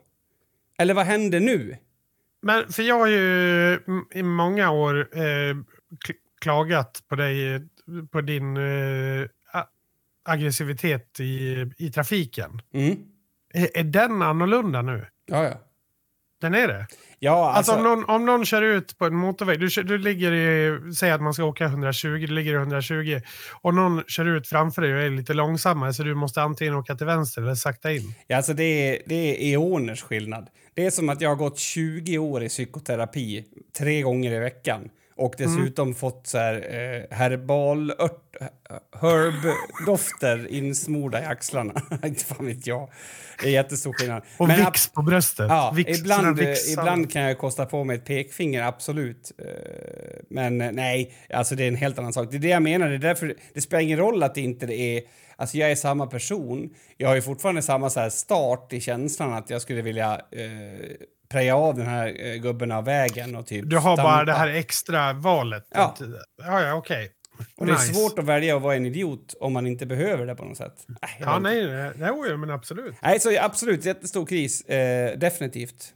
Eller 0.77 0.93
vad 0.93 1.05
händer 1.05 1.39
nu? 1.39 1.77
Men 2.41 2.71
för 2.71 2.83
jag 2.83 2.99
har 2.99 3.07
ju 3.07 3.79
i 4.13 4.23
många 4.23 4.71
år 4.71 5.17
eh, 5.17 5.55
klagat 6.41 7.03
på 7.07 7.15
dig, 7.15 7.61
på 8.11 8.21
din... 8.21 8.57
Eh, 8.57 9.27
aggressivitet 10.25 11.19
i, 11.19 11.65
i 11.77 11.91
trafiken. 11.91 12.61
Mm. 12.73 12.97
Är, 13.53 13.77
är 13.77 13.83
den 13.83 14.21
annorlunda 14.21 14.81
nu? 14.81 15.05
Ja, 15.25 15.43
ja. 15.43 15.57
Den 16.43 16.53
är 16.53 16.67
det? 16.67 16.87
Ja, 17.19 17.53
Alltså, 17.53 17.71
alltså... 17.71 17.87
om, 17.87 17.99
någon, 17.99 18.09
om 18.09 18.25
någon 18.25 18.45
kör 18.45 18.61
ut 18.61 18.97
på 18.97 19.05
en 19.05 19.15
motorväg, 19.15 19.59
du, 19.59 19.83
du 19.83 19.97
ligger 19.97 20.31
i, 20.31 20.79
säg 20.93 21.11
att 21.11 21.21
man 21.21 21.33
ska 21.33 21.43
åka 21.43 21.65
120, 21.65 22.07
du 22.07 22.27
ligger 22.27 22.53
i 22.53 22.55
120 22.55 23.21
och 23.61 23.73
någon 23.73 24.03
kör 24.07 24.25
ut 24.25 24.47
framför 24.47 24.81
dig 24.81 24.93
och 24.93 25.01
är 25.01 25.09
lite 25.09 25.33
långsammare 25.33 25.93
så 25.93 26.03
du 26.03 26.15
måste 26.15 26.41
antingen 26.41 26.73
åka 26.73 26.95
till 26.95 27.05
vänster 27.05 27.41
eller 27.41 27.55
sakta 27.55 27.91
in. 27.91 28.13
Ja, 28.27 28.37
alltså 28.37 28.53
det, 28.53 28.63
är, 28.63 29.01
det 29.05 29.15
är 29.15 29.53
eoners 29.53 30.01
skillnad. 30.01 30.47
Det 30.73 30.85
är 30.85 30.91
som 30.91 31.09
att 31.09 31.21
jag 31.21 31.29
har 31.29 31.35
gått 31.35 31.59
20 31.59 32.17
år 32.17 32.43
i 32.43 32.49
psykoterapi 32.49 33.45
tre 33.77 34.01
gånger 34.01 34.31
i 34.31 34.39
veckan 34.39 34.89
och 35.15 35.35
dessutom 35.37 35.95
fått 35.95 36.27
så 36.27 36.37
här 36.37 36.55
eh, 36.55 37.17
herbalört, 37.17 38.35
herb-dofter 39.01 40.47
insmorda 40.47 41.21
i 41.21 41.25
axlarna. 41.25 41.73
Inte 42.03 42.25
fan 42.25 42.45
vet 42.45 42.67
jag. 42.67 42.89
Det 43.41 43.47
är 43.47 43.51
jättestor 43.51 43.93
skillnad. 43.93 44.23
Och 44.37 44.47
Men 44.47 44.59
Vicks 44.59 44.89
på 44.89 45.01
bröstet. 45.01 45.45
Ja, 45.49 45.73
Vicks, 45.75 45.99
ibland, 45.99 46.39
ibland 46.71 47.11
kan 47.11 47.21
jag 47.21 47.37
kosta 47.37 47.65
på 47.65 47.83
mig 47.83 47.97
ett 47.97 48.05
pekfinger, 48.05 48.63
absolut. 48.63 49.31
Eh, 49.37 49.45
Men 50.29 50.61
eh, 50.61 50.71
nej, 50.71 51.13
alltså 51.29 51.55
det 51.55 51.63
är 51.63 51.67
en 51.67 51.75
helt 51.75 51.99
annan 51.99 52.13
sak. 52.13 52.27
Det 52.31 52.37
är 52.37 52.39
det 52.39 52.47
jag 52.47 52.63
menar. 52.63 52.89
Det, 52.89 52.95
är 52.95 52.99
därför, 52.99 53.35
det 53.53 53.61
spelar 53.61 53.81
ingen 53.81 53.99
roll 53.99 54.23
att 54.23 54.35
det 54.35 54.41
inte 54.41 54.65
är... 54.65 55.01
Alltså 55.35 55.57
jag 55.57 55.71
är 55.71 55.75
samma 55.75 56.07
person. 56.07 56.69
Jag 56.97 57.07
har 57.07 57.15
ju 57.15 57.21
fortfarande 57.21 57.61
samma 57.61 57.89
så 57.89 58.09
start 58.09 58.73
i 58.73 58.79
känslan 58.81 59.33
att 59.33 59.49
jag 59.49 59.61
skulle 59.61 59.81
vilja 59.81 60.21
eh, 60.31 60.89
preja 61.33 61.55
av 61.55 61.75
den 61.77 61.87
här 61.87 62.15
eh, 62.25 62.35
gubben 62.35 62.71
av 62.71 62.85
vägen 62.85 63.35
och 63.35 63.47
typ 63.47 63.69
Du 63.69 63.77
har 63.77 63.97
bara 63.97 64.05
stampa. 64.15 64.25
det 64.25 64.33
här 64.33 64.47
extra 64.47 65.13
valet. 65.13 65.67
Ja. 65.69 65.83
Att- 65.85 66.01
ja, 66.37 66.61
ja 66.61 66.73
okej. 66.73 67.11
Och 67.57 67.65
det 67.65 67.71
är 67.71 67.75
Nice. 67.75 67.93
svårt 67.93 68.19
att 68.19 68.25
välja 68.25 68.55
att 68.55 68.61
vara 68.61 68.75
en 68.75 68.85
idiot 68.85 69.33
om 69.39 69.53
man 69.53 69.67
inte 69.67 69.85
behöver 69.85 70.25
det 70.25 70.35
på 70.35 70.45
något 70.45 70.57
sätt. 70.57 70.85
Jag 70.87 71.27
Ja, 71.27 71.39
nej, 71.39 71.67
nej, 71.67 71.91
nej, 71.97 72.37
men 72.37 72.49
absolut. 72.49 72.95
nej 73.01 73.19
så 73.19 73.37
absolut, 73.41 73.85
jättestor 73.85 74.25
kris. 74.25 74.61
Eh, 74.61 75.17
definitivt. 75.17 75.93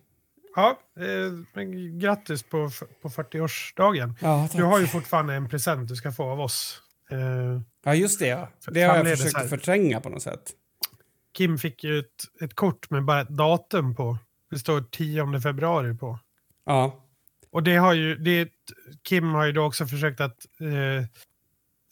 Ja, 0.55 0.79
eh, 0.99 1.05
men 1.53 1.99
grattis 1.99 2.43
på, 2.43 2.69
på 3.01 3.09
40-årsdagen. 3.09 4.13
Ja, 4.21 4.49
Du 4.55 4.63
har 4.63 4.79
ju 4.79 4.87
fortfarande 4.87 5.33
en 5.33 5.49
present 5.49 5.89
du 5.89 5.95
ska 5.95 6.11
få 6.11 6.23
av 6.31 6.39
oss. 6.41 6.81
Eh, 7.11 7.61
Ja, 7.85 7.93
just 7.95 8.19
det. 8.19 8.27
Ja. 8.27 8.49
Det 8.67 8.81
har 8.83 8.95
jag 8.97 9.17
försökt 9.19 9.49
förtränga 9.49 9.99
på 9.99 10.09
något 10.09 10.21
sätt. 10.21 10.51
Kim 11.37 11.57
fick 11.57 11.83
ju 11.83 11.99
ett, 11.99 12.05
ett 12.43 12.53
kort 12.55 12.89
med 12.89 13.05
bara 13.05 13.21
ett 13.21 13.29
datum 13.29 13.95
på. 13.95 14.17
Det 14.49 14.59
står 14.59 14.81
10 14.81 15.41
februari 15.41 15.93
på. 15.93 16.19
Ja. 16.65 17.03
Och 17.51 17.63
det 17.63 17.75
har 17.75 17.93
ju, 17.93 18.15
det, 18.15 18.49
Kim 19.03 19.33
har 19.33 19.45
ju 19.45 19.51
då 19.51 19.63
också 19.63 19.85
försökt 19.87 20.21
att 20.21 20.37
eh, 20.59 21.05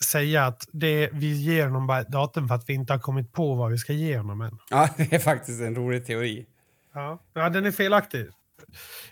säga 0.04 0.46
att 0.46 0.68
det, 0.72 1.10
vi 1.14 1.34
ger 1.34 1.66
honom 1.66 1.88
bara 1.88 2.02
ett 2.02 2.08
datum 2.08 2.48
för 2.48 2.56
att 2.56 2.70
vi 2.70 2.74
inte 2.74 2.94
har 2.94 3.00
kommit 3.00 3.34
på 3.34 3.56
vad 3.56 3.72
vi 3.72 3.78
ska 3.78 3.94
ge 3.94 4.18
honom 4.18 4.42
än. 4.42 4.58
ja, 4.70 4.90
det 4.98 5.14
är 5.14 5.20
faktiskt 5.20 5.62
en 5.62 5.76
rolig 5.76 6.06
teori. 6.06 6.46
Ja, 6.94 7.20
ja 7.34 7.50
den 7.50 7.66
är 7.66 7.72
felaktig. 7.72 8.28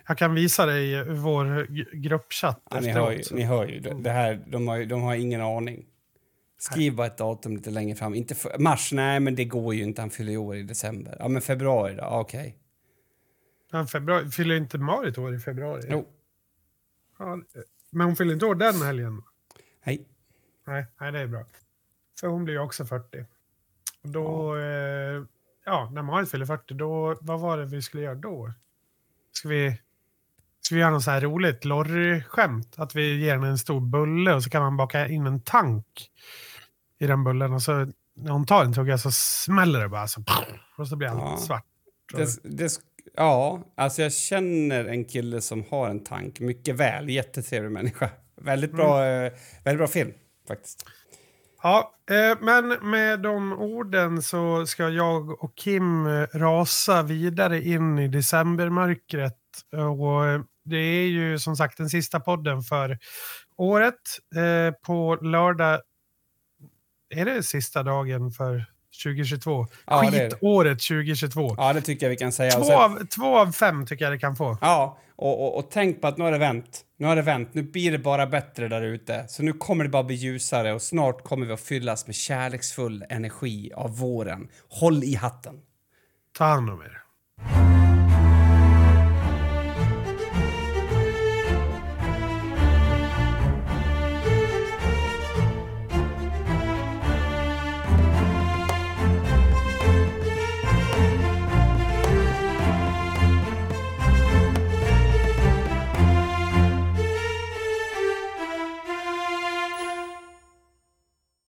Jag 0.07 0.17
kan 0.17 0.33
visa 0.33 0.65
dig 0.65 0.91
i 0.91 1.03
vår 1.03 1.67
gruppchatt 1.95 2.61
Ja, 2.71 2.79
ni, 2.79 2.89
hör 2.89 3.11
ju, 3.11 3.23
ni 3.31 3.43
hör 3.43 3.67
ju. 3.67 3.79
Det 3.79 4.09
här, 4.09 4.43
de, 4.47 4.67
har, 4.67 4.85
de 4.85 5.01
har 5.01 5.15
ingen 5.15 5.41
aning. 5.41 5.85
Skriv 6.59 6.95
bara 6.95 7.07
ett 7.07 7.17
datum 7.17 7.55
lite 7.55 7.69
längre 7.69 7.95
fram. 7.95 8.15
Inte 8.15 8.35
för, 8.35 8.59
mars, 8.59 8.91
nej 8.91 9.19
men 9.19 9.35
det 9.35 9.45
går 9.45 9.75
ju 9.75 9.83
inte. 9.83 10.01
Han 10.01 10.09
fyller 10.09 10.31
ju 10.31 10.37
år 10.37 10.55
i 10.55 10.63
december. 10.63 11.17
Ja 11.19 11.27
men 11.27 11.41
februari 11.41 11.95
då, 11.95 12.03
okej. 12.03 12.57
Ja, 13.74 13.86
februari, 13.86 14.30
fyller 14.32 14.55
inte 14.55 14.78
Marit 14.78 15.17
år 15.17 15.36
i 15.36 15.39
februari? 15.39 15.82
Jo. 15.89 16.07
Ja, 17.19 17.38
men 17.91 18.07
hon 18.07 18.15
fyller 18.15 18.34
inte 18.34 18.45
år 18.45 18.55
den 18.55 18.82
helgen? 18.82 19.24
Hej. 19.82 20.07
Nej, 20.67 20.86
nej, 20.99 21.11
det 21.11 21.19
är 21.19 21.28
bra. 21.28 21.45
För 22.19 22.28
hon 22.28 22.43
blir 22.43 22.53
ju 22.53 22.59
också 22.59 22.86
40. 22.86 23.26
Och 24.03 24.09
då, 24.09 24.55
eh, 24.55 25.24
ja, 25.65 25.89
när 25.93 26.01
Marit 26.01 26.32
fyller 26.32 26.45
40, 26.45 26.74
då, 26.74 27.17
vad 27.21 27.39
var 27.39 27.57
det 27.57 27.65
vi 27.65 27.82
skulle 27.82 28.03
göra 28.03 28.15
då? 28.15 28.53
Ska 29.32 29.49
vi, 29.49 29.80
ska 30.61 30.76
vi 30.76 30.82
göra 30.82 30.91
något 30.91 31.03
så 31.03 31.11
här 31.11 31.21
roligt 31.21 31.65
Lorry-skämt? 31.65 32.74
Att 32.78 32.95
vi 32.95 33.19
ger 33.26 33.34
henne 33.34 33.47
en 33.47 33.57
stor 33.57 33.82
bulle 33.82 34.34
och 34.34 34.43
så 34.43 34.49
kan 34.49 34.61
man 34.61 34.78
baka 34.78 35.07
in 35.07 35.28
en 35.28 35.41
tank 35.41 36.11
i 36.99 37.07
den 37.07 37.24
bullen 37.24 37.53
och 37.53 37.61
så 37.61 37.71
när 38.15 38.32
hon 38.32 38.45
tar 38.45 38.65
en 38.65 38.74
tugga 38.74 38.97
så 38.97 39.11
smäller 39.11 39.80
det 39.82 39.89
bara 39.89 40.07
så, 40.07 40.24
och 40.78 40.88
så 40.88 40.95
blir 40.95 41.07
allt 41.07 41.19
Ja. 41.19 41.38
svart. 41.38 41.65
Det, 42.13 42.43
det, 42.43 42.69
ja, 43.13 43.63
alltså 43.77 44.01
jag 44.01 44.13
känner 44.13 44.85
en 44.85 45.05
kille 45.05 45.41
som 45.41 45.63
har 45.69 45.89
en 45.89 46.03
tank 46.03 46.39
mycket 46.39 46.75
väl. 46.75 47.09
Jättetrevlig 47.09 47.71
människa. 47.71 48.09
Väldigt 48.41 48.71
bra, 48.71 49.05
eh, 49.05 49.31
väldigt 49.63 49.77
bra 49.77 49.87
film 49.87 50.13
faktiskt. 50.47 50.85
Ja, 51.63 51.93
eh, 52.09 52.37
men 52.41 52.67
med 52.67 53.19
de 53.19 53.53
orden 53.53 54.21
så 54.21 54.65
ska 54.65 54.89
jag 54.89 55.43
och 55.43 55.55
Kim 55.55 56.07
eh, 56.07 56.27
rasa 56.33 57.03
vidare 57.03 57.61
in 57.61 57.99
i 57.99 58.07
decembermörkret. 58.07 59.37
Och 59.71 60.45
det 60.65 60.77
är 60.77 61.07
ju 61.07 61.39
som 61.39 61.55
sagt 61.55 61.77
den 61.77 61.89
sista 61.89 62.19
podden 62.19 62.61
för 62.61 62.97
året. 63.57 64.19
Eh, 64.35 64.73
på 64.85 65.15
lördag 65.21 65.81
är 67.09 67.25
det 67.25 67.43
sista 67.43 67.83
dagen 67.83 68.31
för 68.31 68.65
2022. 69.03 69.67
Ja. 69.87 70.03
Skitåret 70.11 70.79
2022. 70.79 71.55
Ja, 71.57 71.73
det 71.73 71.81
tycker 71.81 72.05
jag 72.05 72.09
vi 72.09 72.17
kan 72.17 72.31
säga. 72.31 72.51
Två, 72.51 72.63
sen- 72.63 72.75
av, 72.75 73.05
två 73.05 73.37
av 73.37 73.51
fem 73.51 73.85
tycker 73.85 74.05
jag 74.05 74.13
det 74.13 74.17
kan 74.19 74.35
få. 74.35 74.57
Ja, 74.61 74.97
och, 75.15 75.41
och, 75.45 75.57
och 75.57 75.71
tänk 75.71 76.01
på 76.01 76.07
att 76.07 76.17
nu 76.17 76.23
har 76.23 76.31
det 76.31 76.37
vänt. 76.37 76.81
Nu 76.97 77.07
har 77.07 77.15
det 77.15 77.21
vänt. 77.21 77.53
Nu 77.53 77.63
blir 77.63 77.91
det 77.91 77.99
bara 77.99 78.27
bättre 78.27 78.67
där 78.67 78.81
ute. 78.81 79.25
Så 79.27 79.43
nu 79.43 79.53
kommer 79.53 79.83
det 79.83 79.89
bara 79.89 80.03
bli 80.03 80.15
ljusare 80.15 80.73
och 80.73 80.81
snart 80.81 81.23
kommer 81.23 81.45
vi 81.45 81.53
att 81.53 81.61
fyllas 81.61 82.07
med 82.07 82.15
kärleksfull 82.15 83.05
energi 83.09 83.71
av 83.75 83.97
våren. 83.97 84.47
Håll 84.69 85.03
i 85.03 85.15
hatten. 85.15 85.55
Ta 86.37 86.45
hand 86.45 86.69
om 86.69 86.81
er. 86.81 86.99